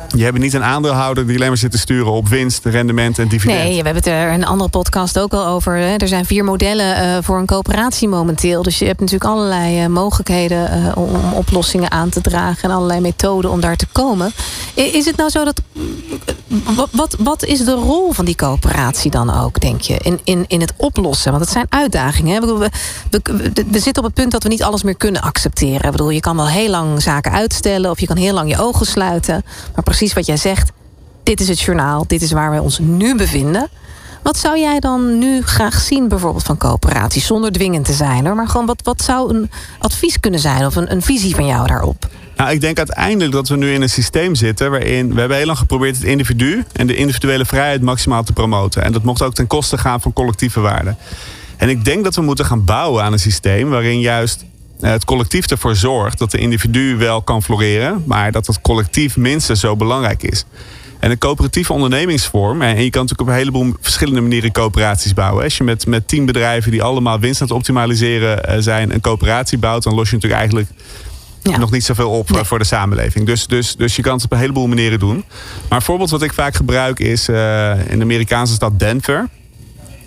je 0.08 0.24
hebt 0.24 0.38
niet 0.38 0.54
een 0.54 0.64
aandeelhouder 0.64 1.28
die 1.28 1.36
alleen 1.36 1.48
maar 1.48 1.58
zit 1.58 1.72
te 1.72 1.78
sturen 1.78 2.12
op 2.12 2.28
winst, 2.28 2.66
rendement 2.66 3.20
en 3.20 3.28
dividend. 3.28 3.60
Nee, 3.60 3.70
we 3.70 3.76
hebben 3.76 3.96
het 3.96 4.08
er 4.08 4.32
in 4.32 4.42
een 4.42 4.46
andere 4.46 4.70
podcast 4.70 5.20
ook 5.20 5.34
al 5.34 5.46
over. 5.46 5.76
Hè. 5.76 5.96
Er 5.96 6.08
zijn 6.08 6.26
vier 6.26 6.44
modellen 6.44 7.04
uh, 7.04 7.18
voor 7.22 7.38
een 7.38 7.46
coöperatie 7.46 8.08
momenteel. 8.08 8.64
Dus 8.64 8.80
je 8.80 8.86
hebt 8.86 9.00
natuurlijk 9.00 9.32
allerlei 9.32 9.84
uh, 9.84 9.88
mogelijkheden 9.88 10.78
uh, 10.78 10.98
om 10.98 11.16
oplossingen 11.34 11.92
aan 11.92 12.10
te 12.10 12.22
dragen 12.22 12.70
en 12.70 12.76
allerlei 12.76 13.00
methoden 13.00 13.52
om 13.52 13.60
daar 13.60 13.76
te 13.76 13.88
komen. 13.92 14.32
Is 14.74 15.06
het 15.06 15.18
nou 15.18 15.30
zo 15.30 15.44
dat. 15.44 15.62
Wat, 16.92 17.16
wat 17.20 17.44
is 17.44 17.66
de 17.66 17.74
rol 17.74 18.12
van 18.12 18.26
die 18.26 18.36
coöperatie 18.36 19.12
dan 19.12 19.42
ook, 19.42 19.60
denk 19.60 19.82
je, 19.82 19.98
in, 20.02 20.20
in, 20.24 20.46
in 20.48 20.62
het 20.62 20.74
oplossen? 20.78 21.32
Want 21.32 21.44
het 21.44 21.54
zijn 21.54 21.66
uitdagingen. 21.70 22.34
Hè? 22.34 22.40
We, 22.40 22.54
we, 22.58 22.70
we, 23.10 23.66
we 23.72 23.80
zitten 23.80 24.04
op 24.04 24.10
het 24.10 24.14
punt 24.14 24.32
dat 24.32 24.44
we 24.44 24.50
niet 24.50 24.64
alles 24.64 24.84
meer 24.84 24.96
kunnen 24.96 25.22
accepteren. 25.22 25.84
Ik 25.84 25.92
bedoel, 25.92 26.10
je 26.10 26.20
kan 26.20 26.36
wel 26.36 26.48
heel 26.48 26.70
lang 26.70 27.02
zaken 27.02 27.32
uitstellen 27.32 27.90
of 27.90 28.00
je 28.00 28.06
kan 28.06 28.18
heel 28.18 28.34
lang 28.34 28.50
je 28.50 28.62
ogen 28.62 28.86
sluiten. 28.86 29.44
Maar 29.76 29.84
precies 29.98 30.14
wat 30.14 30.26
jij 30.26 30.38
zegt. 30.38 30.72
Dit 31.24 31.40
is 31.40 31.48
het 31.48 31.62
journaal, 31.62 32.04
dit 32.08 32.22
is 32.22 32.32
waar 32.32 32.52
we 32.52 32.62
ons 32.62 32.80
nu 32.80 33.16
bevinden. 33.16 33.70
Wat 34.24 34.38
zou 34.38 34.60
jij 34.60 34.80
dan 34.80 35.18
nu 35.18 35.42
graag 35.42 35.80
zien, 35.80 36.08
bijvoorbeeld 36.08 36.44
van 36.44 36.58
coöperaties, 36.58 37.26
zonder 37.26 37.52
dwingend 37.52 37.86
te 37.86 37.94
zijn, 37.94 38.26
hoor, 38.26 38.36
maar 38.36 38.48
gewoon 38.48 38.66
wat, 38.66 38.82
wat 38.84 39.02
zou 39.02 39.36
een 39.36 39.52
advies 39.80 40.20
kunnen 40.20 40.40
zijn 40.40 40.66
of 40.66 40.76
een, 40.76 40.92
een 40.92 41.02
visie 41.02 41.36
van 41.36 41.46
jou 41.46 41.68
daarop? 41.68 42.08
Nou, 42.36 42.52
ik 42.52 42.62
denk 42.62 42.78
uiteindelijk 42.78 43.32
dat 43.32 43.48
we 43.48 43.56
nu 43.56 43.74
in 43.74 43.82
een 43.82 43.90
systeem 43.90 44.36
zitten 44.36 44.72
waarin 44.72 45.14
we 45.14 45.20
hebben 45.20 45.38
heel 45.38 45.46
lang 45.46 45.58
geprobeerd 45.58 45.96
het 45.96 46.06
individu 46.06 46.64
en 46.74 46.88
de 46.88 46.96
individuele 46.96 47.46
vrijheid 47.46 47.82
maximaal 47.82 48.24
te 48.24 48.34
promoten. 48.34 48.84
En 48.84 48.92
dat 48.92 49.04
mocht 49.04 49.22
ook 49.22 49.34
ten 49.34 49.48
koste 49.48 49.78
gaan 49.78 50.02
van 50.02 50.14
collectieve 50.14 50.60
waarden. 50.60 50.98
En 51.58 51.70
ik 51.70 51.86
denk 51.86 52.04
dat 52.04 52.16
we 52.16 52.22
moeten 52.22 52.46
gaan 52.46 52.66
bouwen 52.66 53.04
aan 53.04 53.14
een 53.14 53.20
systeem 53.20 53.70
waarin 53.70 54.00
juist 54.00 54.46
het 54.92 55.06
collectief 55.06 55.48
ervoor 55.48 55.76
zorgt 55.76 56.18
dat 56.18 56.32
de 56.32 56.38
individu 56.38 56.98
wel 56.98 57.22
kan 57.22 57.44
floreren, 57.44 58.04
maar 58.06 58.32
dat 58.32 58.48
het 58.48 58.62
collectief 58.62 59.18
minstens 59.18 59.60
zo 59.60 59.76
belangrijk 59.76 60.24
is. 60.24 60.46
En 61.00 61.12
een 61.12 61.18
coöperatieve 61.18 61.74
ondernemingsvorm, 61.74 62.62
en 62.62 62.84
je 62.84 62.90
kan 62.90 63.02
natuurlijk 63.02 63.22
op 63.22 63.28
een 63.28 63.34
heleboel 63.34 63.74
verschillende 63.82 64.22
manieren 64.22 64.52
coöperaties 64.52 65.14
bouwen. 65.14 65.44
Als 65.44 65.58
je 65.58 65.64
met, 65.64 65.86
met 65.86 66.08
tien 66.08 66.26
bedrijven 66.26 66.72
die 66.72 66.84
allemaal 66.84 67.20
winst 67.20 67.42
aan 67.42 67.48
het 67.48 67.56
optimaliseren 67.56 68.46
eh, 68.46 68.56
zijn, 68.60 68.94
een 68.94 69.02
coöperatie 69.02 69.58
bouwt, 69.58 69.84
dan 69.84 69.94
los 69.96 70.10
je 70.10 70.16
natuurlijk 70.16 70.42
eigenlijk 70.42 70.70
ja. 71.42 71.58
nog 71.58 71.72
niet 71.72 71.84
zoveel 71.84 72.10
op 72.10 72.30
nee. 72.30 72.44
voor 72.44 72.60
de 72.60 72.66
samenleving. 72.66 73.26
Dus, 73.26 73.48
dus, 73.48 73.76
dus 73.76 73.96
je 73.96 74.02
kan 74.02 74.14
het 74.14 74.24
op 74.24 74.32
een 74.32 74.38
heleboel 74.38 74.68
manieren 74.68 75.00
doen. 75.00 75.26
Maar 75.70 75.78
een 75.78 75.86
voorbeeld 75.86 76.10
wat 76.10 76.22
ik 76.22 76.34
vaak 76.34 76.56
gebruik 76.56 77.00
is 77.00 77.30
uh, 77.30 77.90
in 77.90 77.98
de 77.98 78.04
Amerikaanse 78.04 78.54
stad 78.54 78.80
Denver. 78.80 79.30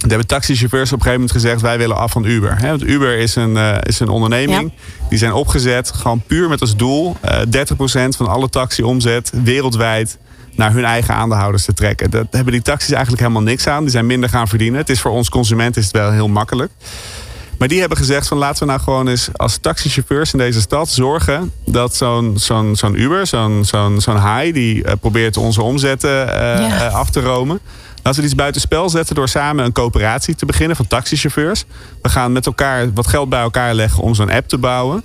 Er 0.06 0.12
hebben 0.12 0.28
taxichauffeurs 0.28 0.92
op 0.92 0.98
een 0.98 1.04
gegeven 1.04 1.20
moment 1.20 1.42
gezegd: 1.42 1.60
wij 1.60 1.78
willen 1.78 1.96
af 1.96 2.12
van 2.12 2.24
Uber. 2.24 2.58
Want 2.60 2.82
Uber 2.82 3.18
is 3.18 3.34
een, 3.34 3.50
uh, 3.50 3.76
is 3.82 4.00
een 4.00 4.08
onderneming. 4.08 4.72
Ja. 4.76 5.06
Die 5.08 5.18
zijn 5.18 5.32
opgezet 5.32 5.92
gewoon 5.92 6.22
puur 6.26 6.48
met 6.48 6.60
als 6.60 6.76
doel 6.76 7.16
uh, 7.24 7.40
30% 7.40 8.08
van 8.16 8.26
alle 8.26 8.48
taxiomzet 8.48 9.30
wereldwijd 9.42 10.18
naar 10.54 10.72
hun 10.72 10.84
eigen 10.84 11.14
aandeelhouders 11.14 11.64
te 11.64 11.74
trekken. 11.74 12.10
Daar 12.10 12.24
hebben 12.30 12.52
die 12.52 12.62
taxis 12.62 12.90
eigenlijk 12.90 13.22
helemaal 13.22 13.42
niks 13.42 13.66
aan. 13.66 13.82
Die 13.82 13.90
zijn 13.90 14.06
minder 14.06 14.28
gaan 14.28 14.48
verdienen. 14.48 14.80
Het 14.80 14.90
is 14.90 15.00
voor 15.00 15.10
ons 15.10 15.28
consumenten 15.28 15.80
is 15.80 15.86
het 15.86 15.96
wel 15.96 16.10
heel 16.10 16.28
makkelijk. 16.28 16.72
Maar 17.58 17.68
die 17.68 17.80
hebben 17.80 17.98
gezegd 17.98 18.28
van 18.28 18.38
laten 18.38 18.58
we 18.58 18.72
nou 18.72 18.80
gewoon 18.80 19.08
eens 19.08 19.28
als 19.32 19.58
taxichauffeurs 19.58 20.32
in 20.32 20.38
deze 20.38 20.60
stad 20.60 20.88
zorgen 20.88 21.52
dat 21.64 21.94
zo'n 21.94 22.32
zo'n 22.38 22.76
zo'n 22.76 23.00
Uber, 23.00 23.26
zo'n 23.26 23.64
zo'n 23.64 24.00
zo'n 24.00 24.36
high 24.36 24.54
die 24.54 24.84
uh, 24.84 24.92
probeert 25.00 25.36
onze 25.36 25.62
omzetten 25.62 26.10
ja. 26.10 26.86
af 26.86 27.10
te 27.10 27.20
romen. 27.20 27.60
Laten 28.06 28.20
we 28.20 28.26
iets 28.26 28.36
buitenspel 28.36 28.88
zetten 28.88 29.14
door 29.14 29.28
samen 29.28 29.64
een 29.64 29.72
coöperatie 29.72 30.34
te 30.34 30.46
beginnen 30.46 30.76
van 30.76 30.86
taxichauffeurs. 30.86 31.64
We 32.02 32.08
gaan 32.08 32.32
met 32.32 32.46
elkaar 32.46 32.92
wat 32.92 33.06
geld 33.06 33.28
bij 33.28 33.40
elkaar 33.40 33.74
leggen 33.74 34.02
om 34.02 34.14
zo'n 34.14 34.30
app 34.30 34.48
te 34.48 34.58
bouwen. 34.58 35.02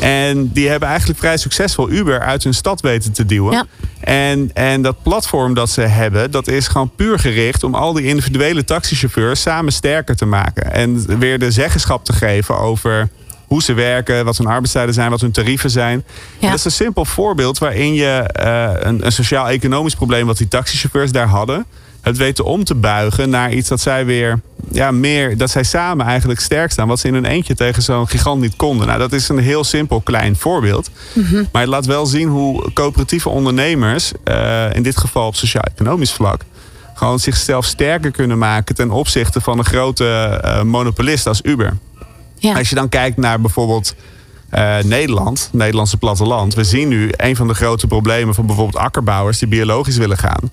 En 0.00 0.52
die 0.52 0.68
hebben 0.68 0.88
eigenlijk 0.88 1.18
vrij 1.18 1.36
succesvol 1.36 1.90
Uber 1.90 2.20
uit 2.20 2.44
hun 2.44 2.54
stad 2.54 2.80
weten 2.80 3.12
te 3.12 3.26
duwen. 3.26 3.52
Ja. 3.52 3.66
En, 4.00 4.50
en 4.52 4.82
dat 4.82 5.02
platform 5.02 5.54
dat 5.54 5.70
ze 5.70 5.80
hebben, 5.80 6.30
dat 6.30 6.48
is 6.48 6.68
gewoon 6.68 6.90
puur 6.96 7.18
gericht 7.18 7.64
om 7.64 7.74
al 7.74 7.92
die 7.92 8.06
individuele 8.06 8.64
taxichauffeurs 8.64 9.40
samen 9.40 9.72
sterker 9.72 10.16
te 10.16 10.26
maken. 10.26 10.72
En 10.72 11.18
weer 11.18 11.38
de 11.38 11.50
zeggenschap 11.50 12.04
te 12.04 12.12
geven 12.12 12.58
over 12.58 13.08
hoe 13.46 13.62
ze 13.62 13.72
werken, 13.72 14.24
wat 14.24 14.38
hun 14.38 14.46
arbeidstijden 14.46 14.94
zijn, 14.94 15.10
wat 15.10 15.20
hun 15.20 15.32
tarieven 15.32 15.70
zijn. 15.70 16.04
Ja. 16.38 16.48
Dat 16.48 16.58
is 16.58 16.64
een 16.64 16.70
simpel 16.70 17.04
voorbeeld 17.04 17.58
waarin 17.58 17.94
je 17.94 18.10
eh, 18.32 18.70
een, 18.76 19.06
een 19.06 19.12
sociaal-economisch 19.12 19.94
probleem 19.94 20.26
wat 20.26 20.38
die 20.38 20.48
taxichauffeurs 20.48 21.12
daar 21.12 21.28
hadden, 21.28 21.66
het 22.04 22.16
weten 22.16 22.44
om 22.44 22.64
te 22.64 22.74
buigen 22.74 23.30
naar 23.30 23.52
iets 23.52 23.68
dat 23.68 23.80
zij 23.80 24.04
weer 24.06 24.40
ja, 24.70 24.90
meer, 24.90 25.36
dat 25.36 25.50
zij 25.50 25.62
samen 25.62 26.06
eigenlijk 26.06 26.40
sterk 26.40 26.70
staan, 26.70 26.88
wat 26.88 27.00
ze 27.00 27.06
in 27.06 27.14
hun 27.14 27.24
eentje 27.24 27.54
tegen 27.54 27.82
zo'n 27.82 28.08
gigant 28.08 28.40
niet 28.40 28.56
konden. 28.56 28.86
Nou, 28.86 28.98
dat 28.98 29.12
is 29.12 29.28
een 29.28 29.38
heel 29.38 29.64
simpel 29.64 30.00
klein 30.00 30.36
voorbeeld. 30.36 30.90
Maar 31.52 31.62
het 31.62 31.70
laat 31.70 31.86
wel 31.86 32.06
zien 32.06 32.28
hoe 32.28 32.72
coöperatieve 32.72 33.28
ondernemers, 33.28 34.12
eh, 34.24 34.74
in 34.74 34.82
dit 34.82 34.96
geval 34.96 35.26
op 35.26 35.34
sociaal-economisch 35.34 36.12
vlak, 36.12 36.42
gewoon 36.94 37.18
zichzelf 37.18 37.64
sterker 37.64 38.10
kunnen 38.10 38.38
maken 38.38 38.74
ten 38.74 38.90
opzichte 38.90 39.40
van 39.40 39.58
een 39.58 39.64
grote 39.64 40.06
eh, 40.42 40.62
monopolist 40.62 41.26
als 41.26 41.40
Uber. 41.42 41.76
Als 42.52 42.68
je 42.68 42.74
dan 42.74 42.88
kijkt 42.88 43.16
naar 43.16 43.40
bijvoorbeeld 43.40 43.94
eh, 44.48 44.78
Nederland, 44.78 45.48
Nederlandse 45.52 45.96
platteland. 45.96 46.54
We 46.54 46.64
zien 46.64 46.88
nu 46.88 47.10
een 47.16 47.36
van 47.36 47.48
de 47.48 47.54
grote 47.54 47.86
problemen 47.86 48.34
van 48.34 48.46
bijvoorbeeld 48.46 48.82
akkerbouwers 48.82 49.38
die 49.38 49.48
biologisch 49.48 49.96
willen 49.96 50.18
gaan. 50.18 50.50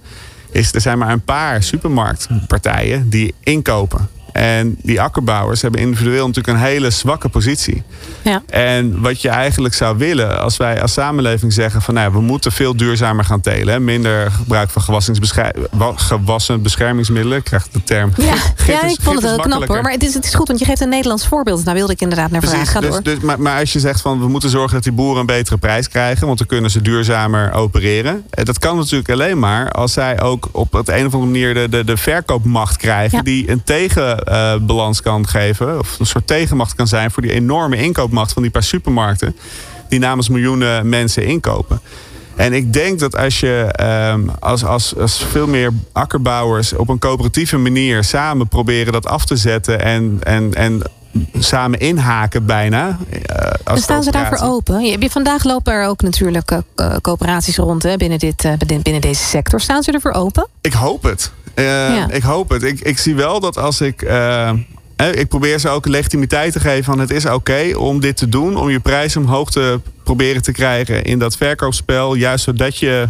Is 0.51 0.73
er 0.73 0.81
zijn 0.81 0.97
maar 0.97 1.11
een 1.11 1.23
paar 1.23 1.63
supermarktpartijen 1.63 3.09
die 3.09 3.33
inkopen. 3.43 4.09
En 4.33 4.75
die 4.81 5.01
akkerbouwers 5.01 5.61
hebben 5.61 5.81
individueel 5.81 6.27
natuurlijk 6.27 6.57
een 6.57 6.63
hele 6.63 6.89
zwakke 6.89 7.29
positie. 7.29 7.83
Ja. 8.21 8.41
En 8.49 9.01
wat 9.01 9.21
je 9.21 9.29
eigenlijk 9.29 9.73
zou 9.73 9.97
willen 9.97 10.41
als 10.41 10.57
wij 10.57 10.81
als 10.81 10.93
samenleving 10.93 11.53
zeggen 11.53 11.81
van 11.81 11.93
nou, 11.93 12.07
ja, 12.07 12.13
we 12.13 12.21
moeten 12.21 12.51
veel 12.51 12.75
duurzamer 12.75 13.25
gaan 13.25 13.41
telen. 13.41 13.73
Hè? 13.73 13.79
Minder 13.79 14.31
gebruik 14.31 14.69
van 14.69 14.81
gewassen 14.81 16.61
beschermingsmiddelen. 16.61 17.37
Ik 17.37 17.43
krijg 17.43 17.67
de 17.71 17.83
term. 17.83 18.11
Ja, 18.17 18.35
Gif 18.55 18.67
ja, 18.67 18.83
is- 18.83 18.93
ik 18.93 18.99
vond 19.01 19.15
het 19.21 19.25
wel 19.25 19.39
knap 19.39 19.67
hoor. 19.67 19.81
Maar 19.81 19.91
het 19.91 20.03
is, 20.03 20.13
het 20.13 20.25
is 20.25 20.33
goed, 20.33 20.47
want 20.47 20.59
je 20.59 20.65
geeft 20.65 20.81
een 20.81 20.89
Nederlands 20.89 21.27
voorbeeld. 21.27 21.65
Daar 21.65 21.73
wilde 21.75 21.93
ik 21.93 22.01
inderdaad 22.01 22.31
naar 22.31 22.41
vragen. 22.41 22.65
Ga 22.67 22.79
dus, 22.79 22.89
door. 22.89 23.03
dus, 23.03 23.19
maar, 23.19 23.39
maar 23.41 23.59
als 23.59 23.73
je 23.73 23.79
zegt 23.79 24.01
van 24.01 24.19
we 24.19 24.27
moeten 24.27 24.49
zorgen 24.49 24.73
dat 24.73 24.83
die 24.83 24.91
boeren 24.91 25.19
een 25.19 25.25
betere 25.25 25.57
prijs 25.57 25.87
krijgen, 25.89 26.25
want 26.25 26.37
dan 26.37 26.47
kunnen 26.47 26.71
ze 26.71 26.81
duurzamer 26.81 27.53
opereren. 27.53 28.23
Eh, 28.29 28.45
Dat 28.45 28.59
kan 28.59 28.77
natuurlijk 28.77 29.09
alleen 29.09 29.39
maar 29.39 29.71
als 29.71 29.93
zij 29.93 30.21
ook 30.21 30.49
op 30.51 30.71
het 30.73 30.87
een 30.89 31.05
of 31.05 31.13
andere 31.13 31.31
manier 31.31 31.53
de, 31.53 31.69
de, 31.69 31.83
de 31.83 31.97
verkoopmacht 31.97 32.77
krijgen, 32.77 33.17
Ja. 33.17 33.23
die 33.23 33.49
een 33.51 33.63
tegenbalans 34.25 35.01
kan 35.01 35.27
geven, 35.27 35.79
of 35.79 35.99
een 35.99 36.05
soort 36.05 36.27
tegenmacht 36.27 36.75
kan 36.75 36.87
zijn 36.87 37.11
voor 37.11 37.21
die 37.21 37.31
enorme 37.31 37.75
inkoopmacht 37.77 38.33
van 38.33 38.41
die 38.41 38.51
paar 38.51 38.63
supermarkten, 38.63 39.35
die 39.89 39.99
namens 39.99 40.29
miljoenen 40.29 40.89
mensen 40.89 41.25
inkopen. 41.25 41.81
En 42.35 42.53
ik 42.53 42.73
denk 42.73 42.99
dat 42.99 43.15
als 43.17 43.39
je 43.39 43.69
ehm, 43.75 44.21
als, 44.39 44.63
als, 44.65 44.95
als 44.97 45.25
veel 45.31 45.47
meer 45.47 45.71
akkerbouwers 45.91 46.73
op 46.73 46.89
een 46.89 46.99
coöperatieve 46.99 47.57
manier 47.57 48.03
samen 48.03 48.47
proberen 48.47 48.93
dat 48.93 49.05
af 49.07 49.25
te 49.25 49.35
zetten 49.35 49.81
en, 49.81 50.19
en, 50.23 50.53
en 50.53 50.81
samen 51.39 51.79
inhaken 51.79 52.45
bijna. 52.45 52.97
eh, 53.25 53.35
als 53.63 53.77
En 53.77 53.83
staan 53.83 54.03
ze 54.03 54.11
daarvoor 54.11 54.47
open? 54.47 54.81
Je, 54.81 54.97
je- 54.99 55.09
vandaag 55.09 55.43
lopen 55.43 55.73
er 55.73 55.85
ook 55.87 56.01
natuurlijk 56.01 56.51
eh, 56.51 56.57
eh, 56.75 56.95
coöperaties 57.01 57.57
rond 57.57 57.83
hè, 57.83 57.97
binnen, 57.97 58.19
dit, 58.19 58.45
eh, 58.45 58.53
binnen, 58.57 58.81
binnen 58.81 59.01
deze 59.01 59.23
sector. 59.23 59.61
Staan 59.61 59.83
ze 59.83 59.91
ervoor 59.91 60.11
open? 60.13 60.47
Ik 60.61 60.73
hoop 60.73 61.03
het. 61.03 61.31
Eh, 61.53 61.65
Ja. 61.65 62.09
Ik 62.11 62.21
hoop 62.23 62.49
het. 62.49 62.63
Ik, 62.63 62.79
ik 62.79 62.97
zie 62.97 63.15
wel 63.15 63.39
dat 63.39 63.57
als 63.57 63.81
ik. 63.81 64.01
eh, 64.01 64.49
eh, 64.49 64.55
ik 65.11 65.27
probeer 65.27 65.59
ze 65.59 65.69
ook 65.69 65.85
legitimiteit 65.87 66.53
te 66.53 66.59
geven 66.59 66.83
van 66.83 66.99
het 66.99 67.09
is 67.11 67.25
oké 67.25 67.71
om 67.77 67.99
dit 67.99 68.17
te 68.17 68.29
doen. 68.29 68.55
Om 68.57 68.69
je 68.69 68.79
prijs 68.79 69.15
omhoog 69.15 69.51
te 69.51 69.79
proberen 70.03 70.41
te 70.41 70.51
krijgen 70.51 71.03
in 71.03 71.19
dat 71.19 71.37
verkoopspel. 71.37 72.15
Juist 72.15 72.43
zodat 72.43 72.77
je 72.77 73.07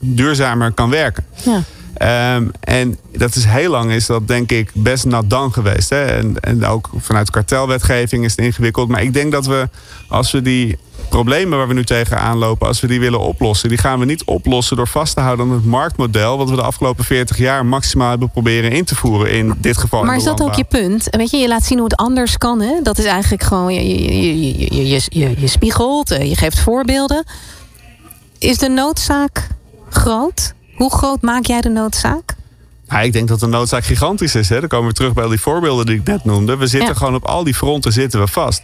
duurzamer 0.00 0.72
kan 0.72 0.90
werken. 0.90 1.24
Ja. 1.44 1.62
Ehm, 1.98 2.48
en 2.60 2.98
dat 3.16 3.34
is 3.34 3.44
heel 3.44 3.70
lang 3.70 3.90
is 3.90 4.06
dat 4.06 4.28
denk 4.28 4.50
ik 4.50 4.70
best 4.74 5.04
nat 5.04 5.30
dan 5.30 5.52
geweest. 5.52 5.90
Hè? 5.90 6.04
En, 6.04 6.40
en 6.40 6.64
ook 6.64 6.90
vanuit 6.96 7.30
kartelwetgeving 7.30 8.24
is 8.24 8.30
het 8.30 8.44
ingewikkeld. 8.44 8.88
Maar 8.88 9.02
ik 9.02 9.12
denk 9.12 9.32
dat 9.32 9.46
we 9.46 9.68
als 10.08 10.30
we 10.30 10.42
die 10.42 10.78
problemen 11.08 11.58
waar 11.58 11.68
we 11.68 11.74
nu 11.74 11.84
tegenaan 11.84 12.38
lopen, 12.38 12.66
als 12.66 12.80
we 12.80 12.86
die 12.86 13.00
willen 13.00 13.20
oplossen, 13.20 13.68
die 13.68 13.78
gaan 13.78 13.98
we 13.98 14.04
niet 14.04 14.24
oplossen 14.24 14.76
door 14.76 14.88
vast 14.88 15.14
te 15.14 15.20
houden 15.20 15.46
aan 15.46 15.52
het 15.52 15.64
marktmodel 15.64 16.38
wat 16.38 16.50
we 16.50 16.56
de 16.56 16.62
afgelopen 16.62 17.04
40 17.04 17.38
jaar 17.38 17.66
maximaal 17.66 18.10
hebben 18.10 18.30
proberen 18.30 18.70
in 18.70 18.84
te 18.84 18.94
voeren 18.94 19.30
in 19.30 19.54
dit 19.58 19.76
geval. 19.78 20.04
Maar 20.04 20.16
is 20.16 20.24
dat 20.24 20.42
ook 20.42 20.54
je 20.54 20.64
punt? 20.64 21.06
Weet 21.10 21.30
je, 21.30 21.36
je 21.36 21.48
laat 21.48 21.64
zien 21.64 21.78
hoe 21.78 21.88
het 21.88 21.96
anders 21.96 22.38
kan. 22.38 22.60
Hè? 22.60 22.82
Dat 22.82 22.98
is 22.98 23.04
eigenlijk 23.04 23.42
gewoon, 23.42 23.74
je, 23.74 23.88
je, 23.88 24.22
je, 24.22 24.76
je, 24.76 24.88
je, 24.88 25.02
je, 25.08 25.40
je 25.40 25.46
spiegelt, 25.46 26.10
eh, 26.10 26.28
je 26.28 26.36
geeft 26.36 26.60
voorbeelden. 26.60 27.24
Is 28.38 28.58
de 28.58 28.68
noodzaak 28.68 29.46
groot? 29.88 30.54
Hoe 30.78 30.92
groot 30.92 31.22
maak 31.22 31.44
jij 31.46 31.60
de 31.60 31.68
noodzaak? 31.68 32.34
Nou, 32.88 33.04
ik 33.04 33.12
denk 33.12 33.28
dat 33.28 33.40
de 33.40 33.46
noodzaak 33.46 33.84
gigantisch 33.84 34.34
is. 34.34 34.48
Hè? 34.48 34.60
Dan 34.60 34.68
komen 34.68 34.88
we 34.88 34.94
terug 34.94 35.12
bij 35.12 35.24
al 35.24 35.30
die 35.30 35.40
voorbeelden 35.40 35.86
die 35.86 35.96
ik 35.96 36.04
net 36.06 36.24
noemde. 36.24 36.56
We 36.56 36.66
zitten 36.66 36.88
Ja. 36.88 36.94
gewoon 36.94 37.14
op 37.14 37.24
al 37.24 37.44
die 37.44 37.54
fronten 37.54 37.92
zitten 37.92 38.20
we 38.20 38.26
vast. 38.26 38.62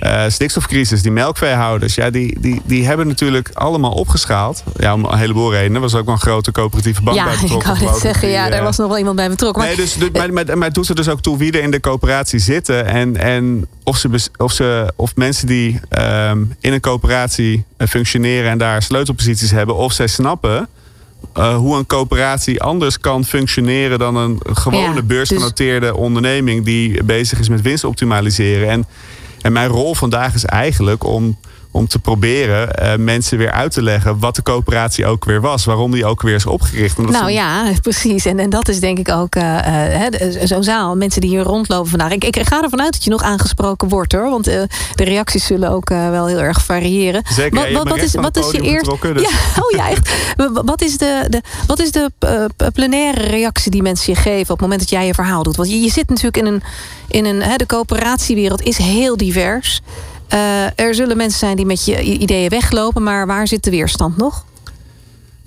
Eh, 0.00 0.24
stikstofcrisis, 0.28 1.02
die 1.02 1.10
melkveehouders, 1.12 1.94
ja, 1.94 2.10
die, 2.10 2.40
die, 2.40 2.62
die 2.64 2.86
hebben 2.86 3.06
natuurlijk 3.06 3.50
allemaal 3.52 3.90
opgeschaald. 3.92 4.62
Ja, 4.76 4.94
om 4.94 5.04
een 5.04 5.18
heleboel 5.18 5.52
redenen. 5.52 5.74
Er 5.74 5.80
was 5.80 5.94
ook 5.94 6.04
wel 6.04 6.14
een 6.14 6.20
grote 6.20 6.52
coöperatieve 6.52 7.02
bank 7.02 7.16
ja, 7.16 7.24
bij 7.24 7.34
ik 7.34 7.40
betrokken. 7.40 7.68
wou 7.68 7.78
net 7.80 7.88
geloof 7.88 8.02
ik, 8.04 8.08
zeggen, 8.10 8.28
die, 8.28 8.36
ja, 8.36 8.44
eh, 8.46 8.50
daar 8.52 8.62
was 8.62 8.76
nog 8.76 8.88
wel 8.88 8.98
iemand 8.98 9.16
bij 9.16 9.28
betrokken. 9.28 9.62
Maar, 9.62 9.70
Nee, 9.76 9.80
dus, 9.84 9.94
dus- 9.94 10.10
maar, 10.10 10.32
maar, 10.32 10.44
maar 10.58 10.66
het 10.66 10.74
doet 10.74 10.88
er 10.88 10.94
dus 10.94 11.08
ook 11.08 11.20
toe 11.20 11.38
wie 11.38 11.52
er 11.52 11.62
in 11.62 11.70
de 11.70 11.80
coöperatie 11.80 12.38
zitten. 12.38 12.86
En, 12.86 13.16
en 13.16 13.66
of, 13.84 13.96
ze, 13.96 14.28
of, 14.36 14.52
ze, 14.52 14.92
of 14.96 15.16
mensen 15.16 15.46
die 15.46 15.80
ehm, 15.88 16.38
in 16.60 16.72
een 16.72 16.80
coöperatie 16.80 17.64
eh, 17.76 17.88
functioneren 17.88 18.50
en 18.50 18.58
daar 18.58 18.82
sleutelposities 18.82 19.50
hebben, 19.50 19.76
of 19.76 19.92
zij 19.92 20.06
snappen 20.06 20.68
eh, 21.38 21.56
hoe 21.56 21.76
een 21.76 21.86
coöperatie 21.86 22.62
anders 22.62 22.98
kan 22.98 23.24
functioneren 23.24 23.98
dan 23.98 24.16
een 24.16 24.40
gewone 24.52 24.82
Ja, 24.82 24.92
dus- 24.92 25.06
beursgenoteerde 25.06 25.96
onderneming 25.96 26.64
die 26.64 27.04
bezig 27.04 27.38
is 27.38 27.48
met 27.48 27.62
winst 27.62 27.84
optimaliseren. 27.84 28.68
En, 28.68 28.86
en 29.40 29.52
mijn 29.52 29.68
rol 29.68 29.94
vandaag 29.94 30.34
is 30.34 30.44
eigenlijk 30.44 31.04
om, 31.04 31.38
om 31.70 31.88
te 31.88 31.98
proberen 31.98 32.74
eh, 32.74 32.96
mensen 32.96 33.38
weer 33.38 33.50
uit 33.50 33.72
te 33.72 33.82
leggen 33.82 34.18
wat 34.18 34.34
de 34.36 34.42
coöperatie 34.42 35.06
ook 35.06 35.24
weer 35.24 35.40
was. 35.40 35.64
Waarom 35.64 35.90
die 35.90 36.06
ook 36.06 36.22
weer 36.22 36.34
is 36.34 36.46
opgericht. 36.46 36.98
Omdat 36.98 37.14
Nou 37.14 37.26
ze- 37.26 37.32
ja, 37.32 37.72
precies. 37.82 38.24
En, 38.24 38.38
en 38.38 38.50
dat 38.50 38.68
is 38.68 38.80
denk 38.80 38.98
ik 38.98 39.08
ook 39.10 39.32
de- 39.32 40.40
zo'n 40.44 40.62
zaal. 40.64 40.96
Mensen 40.96 41.20
die 41.20 41.30
hier 41.30 41.42
rondlopen 41.42 41.90
vandaag. 41.90 42.10
Ik, 42.10 42.24
ik 42.24 42.46
ga 42.48 42.62
ervan 42.62 42.80
uit 42.82 42.92
dat 42.92 43.04
je 43.04 43.10
nog 43.10 43.22
aangesproken 43.22 43.88
wordt 43.88 44.12
hoor. 44.12 44.30
Want 44.30 44.44
de 44.44 44.68
reacties 44.94 45.46
zullen 45.46 45.70
ook 45.70 45.88
wel 45.88 46.26
heel 46.26 46.40
erg 46.40 46.64
variëren. 46.64 47.22
Zeker, 47.28 47.58
ja, 47.58 47.66
je 47.66 47.74
hebt 47.76 47.88
me 47.88 47.94
recht 47.94 48.16
aan 48.16 48.24
het 48.24 48.40
podium 48.40 48.76
getrokken, 48.78 49.14
dus- 49.14 49.22
Ja, 49.22 49.28
oh 49.62 49.70
ja, 49.76 49.90
echt. 49.90 50.10
Wat 50.64 50.82
is 50.82 50.98
de, 50.98 51.24
de, 51.28 51.40
wat 51.66 51.80
is 51.80 51.90
de 51.90 52.10
plenaire 52.72 53.20
reactie 53.20 53.70
die 53.70 53.82
mensen 53.82 54.12
je 54.12 54.18
geven 54.18 54.40
op 54.42 54.48
het 54.48 54.60
moment 54.60 54.80
dat 54.80 54.90
jij 54.90 55.06
je 55.06 55.14
verhaal 55.14 55.42
doet? 55.42 55.56
Want 55.56 55.70
je, 55.70 55.80
je 55.80 55.90
zit 55.90 56.08
natuurlijk 56.08 56.36
in 56.36 56.46
een. 56.46 56.62
In 57.10 57.24
een 57.24 57.42
hè, 57.42 57.56
de 57.56 57.66
coöperatiewereld 57.66 58.62
is 58.62 58.76
heel 58.76 59.16
divers. 59.16 59.80
Eh, 60.28 60.78
er 60.78 60.94
zullen 60.94 61.16
mensen 61.16 61.38
zijn 61.38 61.56
die 61.56 61.66
met 61.66 61.84
je 61.84 62.02
ideeën 62.02 62.48
weglopen, 62.48 63.02
maar 63.02 63.26
waar 63.26 63.46
zit 63.46 63.64
de 63.64 63.70
weerstand 63.70 64.16
nog? 64.16 64.44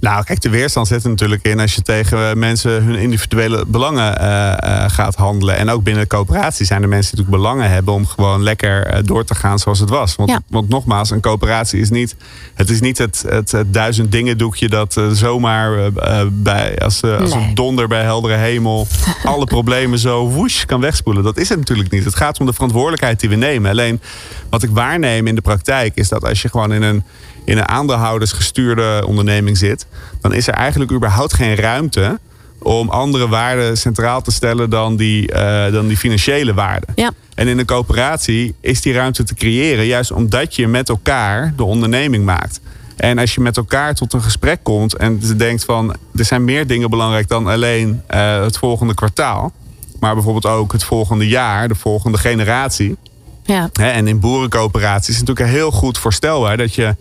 Nou, 0.01 0.23
kijk, 0.23 0.41
de 0.41 0.49
weerstand 0.49 0.87
zit 0.87 1.03
er 1.03 1.09
natuurlijk 1.09 1.43
in 1.47 1.59
als 1.59 1.75
je 1.75 1.81
tegen 1.81 2.39
mensen 2.39 2.83
hun 2.83 2.95
individuele 2.95 3.63
belangen 3.67 4.19
eh, 4.19 4.51
eh, 4.83 4.89
gaat 4.91 5.15
handelen. 5.15 5.55
En 5.57 5.69
ook 5.69 5.83
binnen 5.83 6.03
de 6.03 6.09
coöperatie 6.09 6.65
zijn 6.65 6.81
er 6.81 6.89
mensen 6.89 7.15
die 7.15 7.25
natuurlijk 7.25 7.43
belangen 7.51 7.73
hebben 7.73 7.93
om 7.93 8.05
gewoon 8.05 8.43
lekker 8.43 8.85
eh, 8.85 8.99
door 9.03 9.23
te 9.25 9.35
gaan 9.35 9.59
zoals 9.59 9.79
het 9.79 9.89
was. 9.89 10.15
Want, 10.15 10.29
Ja. 10.29 10.41
want 10.49 10.69
nogmaals, 10.69 11.09
een 11.09 11.21
coöperatie 11.21 11.79
is 11.79 11.89
niet 11.89 12.15
het, 12.53 12.69
is 12.69 12.79
niet 12.81 12.97
het, 12.97 13.23
het, 13.27 13.51
het 13.51 13.73
duizend 13.73 14.11
dingen 14.11 14.37
doekje 14.37 14.69
dat 14.69 14.97
eh, 14.97 15.09
zomaar 15.09 15.77
eh, 15.77 15.85
eh, 16.21 16.27
bij, 16.31 16.79
als, 16.79 17.01
eh, 17.01 17.17
als 17.19 17.33
Nee. 17.33 17.43
een 17.47 17.53
donder 17.55 17.87
bij 17.87 18.03
heldere 18.03 18.35
hemel 18.35 18.87
alle 19.23 19.45
problemen 19.45 19.99
zo 19.99 20.27
woesh 20.29 20.63
kan 20.65 20.81
wegspoelen. 20.81 21.23
Dat 21.23 21.37
is 21.37 21.49
het 21.49 21.57
natuurlijk 21.57 21.91
niet. 21.91 22.03
Het 22.05 22.15
gaat 22.15 22.39
om 22.39 22.45
de 22.45 22.53
verantwoordelijkheid 22.53 23.19
die 23.19 23.29
we 23.29 23.35
nemen. 23.35 23.71
Alleen 23.71 24.01
wat 24.49 24.63
ik 24.63 24.69
waarneem 24.69 25.27
in 25.27 25.35
de 25.35 25.41
praktijk 25.41 25.91
is 25.95 26.09
dat 26.09 26.25
als 26.25 26.41
je 26.41 26.49
gewoon 26.49 26.73
in 26.73 26.81
een 26.81 27.03
in 27.45 27.58
een 27.58 27.67
aandeelhoudersgestuurde 27.67 29.04
onderneming 29.08 29.58
zit, 29.58 29.86
dan 30.21 30.34
is 30.34 30.47
er 30.47 30.54
eigenlijk 30.54 30.91
überhaupt 30.91 31.34
geen 31.34 31.56
ruimte 31.56 32.19
om 32.60 32.89
andere 32.89 33.27
waarden 33.27 33.77
centraal 33.77 34.21
te 34.21 34.32
stellen 34.32 34.69
dan 34.69 34.95
die, 34.95 35.32
eh, 35.32 35.73
dan 35.73 35.88
die 35.88 35.97
financiële 35.97 36.54
waarden. 36.54 36.89
Ja. 36.95 37.12
En 37.36 37.47
in 37.47 37.60
een 37.60 37.65
coöperatie 37.65 38.56
is 38.60 38.82
die 38.82 38.93
ruimte 38.93 39.23
te 39.23 39.34
creëren, 39.34 39.86
juist 39.86 40.12
omdat 40.12 40.56
je 40.56 40.67
met 40.67 40.89
elkaar 40.89 41.54
de 41.56 41.63
onderneming 41.63 42.25
maakt. 42.25 42.60
En 42.97 43.17
als 43.17 43.36
je 43.36 43.41
met 43.41 43.58
elkaar 43.58 43.95
tot 43.95 44.13
een 44.13 44.21
gesprek 44.21 44.60
komt 44.63 44.95
en 44.95 45.19
denkt 45.38 45.65
van 45.65 45.95
er 46.15 46.25
zijn 46.25 46.43
meer 46.43 46.67
dingen 46.67 46.89
belangrijk 46.89 47.27
dan 47.27 47.47
alleen 47.47 48.01
eh, 48.08 48.41
het 48.41 48.58
volgende 48.58 48.93
kwartaal, 48.93 49.51
maar 49.99 50.13
bijvoorbeeld 50.13 50.45
ook 50.45 50.71
het 50.71 50.84
volgende 50.84 51.27
jaar, 51.27 51.67
de 51.67 51.75
volgende 51.75 52.17
generatie. 52.17 52.95
Ja. 53.43 53.69
En 53.73 54.08
in 54.08 54.19
boerencoöperaties 54.19 55.10
is 55.10 55.17
het 55.17 55.27
natuurlijk 55.27 55.56
heel 55.56 55.71
goed 55.71 55.97
voorstelbaar 55.97 56.58
dat 56.58 56.75
je, 56.75 56.95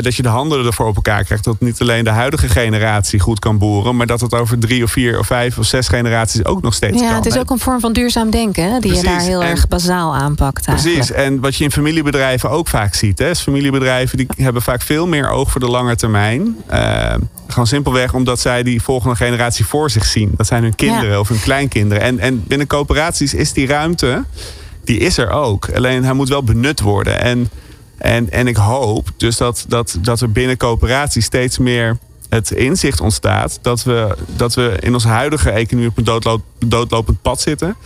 dat 0.00 0.14
je 0.14 0.22
de 0.22 0.28
handen 0.28 0.66
ervoor 0.66 0.86
op 0.86 0.96
elkaar 0.96 1.24
krijgt. 1.24 1.44
Dat 1.44 1.60
niet 1.60 1.80
alleen 1.80 2.04
de 2.04 2.10
huidige 2.10 2.48
generatie 2.48 3.20
goed 3.20 3.38
kan 3.38 3.58
boeren, 3.58 3.96
maar 3.96 4.06
dat 4.06 4.20
het 4.20 4.34
over 4.34 4.58
drie 4.58 4.82
of 4.82 4.90
vier 4.90 5.18
of 5.18 5.26
vijf 5.26 5.58
of 5.58 5.64
zes 5.66 5.88
generaties 5.88 6.44
ook 6.44 6.62
nog 6.62 6.74
steeds 6.74 6.96
kan. 6.96 7.06
Ja, 7.08 7.14
het 7.14 7.26
is 7.26 7.36
ook 7.38 7.50
een 7.50 7.58
vorm 7.58 7.80
van 7.80 7.92
duurzaam 7.92 8.30
denken, 8.30 8.72
hè, 8.72 8.78
die 8.80 8.94
je 8.94 8.98
Precies, 9.00 9.02
daar 9.18 9.20
heel 9.28 9.42
en- 9.42 9.48
erg 9.48 9.68
bazaal 9.68 10.14
aanpakt. 10.14 10.64
Precies, 10.64 10.86
eigenlijk. 10.86 11.20
en 11.26 11.40
wat 11.40 11.56
je 11.56 11.64
in 11.64 11.70
familiebedrijven 11.72 12.50
ook 12.50 12.68
vaak 12.68 12.94
ziet. 12.94 13.18
Hè, 13.18 13.30
is 13.30 13.40
familiebedrijven 13.40 14.16
die 14.18 14.26
hebben 14.36 14.62
vaak 14.62 14.82
veel 14.82 15.06
meer 15.06 15.30
oog 15.30 15.50
voor 15.50 15.60
de 15.60 15.68
lange 15.70 15.96
termijn. 15.96 16.56
Eh, 16.66 17.14
gewoon 17.48 17.66
simpelweg 17.66 18.14
omdat 18.14 18.40
zij 18.40 18.62
die 18.62 18.82
volgende 18.82 19.16
generatie 19.16 19.64
voor 19.66 19.90
zich 19.90 20.04
zien. 20.04 20.30
Dat 20.36 20.46
zijn 20.46 20.62
hun 20.62 20.74
kinderen 20.74 21.10
Ja. 21.10 21.18
of 21.18 21.28
hun 21.28 21.40
kleinkinderen. 21.40 22.02
En, 22.02 22.18
en 22.18 22.44
binnen 22.46 22.66
coöperaties 22.66 23.34
is 23.34 23.52
die 23.52 23.66
ruimte... 23.66 24.24
die 24.84 24.98
is 24.98 25.18
er 25.18 25.30
ook. 25.30 25.68
Alleen 25.74 26.04
hij 26.04 26.12
moet 26.12 26.28
wel 26.28 26.42
benut 26.42 26.80
worden. 26.80 27.20
En, 27.20 27.50
en, 27.98 28.30
en 28.30 28.46
ik 28.46 28.56
hoop 28.56 29.08
dus 29.16 29.36
dat, 29.36 29.64
dat, 29.68 29.98
dat 30.00 30.20
er 30.20 30.32
binnen 30.32 30.56
coöperatie 30.56 31.22
steeds 31.22 31.58
meer 31.58 31.98
het 32.28 32.50
inzicht 32.50 33.00
ontstaat 33.00 33.58
dat 33.62 33.82
we, 33.82 34.16
dat 34.36 34.54
we 34.54 34.76
in 34.80 34.94
onze 34.94 35.08
huidige 35.08 35.50
economie 35.50 35.90
op 35.90 35.98
een 35.98 36.40
doodlopend 36.68 37.22
pad 37.22 37.40
zitten. 37.40 37.76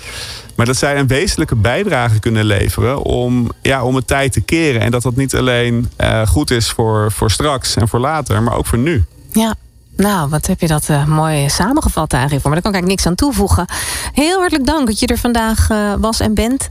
Maar 0.57 0.67
dat 0.67 0.77
zij 0.77 0.99
een 0.99 1.07
wezenlijke 1.07 1.55
bijdrage 1.55 2.19
kunnen 2.19 2.45
leveren 2.45 3.03
om, 3.03 3.51
ja, 3.63 3.85
om 3.85 3.95
het 3.95 4.07
tijd 4.07 4.33
te 4.33 4.41
keren. 4.41 4.81
En 4.81 4.91
dat 4.91 5.03
dat 5.03 5.17
niet 5.17 5.35
alleen 5.35 5.91
uh, 6.01 6.27
goed 6.27 6.51
is 6.51 6.71
voor, 6.71 7.13
voor 7.13 7.31
straks 7.31 7.77
en 7.77 7.89
voor 7.89 8.01
later, 8.01 8.43
maar 8.43 8.57
ook 8.57 8.67
voor 8.67 8.79
nu. 8.79 9.05
Ja, 9.33 9.55
nou, 9.97 10.29
wat 10.29 10.47
heb 10.47 10.61
je 10.61 10.67
dat 10.67 10.89
uh, 10.91 11.07
mooi 11.07 11.49
samengevat 11.49 12.13
eigenlijk 12.13 12.43
voor 12.43 12.53
Maar 12.53 12.63
Daar 12.63 12.73
kan 12.73 12.83
ik 12.83 12.89
niks 12.89 13.07
aan 13.07 13.15
toevoegen. 13.15 13.67
Heel 14.13 14.39
hartelijk 14.39 14.67
dank 14.67 14.87
dat 14.87 15.01
je 15.01 15.07
er 15.07 15.19
vandaag 15.19 15.71
uh, 15.71 15.95
was 15.99 16.21
en 16.21 16.35
bent. 16.35 16.71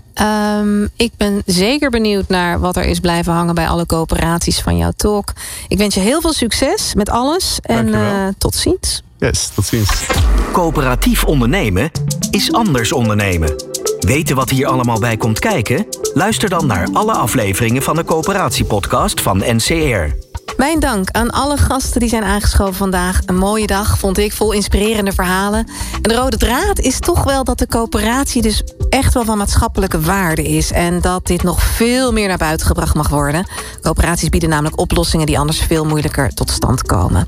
Um, 0.60 0.90
ik 0.96 1.12
ben 1.18 1.42
zeker 1.46 1.90
benieuwd 1.90 2.28
naar 2.28 2.60
wat 2.60 2.76
er 2.76 2.84
is 2.84 3.00
blijven 3.00 3.34
hangen 3.34 3.56
bij 3.56 3.68
alle 3.68 3.86
coöperaties 3.86 4.60
van 4.60 4.78
jouw 4.78 4.92
talk. 4.96 5.34
Ik 5.68 5.78
wens 5.78 5.96
je 5.96 6.00
heel 6.00 6.22
veel 6.22 6.34
succes 6.34 6.94
met 6.94 7.10
alles 7.10 7.60
en 7.62 7.88
uh, 7.88 8.28
tot 8.38 8.56
ziens. 8.56 9.04
Yes, 9.18 9.48
tot 9.48 9.66
ziens. 9.66 10.06
Coöperatief 10.52 11.24
ondernemen 11.24 11.92
is 12.32 12.52
anders 12.54 12.92
ondernemen. 12.92 13.56
Weten 14.00 14.36
wat 14.36 14.50
hier 14.50 14.68
allemaal 14.68 15.00
bij 15.00 15.18
komt 15.18 15.40
kijken? 15.40 15.86
Luister 16.14 16.50
dan 16.50 16.66
naar 16.66 16.88
alle 16.94 17.14
afleveringen 17.14 17.82
van 17.82 17.96
de 17.96 18.04
Coöperatiepodcast 18.04 19.22
van 19.22 19.38
NCR. 19.38 20.31
Mijn 20.62 20.80
dank 20.80 21.12
aan 21.12 21.30
alle 21.30 21.58
gasten 21.58 22.00
die 22.00 22.10
zijn 22.10 22.24
aangeschoven 22.24 22.74
vandaag. 22.74 23.20
Een 23.26 23.38
mooie 23.38 23.68
dag, 23.68 23.98
vond 23.98 24.18
ik, 24.18 24.34
vol 24.34 24.52
inspirerende 24.52 25.12
verhalen. 25.12 25.68
En 25.96 26.02
de 26.02 26.16
rode 26.16 26.38
draad 26.38 26.80
is 26.80 27.00
toch 27.00 27.24
wel 27.24 27.44
dat 27.44 27.60
de 27.60 27.68
coöperatie 27.68 28.42
dus 28.42 28.64
echt 28.90 29.14
wel 29.14 29.26
van 29.26 29.38
maatschappelijke 29.38 30.02
waarde 30.02 30.44
is. 30.44 30.72
En 30.72 31.02
dat 31.02 31.28
dit 31.28 31.44
nog 31.44 31.64
veel 31.64 32.12
meer 32.12 32.28
naar 32.28 32.38
buiten 32.38 32.68
gebracht 32.68 32.96
mag 32.96 33.10
worden. 33.10 33.48
Coöperaties 33.82 34.30
bieden 34.30 34.50
namelijk 34.50 34.80
oplossingen 34.80 35.26
die 35.26 35.40
anders 35.40 35.60
veel 35.60 35.86
moeilijker 35.86 36.34
tot 36.34 36.52
stand 36.52 36.84
komen. 36.84 37.28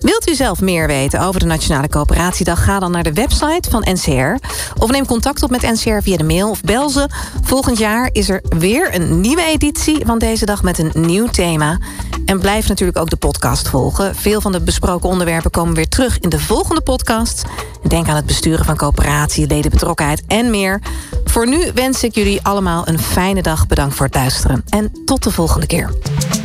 Wilt 0.00 0.28
u 0.28 0.34
zelf 0.34 0.60
meer 0.60 0.86
weten 0.86 1.20
over 1.20 1.40
de 1.40 1.46
Nationale 1.46 1.88
Coöperatiedag? 1.88 2.64
Ga 2.64 2.78
dan 2.78 2.90
naar 2.90 3.02
de 3.02 3.12
website 3.12 3.70
van 3.70 3.86
NCR. 3.90 4.46
Of 4.78 4.90
neem 4.90 5.06
contact 5.06 5.42
op 5.42 5.50
met 5.50 5.62
NCR 5.62 6.02
via 6.02 6.16
de 6.16 6.24
mail 6.24 6.50
of 6.50 6.60
bel 6.60 6.88
ze. 6.88 7.08
Volgend 7.42 7.78
jaar 7.78 8.08
is 8.12 8.28
er 8.28 8.42
weer 8.58 8.94
een 8.94 9.20
nieuwe 9.20 9.44
editie 9.44 10.06
van 10.06 10.18
deze 10.18 10.44
dag 10.44 10.62
met 10.62 10.78
een 10.78 10.92
nieuw 10.94 11.26
thema. 11.26 11.78
En 12.24 12.38
blijf 12.38 12.68
natuurlijk 12.70 12.98
ook 12.98 13.10
de 13.10 13.16
podcast 13.16 13.68
volgen. 13.68 14.14
Veel 14.14 14.40
van 14.40 14.52
de 14.52 14.60
besproken 14.60 15.08
onderwerpen 15.08 15.50
komen 15.50 15.74
weer 15.74 15.88
terug 15.88 16.18
in 16.18 16.28
de 16.28 16.40
volgende 16.40 16.80
podcast. 16.80 17.44
Denk 17.88 18.08
aan 18.08 18.16
het 18.16 18.26
besturen 18.26 18.64
van 18.64 18.76
coöperatie, 18.76 19.46
ledenbetrokkenheid 19.46 20.22
en 20.26 20.50
meer. 20.50 20.80
Voor 21.24 21.48
nu 21.48 21.70
wens 21.74 22.04
ik 22.04 22.14
jullie 22.14 22.42
allemaal 22.42 22.88
een 22.88 22.98
fijne 22.98 23.42
dag. 23.42 23.66
Bedankt 23.66 23.94
voor 23.94 24.06
het 24.06 24.14
luisteren 24.14 24.64
en 24.68 24.92
tot 25.04 25.22
de 25.22 25.30
volgende 25.30 25.66
keer. 25.66 25.94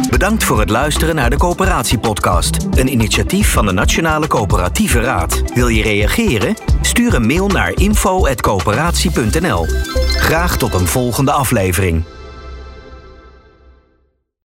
Bedankt 0.09 0.43
voor 0.43 0.59
het 0.59 0.69
luisteren 0.69 1.15
naar 1.15 1.29
de 1.29 1.37
Coöperatiepodcast. 1.37 2.57
Een 2.71 2.91
initiatief 2.91 3.51
van 3.51 3.65
de 3.65 3.71
Nationale 3.71 4.27
Coöperatieve 4.27 4.99
Raad. 4.99 5.43
Wil 5.53 5.67
je 5.67 5.83
reageren? 5.83 6.55
Stuur 6.81 7.13
een 7.13 7.25
mail 7.27 7.47
naar 7.47 7.71
info.coöperatie.nl. 7.75 9.65
Graag 10.07 10.57
tot 10.57 10.73
een 10.73 10.87
volgende 10.87 11.31
aflevering. 11.31 12.03